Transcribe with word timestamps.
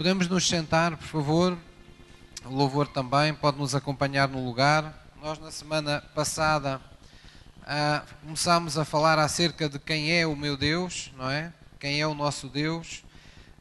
Podemos 0.00 0.26
nos 0.28 0.48
sentar, 0.48 0.96
por 0.96 1.06
favor. 1.06 1.58
O 2.46 2.54
louvor 2.54 2.88
também 2.88 3.34
pode 3.34 3.58
nos 3.58 3.74
acompanhar 3.74 4.26
no 4.28 4.42
lugar. 4.42 5.06
Nós, 5.20 5.38
na 5.38 5.50
semana 5.50 6.02
passada, 6.14 6.80
ah, 7.66 8.02
começámos 8.22 8.78
a 8.78 8.84
falar 8.86 9.18
acerca 9.18 9.68
de 9.68 9.78
quem 9.78 10.10
é 10.10 10.26
o 10.26 10.34
meu 10.34 10.56
Deus, 10.56 11.12
não 11.18 11.30
é? 11.30 11.52
Quem 11.78 12.00
é 12.00 12.06
o 12.06 12.14
nosso 12.14 12.48
Deus. 12.48 13.04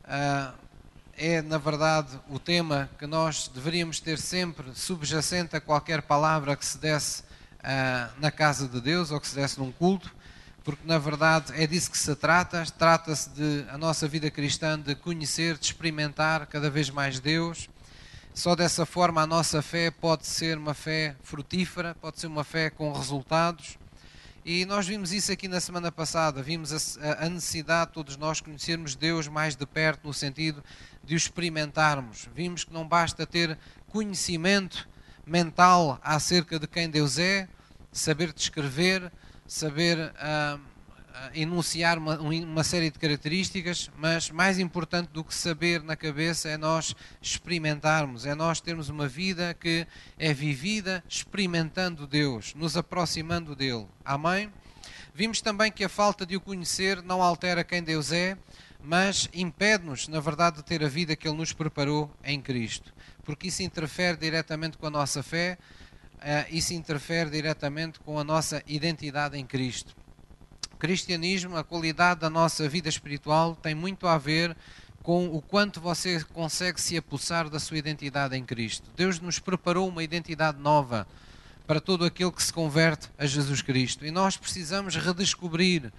Ah, 0.05 0.53
é, 1.17 1.41
na 1.41 1.57
verdade, 1.57 2.17
o 2.29 2.39
tema 2.39 2.89
que 2.97 3.05
nós 3.05 3.49
deveríamos 3.53 3.99
ter 3.99 4.17
sempre 4.17 4.73
subjacente 4.73 5.57
a 5.57 5.59
qualquer 5.59 6.03
palavra 6.03 6.55
que 6.55 6.65
se 6.65 6.77
desse 6.77 7.21
ah, 7.61 8.11
na 8.17 8.31
casa 8.31 8.65
de 8.65 8.79
Deus 8.79 9.11
ou 9.11 9.19
que 9.19 9.27
se 9.27 9.35
desse 9.35 9.59
num 9.59 9.73
culto 9.73 10.15
porque 10.69 10.87
na 10.87 10.99
verdade 10.99 11.51
é 11.55 11.65
disso 11.65 11.89
que 11.89 11.97
se 11.97 12.15
trata. 12.15 12.63
Trata-se 12.77 13.29
de 13.31 13.65
a 13.69 13.77
nossa 13.77 14.07
vida 14.07 14.29
cristã 14.29 14.79
de 14.79 14.93
conhecer, 14.93 15.57
de 15.57 15.65
experimentar 15.65 16.45
cada 16.45 16.69
vez 16.69 16.91
mais 16.91 17.19
Deus. 17.19 17.67
Só 18.35 18.55
dessa 18.55 18.85
forma 18.85 19.23
a 19.23 19.25
nossa 19.25 19.63
fé 19.63 19.89
pode 19.89 20.27
ser 20.27 20.59
uma 20.59 20.75
fé 20.75 21.15
frutífera, 21.23 21.95
pode 21.99 22.19
ser 22.19 22.27
uma 22.27 22.43
fé 22.43 22.69
com 22.69 22.93
resultados. 22.93 23.79
E 24.45 24.63
nós 24.63 24.87
vimos 24.87 25.11
isso 25.11 25.31
aqui 25.31 25.47
na 25.47 25.59
semana 25.59 25.91
passada, 25.91 26.43
vimos 26.43 26.97
a, 26.99 27.27
necessidade 27.27 27.87
de 27.87 27.93
todos 27.95 28.15
nós 28.15 28.39
conhecermos 28.39 28.95
Deus 28.95 29.27
mais 29.27 29.55
de 29.55 29.65
perto, 29.65 30.05
no 30.07 30.13
sentido 30.13 30.63
de 31.03 31.15
o 31.15 31.17
experimentarmos. 31.17 32.29
Vimos 32.35 32.63
que 32.63 32.71
não 32.71 32.87
basta 32.87 33.25
ter 33.25 33.57
conhecimento 33.87 34.87
mental 35.25 35.99
acerca 36.03 36.59
de 36.59 36.67
quem 36.67 36.87
Deus 36.87 37.17
é, 37.17 37.47
saber 37.91 38.31
descrever, 38.31 39.11
saber 39.49 39.97
uh, 39.97 40.61
enunciar 41.33 41.97
uma, 41.97 42.19
uma, 42.19 42.63
série 42.63 42.91
de 42.91 42.99
características, 42.99 43.89
mas 43.97 44.29
mais 44.29 44.59
importante 44.59 45.09
do 45.09 45.23
que 45.23 45.33
saber 45.33 45.81
na 45.81 45.95
cabeça 45.95 46.49
é 46.49 46.55
nós 46.55 46.95
experimentarmos, 47.19 48.27
é 48.27 48.35
nós 48.35 48.61
termos 48.61 48.89
uma 48.89 49.07
vida 49.07 49.55
que 49.55 49.87
é 50.19 50.31
vivida 50.35 51.03
experimentando 51.09 52.05
Deus, 52.05 52.53
nos 52.53 52.77
aproximando 52.77 53.55
dele. 53.55 53.87
Amém? 54.05 54.53
Vimos 55.15 55.41
também 55.41 55.71
que 55.71 55.83
a 55.83 55.89
falta 55.89 56.27
de 56.27 56.35
o 56.35 56.41
conhecer 56.41 57.01
não 57.01 57.19
altera 57.19 57.63
quem 57.63 57.81
Deus 57.81 58.11
é, 58.11 58.37
mas 58.81 59.27
impede-nos, 59.33 60.07
na 60.07 60.19
verdade, 60.19 60.57
de 60.57 60.63
ter 60.63 60.83
a 60.83 60.87
vida 60.87 61.15
que 61.15 61.27
Ele 61.27 61.37
nos 61.37 61.53
preparou 61.53 62.09
em 62.23 62.39
Cristo, 62.39 62.93
porque 63.23 63.47
isso 63.47 63.63
interfere 63.63 64.15
diretamente 64.15 64.77
com 64.77 64.85
a 64.85 64.91
nossa 64.91 65.23
fé 65.23 65.57
isso 66.49 66.73
interfere 66.73 67.29
diretamente 67.29 67.99
com 67.99 68.19
a 68.19 68.23
nossa 68.23 68.61
identidade 68.67 69.37
em 69.37 69.45
Cristo. 69.45 69.95
O 70.73 70.77
cristianismo, 70.77 71.57
a 71.57 71.63
qualidade 71.63 72.21
da 72.21 72.29
nossa 72.29 72.67
vida 72.67 72.89
espiritual 72.89 73.55
tem 73.55 73.75
muito 73.75 74.07
a 74.07 74.17
ver 74.17 74.55
com 75.01 75.27
o 75.27 75.41
quanto 75.41 75.81
você 75.81 76.23
consegue 76.33 76.79
se 76.79 76.97
apossar 76.97 77.49
da 77.49 77.59
sua 77.59 77.77
identidade 77.77 78.35
em 78.35 78.43
Cristo. 78.43 78.89
Deus 78.95 79.19
nos 79.19 79.39
preparou 79.39 79.87
uma 79.87 80.03
identidade 80.03 80.59
nova 80.59 81.07
para 81.65 81.79
todo 81.79 82.05
aquele 82.05 82.31
que 82.31 82.43
se 82.43 82.51
converte 82.51 83.09
a 83.17 83.25
Jesus 83.25 83.61
Cristo. 83.61 84.05
E 84.05 84.11
nós 84.11 84.35
precisamos 84.37 84.95
redescobrir 84.95 85.91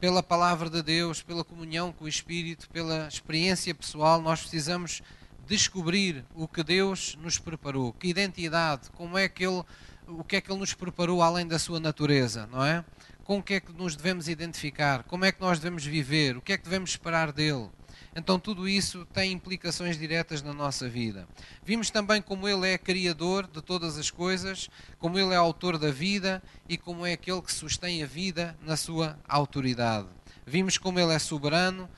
pela 0.00 0.22
palavra 0.22 0.70
de 0.70 0.82
Deus, 0.82 1.22
pela 1.22 1.44
comunhão 1.44 1.92
com 1.92 2.04
o 2.04 2.08
Espírito, 2.08 2.68
pela 2.70 3.08
experiência 3.08 3.74
pessoal, 3.74 4.22
nós 4.22 4.40
precisamos 4.40 5.02
descobrir 5.48 6.24
o 6.34 6.46
que 6.46 6.62
Deus 6.62 7.16
nos 7.22 7.38
preparou, 7.38 7.92
que 7.94 8.08
identidade, 8.08 8.90
como 8.90 9.16
é 9.16 9.28
que 9.28 9.46
Ele, 9.46 9.64
o 10.06 10.22
que 10.22 10.36
é 10.36 10.40
que 10.42 10.52
Ele 10.52 10.60
nos 10.60 10.74
preparou 10.74 11.22
além 11.22 11.46
da 11.46 11.58
sua 11.58 11.80
natureza, 11.80 12.46
não 12.52 12.62
é? 12.62 12.84
Com 13.24 13.38
o 13.38 13.42
que 13.42 13.54
é 13.54 13.60
que 13.60 13.72
nos 13.72 13.96
devemos 13.96 14.28
identificar, 14.28 15.04
como 15.04 15.24
é 15.24 15.32
que 15.32 15.40
nós 15.40 15.58
devemos 15.58 15.84
viver, 15.84 16.36
o 16.36 16.42
que 16.42 16.52
é 16.52 16.58
que 16.58 16.64
devemos 16.64 16.90
esperar 16.90 17.32
dele. 17.32 17.70
Então 18.14 18.38
tudo 18.38 18.68
isso 18.68 19.06
tem 19.06 19.32
implicações 19.32 19.98
diretas 19.98 20.42
na 20.42 20.52
nossa 20.52 20.88
vida. 20.88 21.26
Vimos 21.64 21.90
também 21.90 22.20
como 22.20 22.46
Ele 22.46 22.68
é 22.68 22.76
criador 22.76 23.46
de 23.46 23.62
todas 23.62 23.96
as 23.96 24.10
coisas, 24.10 24.68
como 24.98 25.18
Ele 25.18 25.32
é 25.32 25.36
autor 25.36 25.78
da 25.78 25.90
vida 25.90 26.42
e 26.68 26.76
como 26.76 27.06
é 27.06 27.12
aquele 27.14 27.40
que 27.40 27.52
sustém 27.52 28.02
a 28.02 28.06
vida 28.06 28.56
na 28.62 28.76
sua 28.76 29.18
autoridade. 29.26 30.08
Vimos 30.46 30.76
como 30.76 30.98
Ele 30.98 31.12
é 31.12 31.18
soberano, 31.18 31.88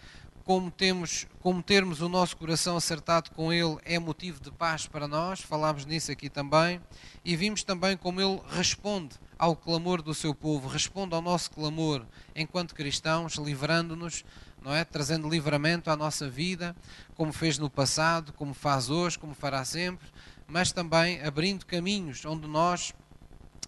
como, 0.45 0.71
temos, 0.71 1.27
como 1.41 1.62
termos 1.62 2.01
o 2.01 2.09
nosso 2.09 2.37
coração 2.37 2.77
acertado 2.77 3.31
com 3.31 3.53
Ele 3.53 3.78
é 3.84 3.99
motivo 3.99 4.41
de 4.41 4.51
paz 4.51 4.87
para 4.87 5.06
nós, 5.06 5.41
falámos 5.41 5.84
nisso 5.84 6.11
aqui 6.11 6.28
também, 6.28 6.81
e 7.25 7.37
vimos 7.37 7.62
também 7.62 7.97
como 7.97 8.21
Ele 8.21 8.41
responde 8.49 9.17
ao 9.39 9.56
clamor 9.56 10.03
do 10.03 10.15
seu 10.15 10.34
povo, 10.34 10.69
responde 10.69 11.15
ao 11.15 11.23
nosso 11.23 11.51
clamor 11.51 12.05
enquanto 12.34 12.75
cristãos, 12.75 13.34
livrando-nos, 13.37 14.25
não 14.62 14.75
é? 14.75 14.84
Trazendo 14.84 15.28
livramento 15.28 15.91
à 15.91 15.97
nossa 15.97 16.28
vida, 16.28 16.77
como 17.15 17.33
fez 17.33 17.57
no 17.59 17.71
passado, 17.71 18.33
como 18.33 18.53
faz 18.53 18.91
hoje, 18.91 19.19
como 19.19 19.34
fará 19.34 19.65
sempre, 19.65 20.07
mas 20.47 20.72
também 20.72 21.22
abrindo 21.22 21.65
caminhos 21.65 22.25
onde 22.25 22.47
nós 22.47 22.93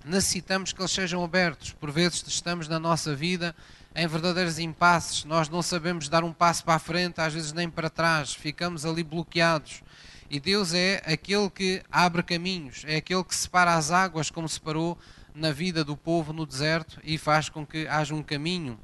necessitamos 0.05 0.73
que 0.73 0.81
eles 0.81 0.91
sejam 0.91 1.23
abertos. 1.23 1.73
Por 1.73 1.91
vezes 1.91 2.25
estamos 2.27 2.69
na 2.69 2.79
nossa 2.79 3.15
vida 3.15 3.55
em 3.95 4.07
verdadeiros 4.07 4.59
impasses, 4.59 5.25
nós 5.25 5.49
não 5.49 5.61
sabemos 5.61 6.09
dar 6.09 6.25
um 6.25 6.33
passo 6.33 6.65
para 6.65 6.75
a 6.75 6.79
frente, 6.79 7.21
às 7.21 7.35
vezes 7.35 7.53
nem 7.53 7.69
para 7.69 7.91
trás, 7.91 8.33
ficamos 8.33 8.87
ali 8.87 9.03
bloqueados. 9.03 9.83
E 10.31 10.41
Deus 10.41 10.73
é 10.73 11.03
aquele 11.05 11.51
que 11.51 11.83
abre 11.91 12.23
caminhos, 12.23 12.85
é 12.87 12.97
aquele 12.97 13.23
que 13.23 13.35
separa 13.35 13.75
as 13.75 13.91
águas, 13.91 14.31
como 14.31 14.49
separou 14.49 14.99
na 15.35 15.53
vida 15.53 15.85
do 15.85 15.95
povo 15.95 16.33
no 16.33 16.47
deserto, 16.47 16.99
e 17.05 17.19
faz 17.19 17.51
com 17.51 17.67
que 17.67 17.87
haja 17.87 18.15
um 18.15 18.23
caminho 18.23 18.79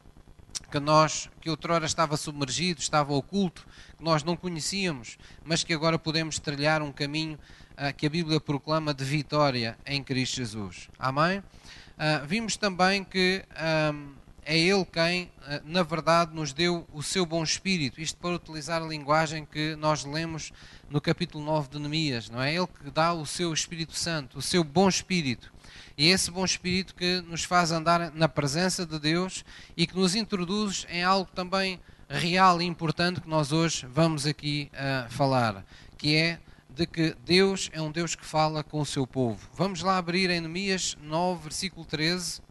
que 0.71 0.79
nós, 0.79 1.31
que 1.41 1.49
outrora 1.49 1.87
estava 1.87 2.19
submergido, 2.19 2.81
estava 2.81 3.15
oculto, 3.15 3.67
que 3.97 4.05
nós 4.05 4.23
não 4.23 4.37
conhecíamos, 4.37 5.17
mas 5.43 5.65
que 5.65 5.73
agora 5.73 5.99
podemos 5.99 6.39
trilhar 6.39 6.83
um 6.83 6.93
caminho 6.93 7.39
uh, 7.73 7.95
que 7.97 8.07
a 8.07 8.11
Bíblia 8.11 8.39
proclama 8.39 8.93
de 8.93 9.05
vitória 9.05 9.79
em 9.87 10.05
Cristo 10.05 10.37
Jesus. 10.37 10.91
Amém? 10.99 11.39
Uh, 11.39 12.27
vimos 12.27 12.59
também 12.59 13.03
que. 13.03 13.43
Um, 13.95 14.19
é 14.49 14.59
Ele 14.59 14.83
quem, 14.87 15.31
eh, 15.47 15.61
na 15.63 15.83
verdade, 15.83 16.35
nos 16.35 16.55
deu 16.55 16.89
o 16.91 17.03
seu 17.03 17.27
bom 17.27 17.45
espírito. 17.45 18.01
Isto 18.01 18.17
para 18.17 18.37
utilizar 18.37 18.81
a 18.81 18.87
linguagem 18.87 19.45
que 19.45 19.77
nós 19.77 20.07
lemos 20.07 20.55
no 20.89 21.03
capítulo 21.03 21.45
9 21.45 21.69
de 21.69 21.79
Neemias, 21.79 22.31
não 22.31 22.41
é? 22.41 22.55
Ele 22.55 22.67
que 22.67 22.91
dá 22.91 23.13
o 23.13 23.27
seu 23.27 23.53
Espírito 23.53 23.95
Santo, 23.95 24.39
o 24.39 24.43
seu 24.43 24.65
bom 24.65 24.89
espírito. 24.89 25.53
E 25.99 26.07
é 26.07 26.13
esse 26.13 26.31
bom 26.31 26.47
espírito 26.47 26.95
que 26.95 27.21
nos 27.29 27.45
faz 27.45 27.71
andar 27.71 28.11
na 28.15 28.27
presença 28.27 28.87
de 28.87 28.99
Deus 28.99 29.45
e 29.77 29.87
que 29.87 29.95
nos 29.95 30.15
introduz 30.15 30.87
em 30.89 31.05
algo 31.05 31.31
também 31.35 31.79
real 32.09 32.63
e 32.63 32.65
importante 32.65 33.21
que 33.21 33.29
nós 33.29 33.53
hoje 33.53 33.85
vamos 33.85 34.25
aqui 34.25 34.71
uh, 34.73 35.11
falar, 35.11 35.63
que 35.99 36.17
é 36.17 36.39
de 36.71 36.87
que 36.87 37.15
Deus 37.23 37.69
é 37.75 37.83
um 37.83 37.93
Deus 37.93 38.15
que 38.15 38.25
fala 38.25 38.65
com 38.65 38.81
o 38.81 38.87
seu 38.87 39.07
povo. 39.07 39.47
Vamos 39.53 39.83
lá 39.83 39.99
abrir 39.99 40.31
em 40.31 40.41
Neemias 40.41 40.97
9, 41.03 41.43
versículo 41.43 41.85
13. 41.85 42.48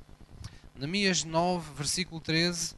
Neemias 0.77 1.23
9, 1.23 1.73
versículo 1.73 2.21
13. 2.21 2.75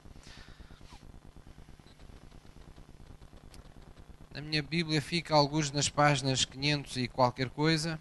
Na 4.33 4.39
minha 4.39 4.63
Bíblia 4.63 5.01
fica 5.01 5.35
alguns 5.35 5.69
nas 5.69 5.89
páginas 5.89 6.45
500 6.45 6.95
e 6.95 7.07
qualquer 7.09 7.49
coisa. 7.49 7.99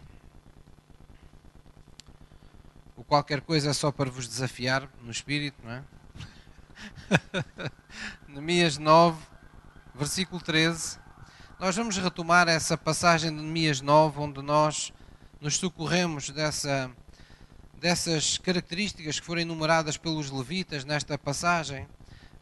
O 2.96 3.02
qualquer 3.02 3.40
coisa 3.40 3.70
é 3.70 3.72
só 3.72 3.90
para 3.90 4.08
vos 4.08 4.28
desafiar 4.28 4.88
no 5.02 5.10
espírito, 5.10 5.56
não 5.64 5.72
é? 5.72 5.84
Neemias 8.28 8.78
9, 8.78 9.20
versículo 9.96 10.40
13. 10.40 11.00
Nós 11.58 11.74
vamos 11.74 11.96
retomar 11.96 12.46
essa 12.46 12.78
passagem 12.78 13.34
de 13.34 13.42
Neemias 13.42 13.80
9, 13.80 14.20
onde 14.20 14.42
nós 14.42 14.92
nos 15.40 15.56
socorremos 15.56 16.30
dessa 16.30 16.88
dessas 17.80 18.38
características 18.38 19.20
que 19.20 19.26
foram 19.26 19.42
enumeradas 19.42 19.96
pelos 19.96 20.30
levitas 20.30 20.84
nesta 20.84 21.16
passagem, 21.16 21.86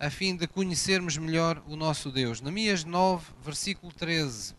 a 0.00 0.08
fim 0.08 0.34
de 0.34 0.46
conhecermos 0.46 1.16
melhor 1.18 1.62
o 1.66 1.76
nosso 1.76 2.10
Deus. 2.10 2.40
Neemias 2.40 2.84
9, 2.84 3.32
versículo 3.42 3.92
13. 3.92 4.54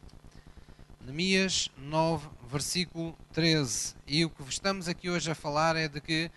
Neemias 1.01 1.69
9, 1.77 2.27
versículo 2.49 3.17
13. 3.33 3.95
E 4.05 4.23
o 4.23 4.29
que 4.29 4.43
estamos 4.49 4.87
aqui 4.87 5.09
hoje 5.09 5.31
a 5.31 5.35
falar 5.35 5.75
é 5.75 5.87
de 5.87 5.99
que 5.99 6.29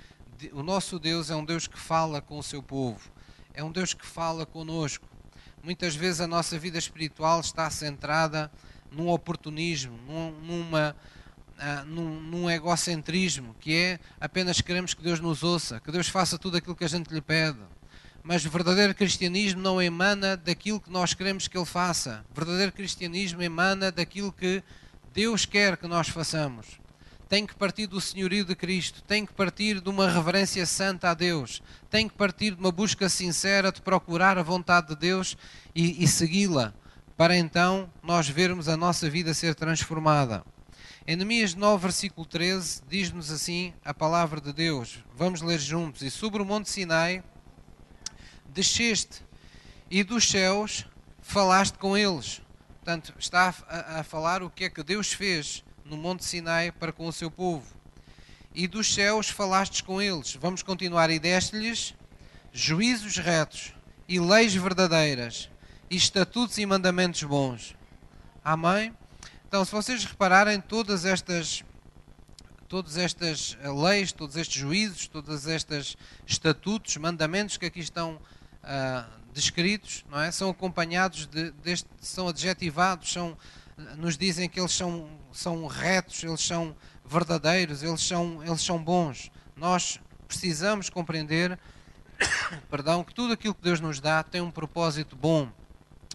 o 0.53 0.63
nosso 0.63 0.99
Deus 0.99 1.31
é 1.31 1.37
um 1.37 1.45
Deus 1.45 1.67
que 1.67 1.79
fala 1.79 2.23
com 2.23 2.39
o 2.39 2.43
seu 2.43 2.63
povo, 2.63 3.11
é 3.53 3.63
um 3.63 3.71
Deus 3.71 3.93
que 3.93 4.07
fala 4.07 4.47
conosco. 4.47 5.07
Muitas 5.63 5.95
vezes 5.95 6.23
a 6.23 6.27
nossa 6.27 6.59
vida 6.59 6.79
espiritual 6.79 7.41
está 7.41 7.69
centrada 7.69 8.51
num 8.91 9.09
oportunismo, 9.09 9.99
numa 10.43 10.97
ah, 11.61 11.85
num, 11.85 12.21
num, 12.21 12.51
egocentrismo, 12.51 13.55
que 13.61 13.75
é 13.75 14.01
apenas 14.19 14.61
queremos 14.61 14.95
que 14.95 15.03
Deus 15.03 15.21
nos 15.21 15.43
ouça, 15.43 15.79
que 15.81 15.93
Deus 15.93 16.09
faça 16.09 16.39
tudo 16.39 16.57
aquilo 16.57 16.75
que 16.75 16.85
a 16.85 16.89
gente 16.89 17.13
lhe 17.13 17.21
pede. 17.21 17.59
Mas 18.23 18.45
o 18.45 18.51
verdadeiro 18.51 18.95
cristianismo 18.95 19.61
não 19.61 19.81
emana 19.81 20.37
daquilo 20.37 20.81
que 20.81 20.91
nós 20.91 21.15
queremos 21.15 21.49
que 21.49 21.57
Ele 21.57 21.67
faça. 21.67 22.25
O 22.31 22.35
verdadeiro 22.35 22.73
cristianismo 22.73 23.43
emana 23.43 23.93
daquilo 23.93 24.33
que 24.33 24.63
Deus 25.13 25.45
quer 25.47 25.77
que 25.77 25.87
nós 25.87 26.09
façamos. 26.09 26.67
Tem 27.29 27.47
que 27.47 27.55
partir 27.55 27.87
do 27.87 28.01
senhorio 28.01 28.45
de 28.45 28.57
Cristo, 28.57 29.03
tem 29.03 29.25
que 29.25 29.33
partir 29.33 29.81
de 29.81 29.89
uma 29.89 30.11
reverência 30.11 30.67
santa 30.67 31.11
a 31.11 31.15
Deus, 31.15 31.63
tem 31.89 32.09
que 32.09 32.15
partir 32.15 32.55
de 32.55 32.61
uma 32.61 32.73
busca 32.73 33.09
sincera 33.09 33.71
de 33.71 33.81
procurar 33.81 34.37
a 34.37 34.43
vontade 34.43 34.89
de 34.89 34.97
Deus 34.97 35.37
e, 35.75 36.03
e 36.03 36.09
segui-la 36.09 36.75
para 37.21 37.37
então 37.37 37.91
nós 38.03 38.31
vermos 38.31 38.67
a 38.67 38.79
nossa 38.79 39.11
vida 39.11 39.35
ser 39.35 39.55
transformada. 39.55 40.43
Em 41.07 41.17
Neemias 41.17 41.55
9, 41.55 41.83
versículo 41.83 42.27
13, 42.27 42.83
diz-nos 42.87 43.31
assim 43.31 43.73
a 43.83 43.95
palavra 43.95 44.41
de 44.41 44.53
Deus. 44.53 44.99
Vamos 45.15 45.41
ler 45.41 45.59
juntos. 45.59 46.03
E 46.03 46.11
sobre 46.11 46.43
o 46.43 46.45
monte 46.45 46.69
Sinai 46.69 47.25
desceste, 48.47 49.25
e 49.91 50.05
dos 50.05 50.29
céus 50.29 50.87
falaste 51.23 51.79
com 51.79 51.97
eles. 51.97 52.43
Portanto, 52.69 53.15
está 53.19 53.55
a, 53.67 54.01
a 54.01 54.05
falar 54.05 54.43
o 54.43 54.51
que 54.51 54.65
é 54.65 54.71
que 54.71 54.83
Deus 54.83 55.13
fez 55.13 55.65
no 55.85 55.97
monte 55.97 56.25
Sinai 56.25 56.71
para 56.71 56.93
com 56.93 57.07
o 57.07 57.13
seu 57.13 57.31
povo. 57.31 57.67
E 58.55 58.69
dos 58.69 58.93
céus 58.93 59.31
falastes 59.31 59.81
com 59.81 60.03
eles. 60.03 60.35
Vamos 60.35 60.63
continuar. 60.63 61.09
E 61.11 61.19
deste-lhes 61.19 61.95
juízos 62.53 63.17
retos 63.17 63.73
e 64.07 64.21
leis 64.21 64.55
verdadeiras 64.55 65.49
e 65.89 65.97
estatutos 65.97 66.59
e 66.59 66.67
mandamentos 66.67 67.23
bons. 67.23 67.75
Amém? 68.45 68.95
Então, 69.51 69.65
se 69.65 69.73
vocês 69.73 70.05
repararem, 70.05 70.61
todas 70.61 71.05
estas, 71.05 71.65
todas 72.69 72.97
estas 72.97 73.59
leis, 73.83 74.13
todos 74.13 74.37
estes 74.37 74.61
juízos, 74.61 75.09
todas 75.09 75.49
estas 75.49 75.97
estatutos, 76.25 76.97
mandamentos 76.99 77.57
que 77.57 77.67
aqui 77.67 77.81
estão 77.81 78.15
uh, 78.15 79.11
descritos, 79.33 80.05
não 80.09 80.21
é? 80.21 80.31
São 80.31 80.51
acompanhados 80.51 81.27
de, 81.27 81.51
deste, 81.51 81.89
são 82.01 82.29
adjetivados, 82.29 83.13
são, 83.13 83.37
nos 83.97 84.17
dizem 84.17 84.49
que 84.49 84.61
eles 84.61 84.71
são, 84.71 85.11
são 85.33 85.67
retos, 85.67 86.23
eles 86.23 86.47
são 86.47 86.77
verdadeiros, 87.05 87.83
eles 87.83 88.03
são, 88.03 88.45
eles 88.45 88.63
são 88.63 88.81
bons. 88.81 89.33
Nós 89.57 89.99
precisamos 90.29 90.89
compreender, 90.89 91.59
perdão, 92.71 93.03
que 93.03 93.13
tudo 93.13 93.33
aquilo 93.33 93.57
que 93.57 93.65
Deus 93.65 93.81
nos 93.81 93.99
dá 93.99 94.23
tem 94.23 94.41
um 94.41 94.51
propósito 94.53 95.17
bom 95.17 95.51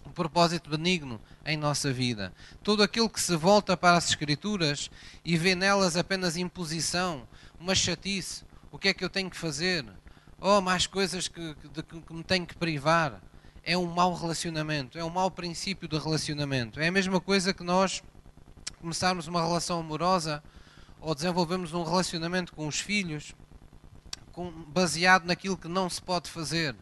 um 0.06 0.12
propósito 0.12 0.70
benigno 0.70 1.20
em 1.46 1.56
nossa 1.56 1.92
vida. 1.92 2.32
Todo 2.62 2.82
aquele 2.82 3.08
que 3.08 3.20
se 3.20 3.36
volta 3.36 3.76
para 3.76 3.96
as 3.96 4.08
Escrituras 4.08 4.90
e 5.24 5.36
vê 5.36 5.54
nelas 5.54 5.96
apenas 5.96 6.36
imposição, 6.36 7.26
uma 7.58 7.74
chatice, 7.74 8.44
o 8.70 8.78
que 8.78 8.88
é 8.88 8.94
que 8.94 9.04
eu 9.04 9.08
tenho 9.08 9.30
que 9.30 9.36
fazer? 9.36 9.84
Oh, 10.40 10.60
mais 10.60 10.86
coisas 10.86 11.28
que, 11.28 11.54
de 11.72 11.82
que 11.82 12.12
me 12.12 12.24
tenho 12.24 12.44
que 12.44 12.56
privar. 12.56 13.22
É 13.62 13.76
um 13.76 13.86
mau 13.86 14.14
relacionamento, 14.14 14.98
é 14.98 15.04
um 15.04 15.10
mau 15.10 15.30
princípio 15.30 15.88
de 15.88 15.98
relacionamento. 15.98 16.78
É 16.78 16.88
a 16.88 16.92
mesma 16.92 17.20
coisa 17.20 17.54
que 17.54 17.64
nós 17.64 18.02
começarmos 18.80 19.26
uma 19.26 19.42
relação 19.42 19.80
amorosa 19.80 20.42
ou 21.00 21.14
desenvolvemos 21.14 21.72
um 21.72 21.82
relacionamento 21.82 22.52
com 22.52 22.66
os 22.66 22.80
filhos 22.80 23.34
baseado 24.68 25.24
naquilo 25.24 25.56
que 25.56 25.68
não 25.68 25.88
se 25.88 26.00
pode 26.02 26.30
fazer 26.30 26.76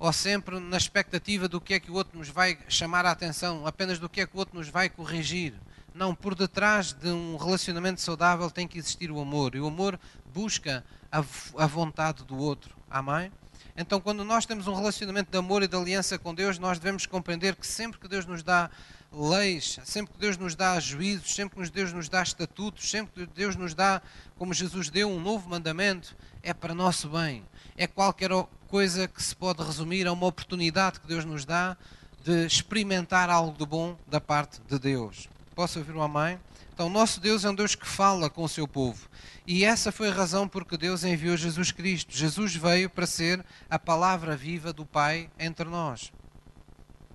ou 0.00 0.12
sempre 0.14 0.58
na 0.58 0.78
expectativa 0.78 1.46
do 1.46 1.60
que 1.60 1.74
é 1.74 1.78
que 1.78 1.90
o 1.90 1.94
outro 1.94 2.18
nos 2.18 2.30
vai 2.30 2.58
chamar 2.68 3.04
a 3.04 3.10
atenção, 3.10 3.66
apenas 3.66 3.98
do 3.98 4.08
que 4.08 4.22
é 4.22 4.26
que 4.26 4.34
o 4.34 4.38
outro 4.38 4.56
nos 4.56 4.68
vai 4.68 4.88
corrigir. 4.88 5.52
Não, 5.94 6.14
por 6.14 6.34
detrás 6.34 6.94
de 6.94 7.08
um 7.08 7.36
relacionamento 7.36 8.00
saudável 8.00 8.50
tem 8.50 8.66
que 8.66 8.78
existir 8.78 9.10
o 9.10 9.20
amor. 9.20 9.54
E 9.54 9.60
o 9.60 9.66
amor 9.66 10.00
busca 10.32 10.82
a, 11.12 11.18
a 11.18 11.66
vontade 11.66 12.24
do 12.24 12.38
outro. 12.38 12.74
Amém? 12.88 13.30
Então, 13.76 14.00
quando 14.00 14.24
nós 14.24 14.46
temos 14.46 14.66
um 14.66 14.74
relacionamento 14.74 15.30
de 15.30 15.36
amor 15.36 15.62
e 15.62 15.68
de 15.68 15.76
aliança 15.76 16.18
com 16.18 16.34
Deus, 16.34 16.58
nós 16.58 16.78
devemos 16.78 17.04
compreender 17.04 17.54
que 17.54 17.66
sempre 17.66 18.00
que 18.00 18.08
Deus 18.08 18.24
nos 18.24 18.42
dá 18.42 18.70
leis, 19.12 19.78
sempre 19.84 20.14
que 20.14 20.18
Deus 20.18 20.38
nos 20.38 20.54
dá 20.54 20.80
juízos, 20.80 21.34
sempre 21.34 21.62
que 21.62 21.70
Deus 21.70 21.92
nos 21.92 22.08
dá 22.08 22.22
estatutos, 22.22 22.90
sempre 22.90 23.26
que 23.26 23.32
Deus 23.34 23.54
nos 23.54 23.74
dá, 23.74 24.00
como 24.38 24.54
Jesus 24.54 24.88
deu, 24.88 25.10
um 25.10 25.20
novo 25.20 25.50
mandamento, 25.50 26.16
é 26.42 26.54
para 26.54 26.72
nosso 26.72 27.10
bem. 27.10 27.44
É 27.76 27.86
qualquer 27.86 28.30
coisa 28.70 29.08
que 29.08 29.20
se 29.20 29.34
pode 29.34 29.64
resumir 29.64 30.06
a 30.06 30.12
uma 30.12 30.28
oportunidade 30.28 31.00
que 31.00 31.08
Deus 31.08 31.24
nos 31.24 31.44
dá 31.44 31.76
de 32.22 32.46
experimentar 32.46 33.28
algo 33.28 33.58
de 33.58 33.66
bom 33.66 33.98
da 34.06 34.20
parte 34.20 34.60
de 34.68 34.78
Deus. 34.78 35.28
Posso 35.56 35.80
ouvir 35.80 35.90
uma 35.90 36.06
mãe? 36.06 36.38
Então, 36.72 36.88
nosso 36.88 37.20
Deus 37.20 37.44
é 37.44 37.50
um 37.50 37.54
Deus 37.54 37.74
que 37.74 37.86
fala 37.86 38.30
com 38.30 38.44
o 38.44 38.48
seu 38.48 38.68
povo. 38.68 39.08
E 39.44 39.64
essa 39.64 39.90
foi 39.90 40.08
a 40.08 40.12
razão 40.12 40.46
por 40.46 40.64
que 40.64 40.76
Deus 40.76 41.02
enviou 41.02 41.36
Jesus 41.36 41.72
Cristo. 41.72 42.16
Jesus 42.16 42.54
veio 42.54 42.88
para 42.88 43.08
ser 43.08 43.44
a 43.68 43.76
palavra 43.76 44.36
viva 44.36 44.72
do 44.72 44.86
Pai 44.86 45.28
entre 45.36 45.68
nós. 45.68 46.12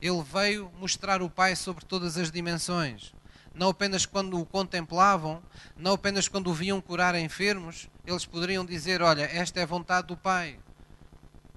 Ele 0.01 0.21
veio 0.23 0.69
mostrar 0.77 1.21
o 1.21 1.29
Pai 1.29 1.55
sobre 1.55 1.85
todas 1.85 2.17
as 2.17 2.29
dimensões. 2.29 3.13
Não 3.53 3.69
apenas 3.69 4.05
quando 4.05 4.37
o 4.37 4.45
contemplavam, 4.45 5.41
não 5.77 5.93
apenas 5.93 6.27
quando 6.27 6.47
o 6.47 6.53
viam 6.53 6.81
curar 6.81 7.15
enfermos, 7.15 7.87
eles 8.05 8.25
poderiam 8.25 8.65
dizer: 8.65 9.01
Olha, 9.01 9.23
esta 9.23 9.61
é 9.61 9.63
a 9.63 9.65
vontade 9.65 10.07
do 10.07 10.17
Pai 10.17 10.59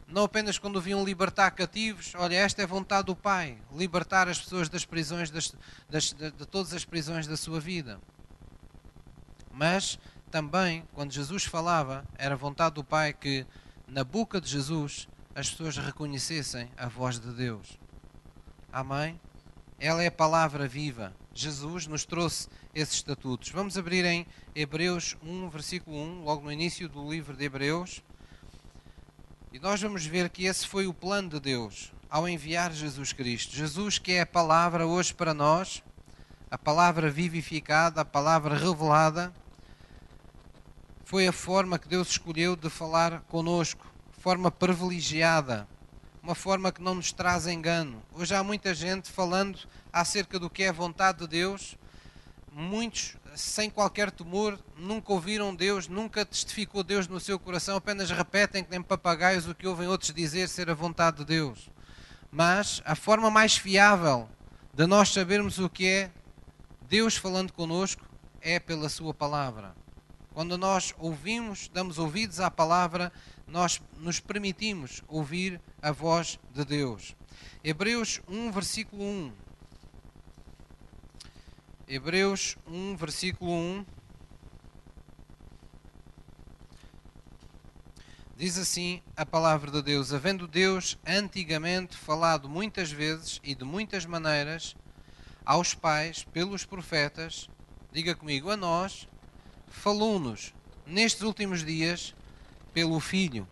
não 0.09 0.25
apenas 0.25 0.59
quando 0.59 0.81
vinham 0.81 1.05
libertar 1.05 1.51
cativos, 1.51 2.15
olha, 2.15 2.35
esta 2.35 2.63
é 2.63 2.67
vontade 2.67 3.07
do 3.07 3.15
Pai, 3.15 3.59
libertar 3.71 4.27
as 4.27 4.41
pessoas 4.41 4.69
das 4.69 4.85
prisões, 4.85 5.31
das, 5.31 5.55
das, 5.89 6.13
de, 6.15 6.31
de 6.31 6.47
todas 6.47 6.73
as 6.73 6.85
prisões 6.85 7.27
da 7.27 7.37
sua 7.37 7.61
vida. 7.61 8.01
Mas 9.53 9.99
também, 10.31 10.85
quando 10.95 11.13
Jesus 11.13 11.45
falava, 11.45 12.05
era 12.17 12.35
vontade 12.37 12.77
do 12.77 12.85
Pai 12.85 13.13
que 13.13 13.47
na 13.87 14.03
boca 14.03 14.41
de 14.41 14.49
Jesus 14.49 15.07
as 15.35 15.51
pessoas 15.51 15.77
reconhecessem 15.77 16.71
a 16.77 16.89
voz 16.89 17.19
de 17.19 17.31
Deus. 17.33 17.79
Amém? 18.73 19.21
Ela 19.79 20.03
é 20.03 20.07
a 20.07 20.13
palavra 20.13 20.67
viva. 20.67 21.15
Jesus 21.35 21.87
nos 21.87 22.05
trouxe 22.05 22.49
esses 22.75 22.95
estatutos. 22.95 23.51
Vamos 23.51 23.77
abrir 23.77 24.05
em 24.05 24.27
Hebreus 24.55 25.17
1, 25.23 25.51
versículo 25.51 25.97
1, 25.97 26.25
logo 26.25 26.45
no 26.45 26.51
início 26.51 26.89
do 26.89 27.09
livro 27.09 27.37
de 27.37 27.45
Hebreus. 27.45 28.03
E 29.50 29.59
nós 29.59 29.81
vamos 29.81 30.05
ver 30.05 30.29
que 30.29 30.45
esse 30.45 30.67
foi 30.67 30.87
o 30.87 30.93
plano 30.93 31.31
de 31.31 31.41
Deus 31.41 31.91
ao 32.11 32.29
enviar 32.29 32.71
Jesus 32.71 33.15
Cristo. 33.15 33.56
Jesus, 33.56 33.99
que 33.99 34.12
é 34.12 34.21
a 34.21 34.27
palavra 34.27 34.87
hoje 34.87 35.15
para 35.15 35.33
nós, 35.33 35.83
a 36.50 36.59
palavra 36.59 37.11
vivificada, 37.11 38.03
a 38.03 38.05
palavra 38.05 38.55
revelada, 38.55 39.33
foi 41.03 41.27
a 41.27 41.33
forma 41.33 41.79
que 41.79 41.89
Deus 41.89 42.09
escolheu 42.09 42.56
de 42.56 42.69
falar 42.69 43.23
conosco, 43.23 43.87
forma 44.19 44.50
privilegiada, 44.50 45.67
uma 46.23 46.35
forma 46.35 46.71
que 46.71 46.83
não 46.83 46.97
nos 46.97 47.11
traz 47.11 47.47
engano. 47.47 48.03
Hoje 48.12 48.35
há 48.35 48.45
muita 48.45 48.75
gente 48.75 49.11
falando 49.11 49.59
acerca 49.91 50.39
do 50.39 50.50
que 50.50 50.65
é 50.65 50.69
a 50.69 50.73
vontade 50.73 51.21
de 51.21 51.27
Deus, 51.27 51.75
muitos 52.59 53.17
sem 53.37 53.71
qualquer 53.71 54.11
temor, 54.11 54.59
nunca 54.77 55.13
ouviram 55.13 55.55
Deus, 55.55 55.87
nunca 55.87 56.27
testificou 56.27 56.83
Deus 56.83 57.07
no 57.07 57.21
seu 57.21 57.39
coração, 57.39 57.77
apenas 57.77 58.11
repetem 58.11 58.65
que 58.65 58.71
nem 58.71 58.83
papagaios 58.83 59.47
o 59.47 59.55
que 59.55 59.67
ouvem 59.67 59.87
outros 59.87 60.13
dizer 60.13 60.49
ser 60.49 60.69
a 60.69 60.75
vontade 60.75 61.19
de 61.19 61.25
Deus. 61.25 61.71
Mas 62.33 62.83
a 62.85 62.97
forma 62.97 63.31
mais 63.31 63.57
fiável 63.57 64.29
de 64.75 64.89
nós 64.89 65.11
sabermos 65.11 65.61
o 65.61 65.71
que 65.71 65.87
é 65.87 66.11
Deus 66.89 67.17
falando 67.17 67.53
conosco 67.53 68.05
é 68.41 68.59
pela 68.59 68.88
Sua 68.88 69.15
palavra. 69.15 69.73
Quando 70.35 70.59
nós 70.59 70.93
ouvimos, 70.99 71.71
damos 71.73 71.97
ouvidos 71.97 72.41
à 72.41 72.50
palavra, 72.50 73.12
nós 73.47 73.81
nos 73.99 74.19
permitimos 74.19 75.03
ouvir 75.07 75.61
a 75.81 75.93
voz 75.93 76.41
de 76.53 76.65
Deus. 76.65 77.15
Hebreus 77.62 78.21
1, 78.29 78.50
versículo 78.50 79.05
1 79.05 79.48
Hebreus 81.90 82.59
1, 82.66 82.97
versículo 82.97 83.50
1. 83.50 83.87
Diz 88.37 88.59
assim 88.59 89.00
a 89.16 89.25
palavra 89.25 89.71
de 89.71 89.80
Deus: 89.80 90.12
Havendo 90.12 90.47
Deus 90.47 90.99
antigamente 91.07 91.97
falado 91.97 92.47
muitas 92.47 92.92
vezes 92.92 93.40
e 93.42 93.54
de 93.54 93.64
muitas 93.64 94.04
maneiras 94.04 94.76
aos 95.47 95.73
pais 95.73 96.25
pelos 96.25 96.66
profetas, 96.66 97.49
diga 97.90 98.14
comigo, 98.14 98.50
a 98.50 98.57
nós, 98.57 99.09
falou-nos 99.66 100.52
nestes 100.85 101.23
últimos 101.23 101.64
dias 101.64 102.14
pelo 102.75 103.00
Filho, 103.00 103.49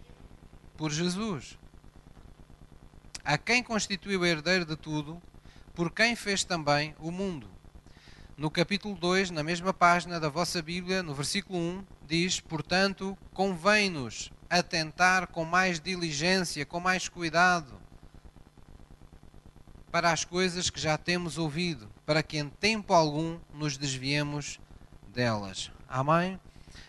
por 0.77 0.93
Jesus, 0.93 1.59
a 3.25 3.39
quem 3.39 3.63
constituiu 3.63 4.21
o 4.21 4.27
herdeiro 4.27 4.67
de 4.67 4.77
tudo, 4.77 5.23
por 5.75 5.91
quem 5.91 6.15
fez 6.15 6.45
também 6.45 6.95
o 6.99 7.11
mundo 7.11 7.56
no 8.37 8.51
capítulo 8.51 8.95
2, 8.95 9.31
na 9.31 9.43
mesma 9.43 9.73
página 9.73 10.21
da 10.21 10.29
vossa 10.29 10.61
Bíblia, 10.61 11.03
no 11.03 11.15
versículo 11.15 11.59
1, 11.59 11.85
diz: 12.07 12.39
Portanto, 12.39 13.17
convém-nos 13.33 14.31
atentar 14.51 15.29
com 15.29 15.45
mais 15.45 15.81
diligência, 15.81 16.67
com 16.67 16.79
mais 16.79 17.09
cuidado, 17.09 17.81
para 19.91 20.13
as 20.13 20.25
coisas 20.25 20.69
que 20.69 20.79
já 20.79 20.99
temos 20.99 21.39
ouvido, 21.39 21.89
para 22.05 22.23
que 22.23 22.37
em 22.39 22.49
tempo 22.49 22.93
algum 22.93 23.39
nos 23.55 23.79
desviemos 23.79 24.61
delas. 25.09 25.71
Amém? 25.89 26.39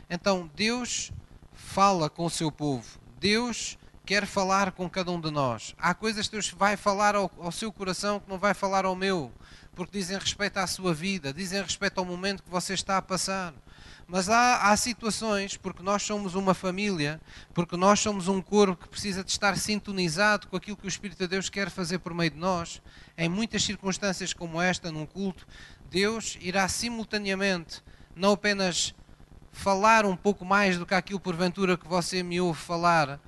Então, 0.09 0.49
Deus 0.53 1.13
fala 1.53 2.09
com 2.09 2.25
o 2.25 2.29
seu 2.29 2.51
povo. 2.51 2.99
Deus 3.19 3.77
quer 4.05 4.25
falar 4.25 4.73
com 4.73 4.89
cada 4.89 5.11
um 5.11 5.19
de 5.19 5.31
nós. 5.31 5.73
Há 5.77 5.93
coisas 5.93 6.27
que 6.27 6.33
Deus 6.33 6.49
vai 6.49 6.75
falar 6.75 7.15
ao, 7.15 7.31
ao 7.39 7.51
seu 7.51 7.71
coração 7.71 8.19
que 8.19 8.29
não 8.29 8.37
vai 8.37 8.53
falar 8.53 8.85
ao 8.85 8.95
meu 8.95 9.31
porque 9.77 9.99
dizem 9.99 10.17
respeito 10.17 10.57
à 10.57 10.65
sua 10.65 10.91
vida, 10.91 11.31
dizem 11.31 11.61
respeito 11.61 11.99
ao 11.99 12.03
momento 12.03 12.41
que 12.41 12.49
você 12.49 12.73
está 12.73 12.97
a 12.97 13.01
passar. 13.01 13.53
Mas 14.07 14.27
há, 14.27 14.71
há 14.71 14.75
situações, 14.75 15.55
porque 15.55 15.83
nós 15.83 16.01
somos 16.01 16.33
uma 16.33 16.55
família, 16.55 17.21
porque 17.53 17.77
nós 17.77 17.99
somos 17.99 18.27
um 18.27 18.41
corpo 18.41 18.75
que 18.75 18.89
precisa 18.89 19.23
de 19.23 19.29
estar 19.29 19.55
sintonizado 19.55 20.47
com 20.47 20.57
aquilo 20.57 20.75
que 20.75 20.87
o 20.87 20.89
Espírito 20.89 21.19
de 21.19 21.27
Deus 21.27 21.47
quer 21.47 21.69
fazer 21.69 21.99
por 21.99 22.11
meio 22.11 22.31
de 22.31 22.37
nós. 22.37 22.81
Em 23.15 23.29
muitas 23.29 23.63
circunstâncias 23.63 24.33
como 24.33 24.59
esta, 24.59 24.91
num 24.91 25.05
culto, 25.05 25.45
Deus 25.91 26.39
irá 26.41 26.67
simultaneamente 26.67 27.83
não 28.15 28.31
apenas 28.31 28.95
falar 29.51 30.07
um 30.07 30.15
pouco 30.15 30.43
mais 30.43 30.79
do 30.79 30.87
que 30.87 30.95
aquilo 30.95 31.19
porventura 31.19 31.77
que 31.77 31.87
você 31.87 32.23
me 32.23 32.41
ouve 32.41 32.59
falar, 32.59 33.19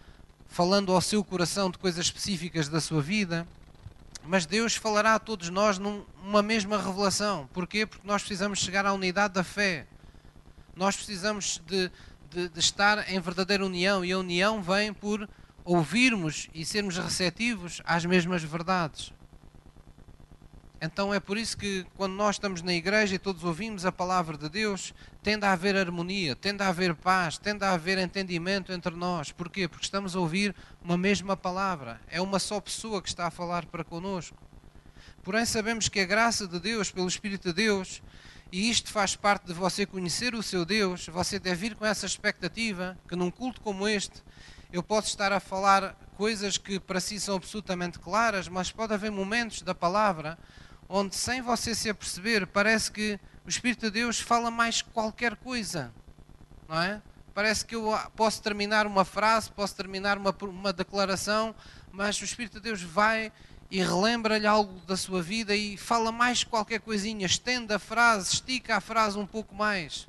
falando 0.47 0.91
ao 0.93 0.99
seu 0.99 1.23
coração 1.23 1.69
de 1.69 1.77
coisas 1.77 2.05
específicas 2.05 2.67
da 2.67 2.81
sua 2.81 3.03
vida, 3.03 3.47
mas 4.29 4.45
Deus 4.45 4.75
falará 4.75 5.15
a 5.15 5.19
todos 5.19 5.49
nós 5.49 5.79
numa 5.79 6.43
mesma 6.43 6.77
revelação. 6.77 7.49
Porquê? 7.51 7.87
Porque 7.87 8.07
nós 8.07 8.21
precisamos 8.21 8.59
chegar 8.59 8.85
à 8.85 8.93
unidade 8.93 9.33
da 9.33 9.43
fé. 9.43 9.87
Nós 10.75 10.95
precisamos 10.95 11.59
de, 11.65 11.89
de, 12.29 12.47
de 12.47 12.59
estar 12.59 13.11
em 13.11 13.19
verdadeira 13.19 13.65
união 13.65 14.05
e 14.05 14.11
a 14.11 14.19
união 14.19 14.61
vem 14.61 14.93
por 14.93 15.27
ouvirmos 15.65 16.47
e 16.53 16.63
sermos 16.63 16.95
receptivos 16.95 17.81
às 17.83 18.05
mesmas 18.05 18.43
verdades. 18.43 19.11
Então 20.81 21.13
é 21.13 21.19
por 21.19 21.37
isso 21.37 21.57
que 21.57 21.85
quando 21.95 22.13
nós 22.13 22.35
estamos 22.35 22.61
na 22.61 22.73
igreja 22.73 23.15
e 23.15 23.19
todos 23.19 23.43
ouvimos 23.43 23.85
a 23.85 23.91
palavra 23.91 24.37
de 24.37 24.47
Deus, 24.47 24.93
tende 25.21 25.45
a 25.45 25.51
haver 25.51 25.75
harmonia, 25.75 26.35
tende 26.35 26.63
a 26.63 26.69
haver 26.69 26.95
paz, 26.95 27.37
tende 27.37 27.65
a 27.65 27.73
haver 27.73 27.97
entendimento 27.97 28.71
entre 28.71 28.95
nós. 28.95 29.31
Porquê? 29.31 29.67
Porque 29.67 29.83
estamos 29.83 30.15
a 30.15 30.19
ouvir 30.19 30.55
uma 30.81 30.97
mesma 30.97 31.35
palavra. 31.35 31.99
É 32.07 32.21
uma 32.21 32.39
só 32.39 32.61
pessoa 32.61 33.01
que 33.01 33.09
está 33.09 33.27
a 33.27 33.31
falar 33.31 33.65
para 33.65 33.83
conosco. 33.83 34.37
Porém 35.21 35.45
sabemos 35.45 35.89
que 35.89 35.99
a 35.99 36.05
graça 36.05 36.47
de 36.47 36.59
Deus, 36.59 36.89
pelo 36.89 37.07
Espírito 37.07 37.49
de 37.49 37.53
Deus, 37.53 38.01
e 38.51 38.69
isto 38.69 38.89
faz 38.89 39.17
parte 39.17 39.47
de 39.47 39.53
você 39.53 39.85
conhecer 39.85 40.33
o 40.33 40.41
seu 40.41 40.63
Deus, 40.63 41.07
você 41.07 41.37
deve 41.37 41.69
vir 41.69 41.75
com 41.75 41.85
essa 41.85 42.05
expectativa 42.05 42.97
que 43.07 43.17
num 43.17 43.29
culto 43.29 43.59
como 43.59 43.87
este 43.87 44.23
eu 44.71 44.81
posso 44.81 45.07
estar 45.07 45.31
a 45.33 45.39
falar 45.39 45.95
coisas 46.15 46.57
que 46.57 46.79
para 46.79 46.99
si 46.99 47.19
são 47.19 47.35
absolutamente 47.35 47.99
claras, 47.99 48.47
mas 48.47 48.71
pode 48.71 48.93
haver 48.93 49.11
momentos 49.11 49.61
da 49.61 49.75
palavra 49.75 50.37
onde, 50.89 51.15
sem 51.15 51.39
você 51.39 51.75
se 51.75 51.87
aperceber, 51.87 52.47
parece 52.47 52.91
que 52.91 53.19
o 53.45 53.49
Espírito 53.49 53.85
de 53.85 53.91
Deus 53.91 54.19
fala 54.19 54.49
mais 54.49 54.81
qualquer 54.81 55.35
coisa, 55.35 55.93
não 56.67 56.81
é? 56.81 56.99
Parece 57.33 57.63
que 57.63 57.75
eu 57.75 57.95
posso 58.15 58.41
terminar 58.41 58.87
uma 58.87 59.05
frase, 59.05 59.51
posso 59.51 59.75
terminar 59.75 60.17
uma, 60.17 60.35
uma 60.41 60.73
declaração, 60.73 61.55
mas 61.91 62.19
o 62.19 62.25
Espírito 62.25 62.55
de 62.55 62.61
Deus 62.61 62.81
vai 62.81 63.31
e 63.69 63.79
relembra-lhe 63.81 64.47
algo 64.47 64.79
da 64.87 64.97
sua 64.97 65.21
vida 65.21 65.55
e 65.55 65.77
fala 65.77 66.11
mais 66.11 66.43
qualquer 66.43 66.81
coisinha, 66.81 67.27
estende 67.27 67.71
a 67.71 67.77
frase, 67.77 68.33
estica 68.33 68.77
a 68.77 68.81
frase 68.81 69.17
um 69.17 69.27
pouco 69.27 69.53
mais 69.53 70.07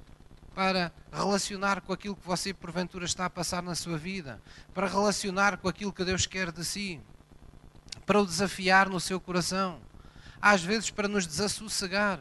para 0.54 0.90
relacionar 1.12 1.82
com 1.82 1.92
aquilo 1.92 2.16
que 2.16 2.26
você 2.26 2.52
porventura 2.54 3.04
está 3.04 3.26
a 3.26 3.30
passar 3.30 3.62
na 3.62 3.74
sua 3.74 3.98
vida, 3.98 4.40
para 4.72 4.88
relacionar 4.88 5.58
com 5.58 5.68
aquilo 5.68 5.92
que 5.92 6.04
Deus 6.04 6.26
quer 6.26 6.50
de 6.50 6.64
si, 6.64 7.00
para 8.06 8.20
o 8.20 8.26
desafiar 8.26 8.88
no 8.88 8.98
seu 8.98 9.20
coração, 9.20 9.78
às 10.40 10.62
vezes 10.62 10.90
para 10.90 11.08
nos 11.08 11.26
desassossegar, 11.26 12.20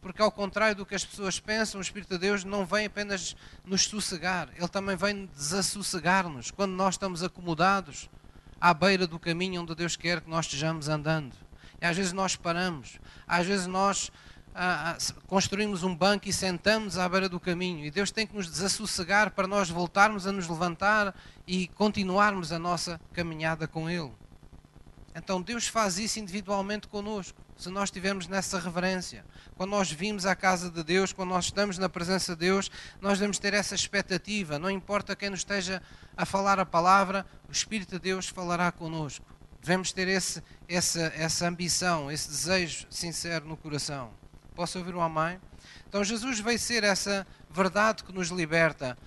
porque 0.00 0.20
ao 0.20 0.30
contrário 0.30 0.76
do 0.76 0.86
que 0.86 0.94
as 0.94 1.04
pessoas 1.04 1.40
pensam, 1.40 1.78
o 1.78 1.82
Espírito 1.82 2.10
de 2.10 2.18
Deus 2.18 2.44
não 2.44 2.66
vem 2.66 2.86
apenas 2.86 3.36
nos 3.64 3.84
sossegar, 3.84 4.48
ele 4.56 4.68
também 4.68 4.96
vem 4.96 5.26
desassossegar-nos 5.26 6.50
quando 6.50 6.72
nós 6.72 6.94
estamos 6.94 7.22
acomodados 7.22 8.08
à 8.60 8.72
beira 8.72 9.06
do 9.06 9.18
caminho 9.18 9.62
onde 9.62 9.74
Deus 9.74 9.96
quer 9.96 10.20
que 10.20 10.30
nós 10.30 10.46
estejamos 10.46 10.88
andando. 10.88 11.34
E 11.80 11.86
às 11.86 11.96
vezes 11.96 12.12
nós 12.12 12.36
paramos, 12.36 12.98
às 13.26 13.46
vezes 13.46 13.66
nós 13.66 14.10
ah, 14.54 14.92
ah, 14.96 15.12
construímos 15.26 15.82
um 15.82 15.94
banco 15.94 16.28
e 16.28 16.32
sentamos 16.32 16.96
à 16.96 17.08
beira 17.08 17.28
do 17.28 17.40
caminho. 17.40 17.84
E 17.84 17.90
Deus 17.90 18.10
tem 18.10 18.26
que 18.26 18.36
nos 18.36 18.46
desassossegar 18.46 19.32
para 19.32 19.48
nós 19.48 19.68
voltarmos 19.68 20.26
a 20.26 20.32
nos 20.32 20.48
levantar 20.48 21.14
e 21.46 21.66
continuarmos 21.68 22.52
a 22.52 22.58
nossa 22.58 23.00
caminhada 23.12 23.66
com 23.66 23.90
Ele. 23.90 24.12
Então 25.14 25.40
Deus 25.40 25.68
faz 25.68 25.96
isso 25.98 26.18
individualmente 26.18 26.88
conosco, 26.88 27.40
se 27.56 27.68
nós 27.68 27.84
estivermos 27.84 28.26
nessa 28.26 28.58
reverência. 28.58 29.24
Quando 29.56 29.70
nós 29.70 29.90
vimos 29.90 30.26
à 30.26 30.34
casa 30.34 30.68
de 30.70 30.82
Deus, 30.82 31.12
quando 31.12 31.28
nós 31.28 31.44
estamos 31.44 31.78
na 31.78 31.88
presença 31.88 32.34
de 32.34 32.40
Deus, 32.40 32.70
nós 33.00 33.18
devemos 33.18 33.38
ter 33.38 33.54
essa 33.54 33.76
expectativa. 33.76 34.58
Não 34.58 34.68
importa 34.68 35.14
quem 35.14 35.30
nos 35.30 35.40
esteja 35.40 35.80
a 36.16 36.26
falar 36.26 36.58
a 36.58 36.66
palavra, 36.66 37.24
o 37.48 37.52
Espírito 37.52 37.92
de 37.92 38.00
Deus 38.00 38.28
falará 38.28 38.72
conosco. 38.72 39.24
Devemos 39.60 39.92
ter 39.92 40.08
esse, 40.08 40.42
essa, 40.68 41.12
essa 41.16 41.46
ambição, 41.46 42.10
esse 42.10 42.28
desejo 42.28 42.86
sincero 42.90 43.46
no 43.46 43.56
coração. 43.56 44.12
Posso 44.54 44.78
ouvir 44.78 44.94
um 44.94 45.00
amém? 45.00 45.40
Então 45.88 46.02
Jesus 46.02 46.40
veio 46.40 46.58
ser 46.58 46.82
essa 46.82 47.26
verdade 47.50 48.02
que 48.02 48.12
nos 48.12 48.28
liberta 48.28 48.98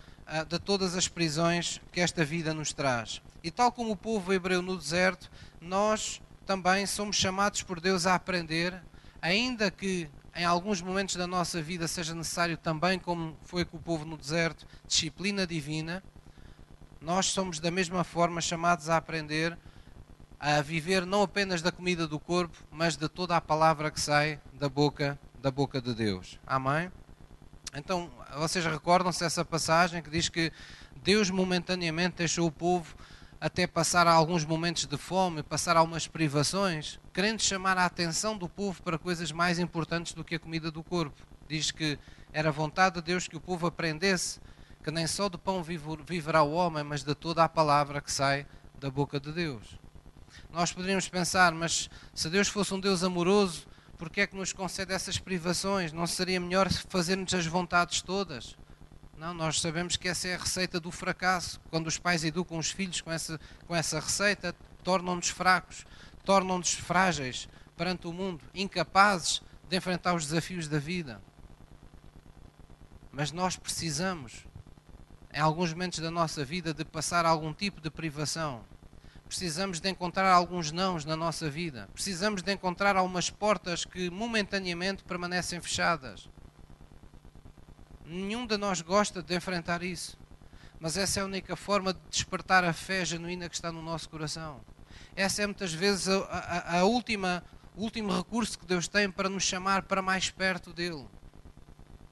de 0.48 0.60
todas 0.60 0.96
as 0.96 1.08
prisões 1.08 1.82
que 1.92 2.02
esta 2.02 2.26
vida 2.26 2.54
nos 2.54 2.74
traz. 2.74 3.22
E 3.44 3.50
tal 3.50 3.72
como 3.72 3.92
o 3.92 3.98
povo 3.98 4.34
hebreu 4.34 4.62
no 4.62 4.78
deserto, 4.78 5.30
nós 5.62 6.22
também 6.46 6.86
somos 6.86 7.16
chamados 7.16 7.62
por 7.64 7.80
Deus 7.80 8.06
a 8.06 8.16
aprender, 8.16 8.82
ainda 9.22 9.72
que 9.72 10.10
em 10.36 10.46
alguns 10.46 10.82
momentos 10.82 11.16
da 11.16 11.26
nossa 11.26 11.62
vida 11.62 11.88
seja 11.88 12.14
necessário 12.14 12.58
também, 12.58 13.00
como 13.00 13.38
foi 13.44 13.66
com 13.66 13.78
o 13.78 13.82
povo 13.82 14.06
no 14.06 14.18
deserto, 14.18 14.68
disciplina 14.86 15.48
divina, 15.48 16.04
nós 17.02 17.28
somos 17.28 17.60
da 17.60 17.72
mesma 17.72 18.04
forma 18.04 18.42
chamados 18.42 18.90
a 18.90 18.98
aprender 18.98 19.58
a 20.40 20.62
viver 20.62 21.06
não 21.06 21.24
apenas 21.24 21.62
da 21.62 21.72
comida 21.72 22.08
do 22.08 22.20
corpo, 22.20 22.56
mas 22.70 22.96
de 22.96 23.10
toda 23.10 23.36
a 23.36 23.42
palavra 23.42 23.90
que 23.90 24.00
sai 24.00 24.40
da 24.54 24.70
boca 24.70 25.20
da 25.42 25.52
boca 25.52 25.82
de 25.82 25.94
Deus. 25.94 26.40
Amém? 26.46 26.92
Então, 27.74 28.10
vocês 28.38 28.66
recordam-se 28.66 29.20
dessa 29.20 29.44
passagem 29.44 30.02
que 30.02 30.10
diz 30.10 30.30
que 30.30 30.52
Deus 31.04 31.30
momentaneamente 31.30 32.18
deixou 32.18 32.48
o 32.48 32.52
povo 32.52 32.96
até 33.40 33.68
passar 33.68 34.08
alguns 34.08 34.44
momentos 34.44 34.86
de 34.86 34.98
fome, 34.98 35.44
passar 35.44 35.78
algumas 35.78 36.08
privações, 36.08 37.00
querendo 37.14 37.42
chamar 37.42 37.78
a 37.78 37.86
atenção 37.86 38.38
do 38.38 38.50
povo 38.50 38.82
para 38.82 38.98
coisas 38.98 39.32
mais 39.32 39.60
importantes 39.60 40.14
do 40.14 40.24
que 40.24 40.36
a 40.36 40.40
comida 40.40 40.72
do 40.72 40.84
corpo. 40.84 41.22
Diz 41.48 41.72
que 41.72 42.00
era 42.34 42.52
vontade 42.52 42.96
de 42.96 43.02
Deus 43.02 43.28
que 43.28 43.38
o 43.38 43.42
povo 43.42 43.68
aprendesse 43.68 44.40
que 44.88 44.92
nem 44.92 45.06
só 45.06 45.28
de 45.28 45.38
pão 45.38 45.62
viverá 45.62 46.44
o 46.44 46.54
homem, 46.54 46.82
mas 46.82 47.04
de 47.04 47.14
toda 47.14 47.44
a 47.44 47.50
palavra 47.50 48.00
que 48.00 48.10
sai 48.10 48.48
da 48.80 48.90
boca 48.90 49.20
de 49.20 49.34
Deus. 49.34 49.78
Nós 50.50 50.72
poderíamos 50.72 51.10
pensar, 51.10 51.52
mas 51.52 51.90
se 52.14 52.30
Deus 52.30 52.48
fosse 52.48 52.74
um 52.74 52.80
Deus 52.80 53.04
amoroso, 53.04 53.68
por 53.98 54.10
que 54.10 54.22
é 54.22 54.28
que 54.28 54.36
nos 54.36 54.54
concede 54.54 54.94
essas 54.94 55.18
privações? 55.18 55.92
Não 55.92 56.06
seria 56.06 56.40
melhor 56.40 56.72
fazermos 56.72 57.34
as 57.34 57.46
vontades 57.48 58.02
todas? 58.02 58.56
Não, 59.18 59.34
nós 59.34 59.60
sabemos 59.60 59.98
que 59.98 60.08
essa 60.08 60.28
é 60.28 60.36
a 60.36 60.38
receita 60.38 60.80
do 60.80 60.92
fracasso. 60.92 61.60
Quando 61.72 61.88
os 61.88 61.98
pais 61.98 62.24
educam 62.24 62.60
os 62.60 62.70
filhos 62.70 63.02
com 63.02 63.12
essa, 63.12 63.40
com 63.66 63.76
essa 63.76 64.00
receita, 64.00 64.56
tornam-nos 64.84 65.30
fracos, 65.30 65.86
tornam-nos 66.24 66.74
frágeis 66.74 67.50
perante 67.76 68.06
o 68.08 68.14
mundo, 68.14 68.44
incapazes 68.54 69.42
de 69.68 69.76
enfrentar 69.76 70.14
os 70.14 70.28
desafios 70.28 70.68
da 70.68 70.78
vida. 70.78 71.20
Mas 73.12 73.32
nós 73.32 73.56
precisamos, 73.56 74.46
em 75.34 75.40
alguns 75.40 75.74
momentos 75.74 75.98
da 75.98 76.12
nossa 76.12 76.46
vida, 76.46 76.72
de 76.72 76.86
passar 76.86 77.26
algum 77.26 77.52
tipo 77.52 77.82
de 77.82 77.90
privação. 77.90 78.64
Precisamos 79.28 79.80
de 79.80 79.90
encontrar 79.90 80.32
alguns 80.32 80.72
nãos 80.72 81.04
na 81.06 81.16
nossa 81.16 81.50
vida. 81.50 81.90
Precisamos 81.94 82.42
de 82.42 82.52
encontrar 82.54 82.96
algumas 82.96 83.30
portas 83.30 83.84
que 83.86 84.10
momentaneamente 84.10 85.04
permanecem 85.04 85.60
fechadas 85.60 86.30
Nenhum 88.10 88.48
de 88.48 88.58
nós 88.58 88.80
gosta 88.80 89.22
de 89.22 89.36
enfrentar 89.36 89.84
isso. 89.84 90.18
Mas 90.80 90.96
essa 90.96 91.20
é 91.20 91.24
a 91.24 91.26
única 91.26 91.58
forma 91.58 91.94
de 91.94 92.00
despertar 92.10 92.64
a 92.64 92.72
fé 92.72 93.04
genuína 93.04 93.50
que 93.50 93.56
está 93.56 93.70
no 93.70 93.82
nosso 93.82 94.08
coração. 94.08 94.62
Essa 95.14 95.44
é 95.44 95.46
muitas 95.46 95.74
vezes 95.74 96.08
a, 96.08 96.20
a, 96.20 96.80
a 96.80 96.84
última, 96.86 97.44
o 97.76 97.82
último 97.82 98.16
recurso 98.16 98.58
que 98.58 98.66
Deus 98.66 98.88
tem 98.88 99.12
para 99.12 99.28
nos 99.28 99.44
chamar 99.44 99.82
para 99.82 100.02
mais 100.02 100.30
perto 100.30 100.72
dele. 100.72 101.06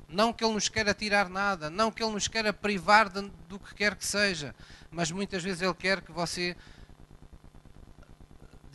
Não 0.09 0.33
que 0.33 0.43
Ele 0.43 0.53
nos 0.53 0.67
queira 0.67 0.93
tirar 0.93 1.29
nada, 1.29 1.69
não 1.69 1.89
que 1.89 2.03
Ele 2.03 2.11
nos 2.11 2.27
queira 2.27 2.51
privar 2.51 3.07
de, 3.07 3.21
do 3.47 3.57
que 3.57 3.73
quer 3.73 3.95
que 3.95 4.05
seja, 4.05 4.53
mas 4.91 5.11
muitas 5.11 5.41
vezes 5.41 5.61
Ele 5.61 5.73
quer 5.73 6.01
que 6.01 6.11
você, 6.11 6.57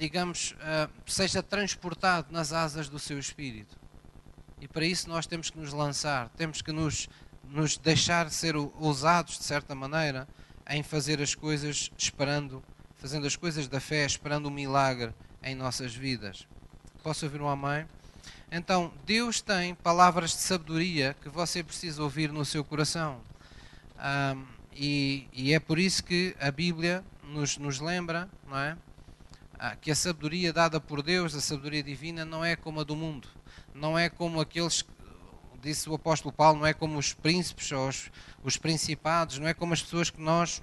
digamos, 0.01 0.53
uh, 0.53 0.91
seja 1.07 1.43
transportado 1.43 2.33
nas 2.33 2.55
asas 2.55 2.89
do 2.89 2.99
seu 2.99 3.19
espírito. 3.19 3.79
E 4.59 4.67
para 4.67 4.87
isso 4.87 5.07
nós 5.11 5.27
temos 5.27 5.51
que 5.51 5.59
nos 5.59 5.75
lançar, 5.75 6.31
temos 6.31 6.63
que 6.63 6.73
nos, 6.73 7.07
nos 7.45 7.77
deixar 7.77 8.31
ser 8.31 8.57
ousados, 8.57 9.37
de 9.37 9.45
certa 9.45 9.75
maneira, 9.75 10.27
em 10.71 10.83
fazer 10.83 11.21
as 11.21 11.35
coisas 11.35 11.91
esperando, 11.99 12.63
fazendo 12.97 13.27
as 13.27 13.37
coisas 13.37 13.69
da 13.69 13.79
fé, 13.79 14.07
esperando 14.07 14.49
um 14.49 14.51
milagre 14.51 15.13
em 15.43 15.55
nossas 15.55 15.95
vidas. 15.95 16.49
Posso 17.03 17.27
ouvir 17.27 17.43
um 17.43 17.49
amém? 17.49 17.87
Então, 18.51 18.91
Deus 19.05 19.43
tem 19.43 19.75
palavras 19.75 20.31
de 20.31 20.39
sabedoria 20.39 21.15
que 21.21 21.29
você 21.29 21.63
precisa 21.63 22.03
ouvir 22.03 22.33
no 22.33 22.45
seu 22.45 22.65
coração. 22.65 23.21
Um, 23.99 24.45
e, 24.73 25.29
e, 25.35 25.53
é 25.53 25.61
por 25.61 25.79
isso 25.79 26.03
que 26.03 26.35
a 26.41 26.51
Bíblia 26.51 27.05
nos, 27.23 27.59
nos 27.59 27.81
lembra 27.81 28.31
não 28.49 28.59
é? 28.59 28.77
Ah, 29.63 29.77
que 29.77 29.91
a 29.91 29.95
sabedoria 29.95 30.55
dada 30.55 30.81
por 30.81 31.03
Deus, 31.03 31.35
a 31.35 31.41
sabedoria 31.41 31.83
divina, 31.83 32.25
não 32.25 32.43
é 32.43 32.57
como 32.57 32.81
a 32.81 32.85
do 32.85 32.97
mundo 32.97 33.29
não 33.75 33.99
é 33.99 34.09
como 34.09 34.41
aqueles, 34.41 34.85
disse 35.61 35.89
o 35.89 35.95
apóstolo 35.95 36.33
Paulo, 36.33 36.61
não 36.61 36.67
é 36.67 36.73
como 36.73 36.99
os 36.99 37.13
príncipes 37.13 37.71
ou 37.73 37.89
os, 37.89 38.11
os 38.43 38.57
principados, 38.57 39.39
não 39.39 39.47
é 39.47 39.55
como 39.55 39.73
as 39.73 39.83
pessoas 39.83 40.11
que 40.11 40.21
nós 40.21 40.63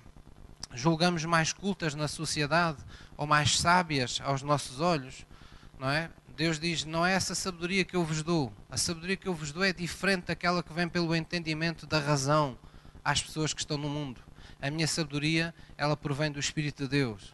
julgamos 0.73 1.23
mais 1.25 1.53
cultas 1.53 1.95
na 1.95 2.07
sociedade 2.07 2.77
ou 3.15 3.25
mais 3.25 3.57
sábias 3.57 4.19
aos 4.23 4.41
nossos 4.41 4.79
olhos, 4.79 5.25
não 5.79 5.89
é? 5.89 6.09
Deus 6.35 6.59
diz: 6.59 6.85
Não 6.85 7.05
é 7.05 7.13
essa 7.13 7.33
sabedoria 7.33 7.83
que 7.83 7.95
eu 7.95 8.03
vos 8.03 8.21
dou. 8.21 8.53
A 8.69 8.77
sabedoria 8.77 9.17
que 9.17 9.27
eu 9.27 9.33
vos 9.33 9.51
dou 9.51 9.63
é 9.63 9.73
diferente 9.73 10.25
daquela 10.25 10.61
que 10.61 10.71
vem 10.71 10.87
pelo 10.87 11.15
entendimento 11.15 11.87
da 11.87 11.99
razão 11.99 12.57
às 13.03 13.21
pessoas 13.21 13.53
que 13.53 13.61
estão 13.61 13.77
no 13.77 13.89
mundo. 13.89 14.21
A 14.61 14.69
minha 14.69 14.87
sabedoria, 14.87 15.53
ela 15.75 15.97
provém 15.97 16.31
do 16.31 16.39
Espírito 16.39 16.83
de 16.83 16.89
Deus. 16.89 17.33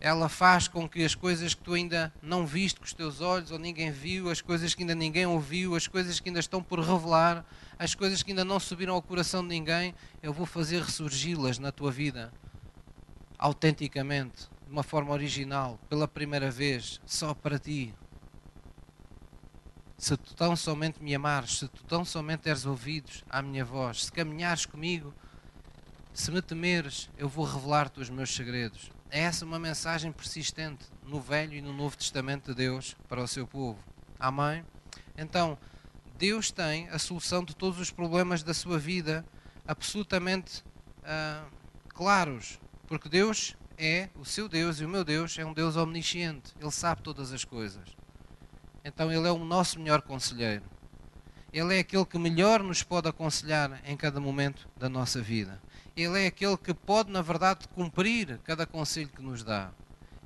Ela 0.00 0.28
faz 0.28 0.68
com 0.68 0.88
que 0.88 1.04
as 1.04 1.14
coisas 1.14 1.54
que 1.54 1.62
tu 1.62 1.74
ainda 1.74 2.12
não 2.22 2.46
viste 2.46 2.78
com 2.78 2.86
os 2.86 2.92
teus 2.92 3.20
olhos, 3.20 3.50
ou 3.50 3.58
ninguém 3.58 3.90
viu, 3.90 4.30
as 4.30 4.40
coisas 4.40 4.74
que 4.74 4.82
ainda 4.82 4.94
ninguém 4.94 5.26
ouviu, 5.26 5.74
as 5.74 5.88
coisas 5.88 6.20
que 6.20 6.28
ainda 6.28 6.38
estão 6.38 6.62
por 6.62 6.78
revelar, 6.78 7.44
as 7.78 7.94
coisas 7.94 8.22
que 8.22 8.30
ainda 8.30 8.44
não 8.44 8.60
subiram 8.60 8.94
ao 8.94 9.02
coração 9.02 9.42
de 9.42 9.48
ninguém, 9.48 9.94
eu 10.22 10.32
vou 10.32 10.46
fazer 10.46 10.82
ressurgi-las 10.82 11.58
na 11.58 11.72
tua 11.72 11.90
vida, 11.90 12.32
autenticamente 13.36 14.48
de 14.64 14.72
uma 14.72 14.82
forma 14.82 15.12
original, 15.12 15.80
pela 15.88 16.06
primeira 16.06 16.50
vez, 16.50 17.00
só 17.04 17.34
para 17.34 17.58
ti. 17.58 17.94
Se 19.96 20.16
tu 20.16 20.32
tão 20.34 20.54
somente 20.54 21.02
me 21.02 21.12
amares, 21.12 21.58
se 21.58 21.66
tu 21.66 21.82
tão 21.84 22.04
somente 22.04 22.42
deres 22.44 22.64
ouvidos 22.66 23.24
à 23.28 23.42
minha 23.42 23.64
voz, 23.64 24.04
se 24.04 24.12
caminhares 24.12 24.64
comigo, 24.64 25.12
se 26.12 26.30
me 26.30 26.40
temeres, 26.40 27.10
eu 27.16 27.28
vou 27.28 27.44
revelar-te 27.44 27.98
os 27.98 28.10
meus 28.10 28.34
segredos. 28.34 28.92
É 29.10 29.20
essa 29.20 29.44
uma 29.44 29.58
mensagem 29.58 30.12
persistente 30.12 30.84
no 31.02 31.20
Velho 31.20 31.54
e 31.54 31.62
no 31.62 31.72
Novo 31.72 31.96
Testamento 31.96 32.50
de 32.50 32.54
Deus 32.54 32.94
para 33.08 33.22
o 33.22 33.28
seu 33.28 33.46
povo. 33.46 33.78
Amém? 34.18 34.62
Então, 35.16 35.56
Deus 36.18 36.50
tem 36.50 36.88
a 36.90 36.98
solução 36.98 37.42
de 37.42 37.56
todos 37.56 37.80
os 37.80 37.90
problemas 37.90 38.42
da 38.42 38.52
sua 38.52 38.78
vida 38.78 39.24
absolutamente 39.66 40.62
uh, 40.98 41.48
claros, 41.88 42.58
porque 42.86 43.08
Deus 43.08 43.56
é 43.78 44.10
o 44.14 44.24
seu 44.24 44.48
Deus 44.48 44.80
e 44.80 44.84
o 44.84 44.88
meu 44.88 45.04
Deus 45.04 45.38
é 45.38 45.44
um 45.44 45.54
Deus 45.54 45.76
omnisciente. 45.76 46.52
Ele 46.60 46.70
sabe 46.70 47.02
todas 47.02 47.32
as 47.32 47.44
coisas. 47.44 47.88
Então 48.84 49.12
ele 49.12 49.26
é 49.26 49.30
o 49.30 49.44
nosso 49.44 49.78
melhor 49.78 50.02
conselheiro. 50.02 50.64
Ele 51.52 51.76
é 51.76 51.78
aquele 51.78 52.04
que 52.04 52.18
melhor 52.18 52.62
nos 52.62 52.82
pode 52.82 53.08
aconselhar 53.08 53.80
em 53.84 53.96
cada 53.96 54.20
momento 54.20 54.68
da 54.76 54.88
nossa 54.88 55.22
vida. 55.22 55.60
Ele 55.98 56.22
é 56.22 56.26
aquele 56.28 56.56
que 56.56 56.72
pode, 56.72 57.10
na 57.10 57.20
verdade, 57.20 57.66
cumprir 57.74 58.38
cada 58.44 58.64
conselho 58.64 59.08
que 59.08 59.20
nos 59.20 59.42
dá. 59.42 59.72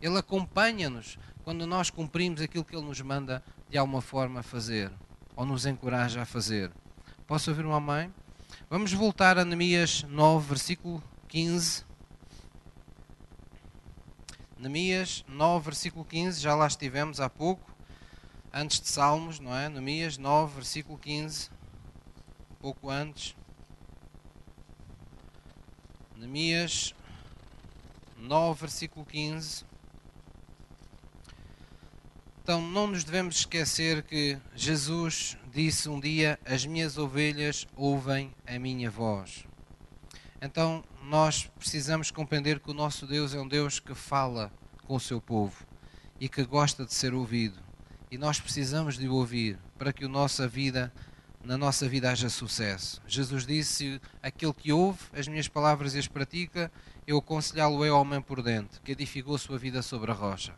Ele 0.02 0.18
acompanha-nos 0.18 1.18
quando 1.42 1.66
nós 1.66 1.88
cumprimos 1.88 2.42
aquilo 2.42 2.62
que 2.62 2.76
ele 2.76 2.84
nos 2.84 3.00
manda 3.00 3.42
de 3.70 3.78
alguma 3.78 4.02
forma 4.02 4.42
fazer 4.42 4.92
ou 5.34 5.46
nos 5.46 5.64
encoraja 5.64 6.20
a 6.20 6.26
fazer. 6.26 6.70
Posso 7.26 7.48
ouvir 7.48 7.64
uma 7.64 7.80
mãe? 7.80 8.12
Vamos 8.68 8.92
voltar 8.92 9.38
a 9.38 9.46
Neemias 9.46 10.02
9, 10.02 10.46
versículo 10.46 11.02
15. 11.28 11.86
Neemias 14.58 15.24
9, 15.26 15.64
versículo 15.64 16.04
15, 16.04 16.38
já 16.38 16.54
lá 16.54 16.66
estivemos 16.66 17.18
há 17.18 17.30
pouco, 17.30 17.74
antes 18.52 18.78
de 18.78 18.88
Salmos, 18.88 19.40
não 19.40 19.56
é? 19.56 19.70
Neemias 19.70 20.18
9, 20.18 20.54
versículo 20.54 20.98
15, 20.98 21.48
um 22.50 22.54
pouco 22.56 22.90
antes. 22.90 23.34
Neemias 26.22 26.94
9, 28.16 28.60
versículo 28.60 29.04
15. 29.04 29.64
Então, 32.40 32.62
não 32.62 32.86
nos 32.86 33.02
devemos 33.02 33.38
esquecer 33.38 34.04
que 34.04 34.38
Jesus 34.54 35.36
disse 35.52 35.88
um 35.88 35.98
dia: 35.98 36.38
As 36.46 36.64
minhas 36.64 36.96
ovelhas 36.96 37.66
ouvem 37.74 38.32
a 38.46 38.56
minha 38.56 38.88
voz. 38.88 39.44
Então, 40.40 40.84
nós 41.02 41.50
precisamos 41.58 42.12
compreender 42.12 42.60
que 42.60 42.70
o 42.70 42.74
nosso 42.74 43.04
Deus 43.04 43.34
é 43.34 43.40
um 43.40 43.48
Deus 43.48 43.80
que 43.80 43.92
fala 43.92 44.52
com 44.84 44.94
o 44.94 45.00
seu 45.00 45.20
povo 45.20 45.66
e 46.20 46.28
que 46.28 46.44
gosta 46.44 46.84
de 46.84 46.94
ser 46.94 47.14
ouvido. 47.14 47.58
E 48.12 48.16
nós 48.16 48.38
precisamos 48.38 48.96
de 48.96 49.08
o 49.08 49.14
ouvir 49.14 49.58
para 49.76 49.92
que 49.92 50.04
a 50.04 50.08
nossa 50.08 50.46
vida, 50.46 50.92
na 51.44 51.58
nossa 51.58 51.88
vida 51.88 52.10
haja 52.10 52.28
sucesso. 52.28 53.00
Jesus 53.06 53.46
disse: 53.46 54.00
Aquele 54.22 54.52
que 54.52 54.72
ouve 54.72 55.00
as 55.12 55.26
minhas 55.26 55.48
palavras 55.48 55.94
e 55.94 55.98
as 55.98 56.06
pratica, 56.06 56.70
eu 57.06 57.18
aconselhá-lo 57.18 57.84
é 57.84 57.90
homem 57.90 58.20
por 58.20 58.42
dentro, 58.42 58.80
que 58.82 58.92
edificou 58.92 59.36
sua 59.38 59.58
vida 59.58 59.82
sobre 59.82 60.10
a 60.10 60.14
rocha. 60.14 60.54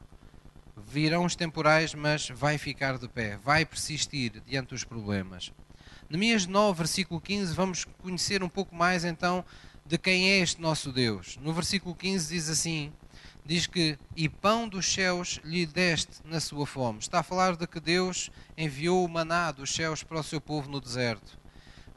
Virão 0.77 1.25
os 1.25 1.37
temporais, 1.37 1.95
mas 1.95 2.29
vai 2.29 2.59
ficar 2.59 2.99
de 2.99 3.09
pé, 3.09 3.39
vai 3.43 3.65
persistir 3.65 4.43
diante 4.47 4.71
dos 4.71 4.85
problemas. 4.85 5.53
Neemias 6.11 6.47
9, 6.47 6.77
versículo 6.77 7.21
15, 7.21 7.55
vamos 7.55 7.85
conhecer 7.85 8.43
um 8.43 8.49
pouco 8.49 8.75
mais 8.75 9.05
então 9.05 9.45
de 9.87 9.97
quem 9.97 10.31
é 10.31 10.39
este 10.39 10.61
nosso 10.61 10.93
Deus. 10.93 11.39
No 11.41 11.53
versículo 11.53 11.95
15 11.95 12.35
diz 12.35 12.49
assim: 12.49 12.93
diz 13.45 13.67
que 13.67 13.99
e 14.17 14.29
pão 14.29 14.69
dos 14.69 14.93
céus 14.93 15.39
lhe 15.45 15.67
deste 15.67 16.23
na 16.25 16.41
sua 16.41 16.67
fome. 16.67 16.99
Está 16.99 17.21
a 17.21 17.23
falar 17.23 17.57
de 17.57 17.67
que 17.67 17.79
Deus 17.79 18.31
enviou 18.57 19.05
o 19.05 19.09
maná 19.09 19.53
dos 19.53 19.75
céus 19.75 20.03
para 20.03 20.21
o 20.21 20.23
seu 20.23 20.41
povo 20.41 20.71
no 20.71 20.81
deserto. 20.81 21.39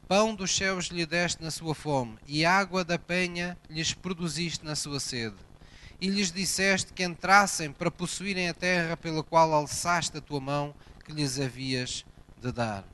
Pão 0.06 0.34
dos 0.34 0.54
céus 0.54 0.86
lhe 0.86 1.04
deste 1.04 1.42
na 1.42 1.50
sua 1.50 1.74
fome, 1.74 2.16
e 2.26 2.44
água 2.44 2.84
da 2.84 2.98
penha 2.98 3.58
lhes 3.68 3.92
produziste 3.92 4.64
na 4.64 4.74
sua 4.74 5.00
sede. 5.00 5.36
E 6.00 6.08
lhes 6.08 6.32
disseste 6.32 6.92
que 6.92 7.02
entrassem 7.02 7.72
para 7.72 7.90
possuírem 7.90 8.48
a 8.48 8.54
terra 8.54 8.96
pela 8.96 9.22
qual 9.22 9.52
alçaste 9.52 10.16
a 10.16 10.20
tua 10.20 10.40
mão, 10.40 10.74
que 11.04 11.12
lhes 11.12 11.38
havias 11.38 12.04
de 12.40 12.52
dar. 12.52 12.84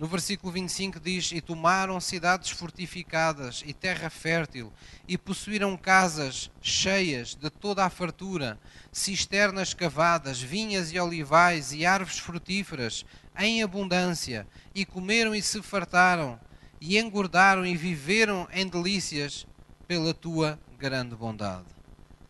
No 0.00 0.06
versículo 0.06 0.50
25 0.50 0.98
diz: 0.98 1.30
E 1.30 1.42
tomaram 1.42 2.00
cidades 2.00 2.48
fortificadas 2.48 3.62
e 3.66 3.74
terra 3.74 4.08
fértil, 4.08 4.72
e 5.06 5.18
possuíram 5.18 5.76
casas 5.76 6.50
cheias 6.62 7.34
de 7.34 7.50
toda 7.50 7.84
a 7.84 7.90
fartura, 7.90 8.58
cisternas 8.90 9.74
cavadas, 9.74 10.40
vinhas 10.40 10.90
e 10.90 10.98
olivais 10.98 11.74
e 11.74 11.84
árvores 11.84 12.18
frutíferas 12.18 13.04
em 13.38 13.62
abundância, 13.62 14.46
e 14.74 14.86
comeram 14.86 15.34
e 15.34 15.42
se 15.42 15.60
fartaram, 15.60 16.40
e 16.80 16.98
engordaram 16.98 17.66
e 17.66 17.76
viveram 17.76 18.48
em 18.54 18.66
delícias 18.66 19.46
pela 19.86 20.14
tua 20.14 20.58
grande 20.78 21.14
bondade. 21.14 21.68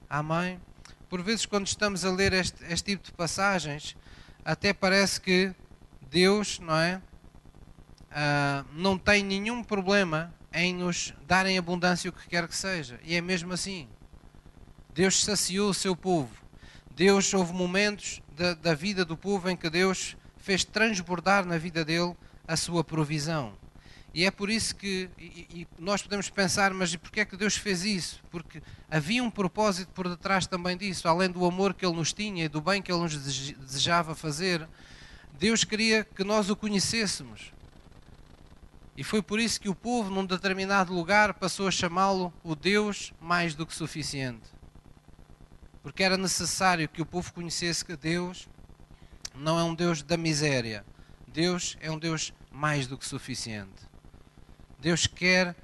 Amém? 0.08 0.60
Por 1.08 1.22
vezes, 1.22 1.46
quando 1.46 1.68
estamos 1.68 2.04
a 2.04 2.10
ler 2.10 2.32
este, 2.32 2.64
este 2.64 2.96
tipo 2.96 3.04
de 3.04 3.12
passagens, 3.12 3.96
até 4.44 4.72
parece 4.72 5.20
que 5.20 5.54
Deus, 6.10 6.58
não 6.58 6.74
é? 6.74 7.00
Uh, 8.10 8.66
não 8.72 8.98
tem 8.98 9.22
nenhum 9.22 9.62
problema 9.62 10.34
em 10.52 10.74
nos 10.74 11.14
darem 11.26 11.56
abundância 11.56 12.10
o 12.10 12.12
que 12.12 12.28
quer 12.28 12.46
que 12.48 12.56
seja. 12.56 12.98
E 13.04 13.14
é 13.14 13.20
mesmo 13.20 13.52
assim. 13.52 13.88
Deus 14.92 15.22
saciou 15.22 15.70
o 15.70 15.74
seu 15.74 15.94
povo. 15.94 16.30
Deus 16.90 17.32
houve 17.32 17.52
momentos 17.52 18.20
da, 18.36 18.54
da 18.54 18.74
vida 18.74 19.04
do 19.04 19.16
povo 19.16 19.48
em 19.48 19.56
que 19.56 19.70
Deus 19.70 20.16
fez 20.36 20.64
transbordar 20.64 21.44
na 21.44 21.56
vida 21.56 21.84
dele 21.84 22.14
a 22.46 22.56
sua 22.56 22.82
provisão. 22.82 23.54
E 24.12 24.24
é 24.24 24.30
por 24.30 24.50
isso 24.50 24.74
que 24.74 25.08
e, 25.16 25.46
e 25.60 25.68
nós 25.78 26.02
podemos 26.02 26.28
pensar, 26.28 26.74
mas 26.74 26.94
porquê 26.96 27.20
é 27.20 27.24
que 27.24 27.36
Deus 27.36 27.56
fez 27.56 27.84
isso? 27.84 28.20
Porque 28.28 28.60
havia 28.90 29.22
um 29.22 29.30
propósito 29.30 29.92
por 29.92 30.08
detrás 30.08 30.48
também 30.48 30.76
disso, 30.76 31.06
além 31.06 31.30
do 31.30 31.44
amor 31.44 31.74
que 31.74 31.86
Ele 31.86 31.94
nos 31.94 32.12
tinha 32.12 32.44
e 32.44 32.48
do 32.48 32.60
bem 32.60 32.82
que 32.82 32.90
Ele 32.90 33.02
nos 33.02 33.16
desejava 33.16 34.14
fazer. 34.16 34.68
Deus 35.38 35.62
queria 35.62 36.04
que 36.04 36.24
nós 36.24 36.50
o 36.50 36.56
conhecêssemos. 36.56 37.52
E 39.00 39.02
foi 39.02 39.22
por 39.22 39.40
isso 39.40 39.58
que 39.58 39.68
o 39.70 39.74
povo, 39.74 40.10
num 40.10 40.26
determinado 40.26 40.92
lugar, 40.92 41.32
passou 41.32 41.66
a 41.66 41.70
chamá-lo 41.70 42.30
o 42.44 42.54
Deus 42.54 43.14
mais 43.18 43.54
do 43.54 43.64
que 43.64 43.74
suficiente. 43.74 44.50
Porque 45.82 46.02
era 46.02 46.18
necessário 46.18 46.86
que 46.86 47.00
o 47.00 47.06
povo 47.06 47.32
conhecesse 47.32 47.82
que 47.82 47.96
Deus 47.96 48.46
não 49.34 49.58
é 49.58 49.64
um 49.64 49.74
Deus 49.74 50.02
da 50.02 50.18
miséria. 50.18 50.84
Deus 51.26 51.78
é 51.80 51.90
um 51.90 51.98
Deus 51.98 52.34
mais 52.52 52.86
do 52.86 52.98
que 52.98 53.06
suficiente. 53.06 53.88
Deus 54.78 55.06
quer 55.06 55.56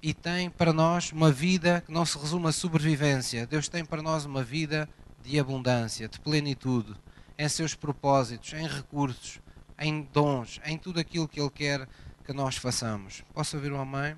e 0.00 0.14
tem 0.14 0.48
para 0.48 0.72
nós 0.72 1.10
uma 1.10 1.32
vida 1.32 1.82
que 1.84 1.90
não 1.90 2.06
se 2.06 2.16
resume 2.16 2.46
a 2.46 2.52
sobrevivência. 2.52 3.44
Deus 3.44 3.66
tem 3.68 3.84
para 3.84 4.02
nós 4.02 4.24
uma 4.24 4.44
vida 4.44 4.88
de 5.20 5.40
abundância, 5.40 6.08
de 6.08 6.20
plenitude, 6.20 6.94
em 7.36 7.48
seus 7.48 7.74
propósitos, 7.74 8.52
em 8.52 8.68
recursos, 8.68 9.40
em 9.80 10.02
dons, 10.12 10.60
em 10.64 10.78
tudo 10.78 11.00
aquilo 11.00 11.26
que 11.26 11.40
Ele 11.40 11.50
quer 11.50 11.88
que 12.24 12.32
nós 12.32 12.56
façamos. 12.56 13.22
Posso 13.32 13.56
ouvir 13.56 13.72
uma 13.72 13.84
mãe? 13.84 14.16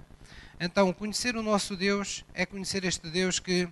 Então, 0.58 0.92
conhecer 0.92 1.36
o 1.36 1.42
nosso 1.42 1.76
Deus 1.76 2.24
é 2.32 2.46
conhecer 2.46 2.84
este 2.84 3.10
Deus 3.10 3.38
que 3.38 3.68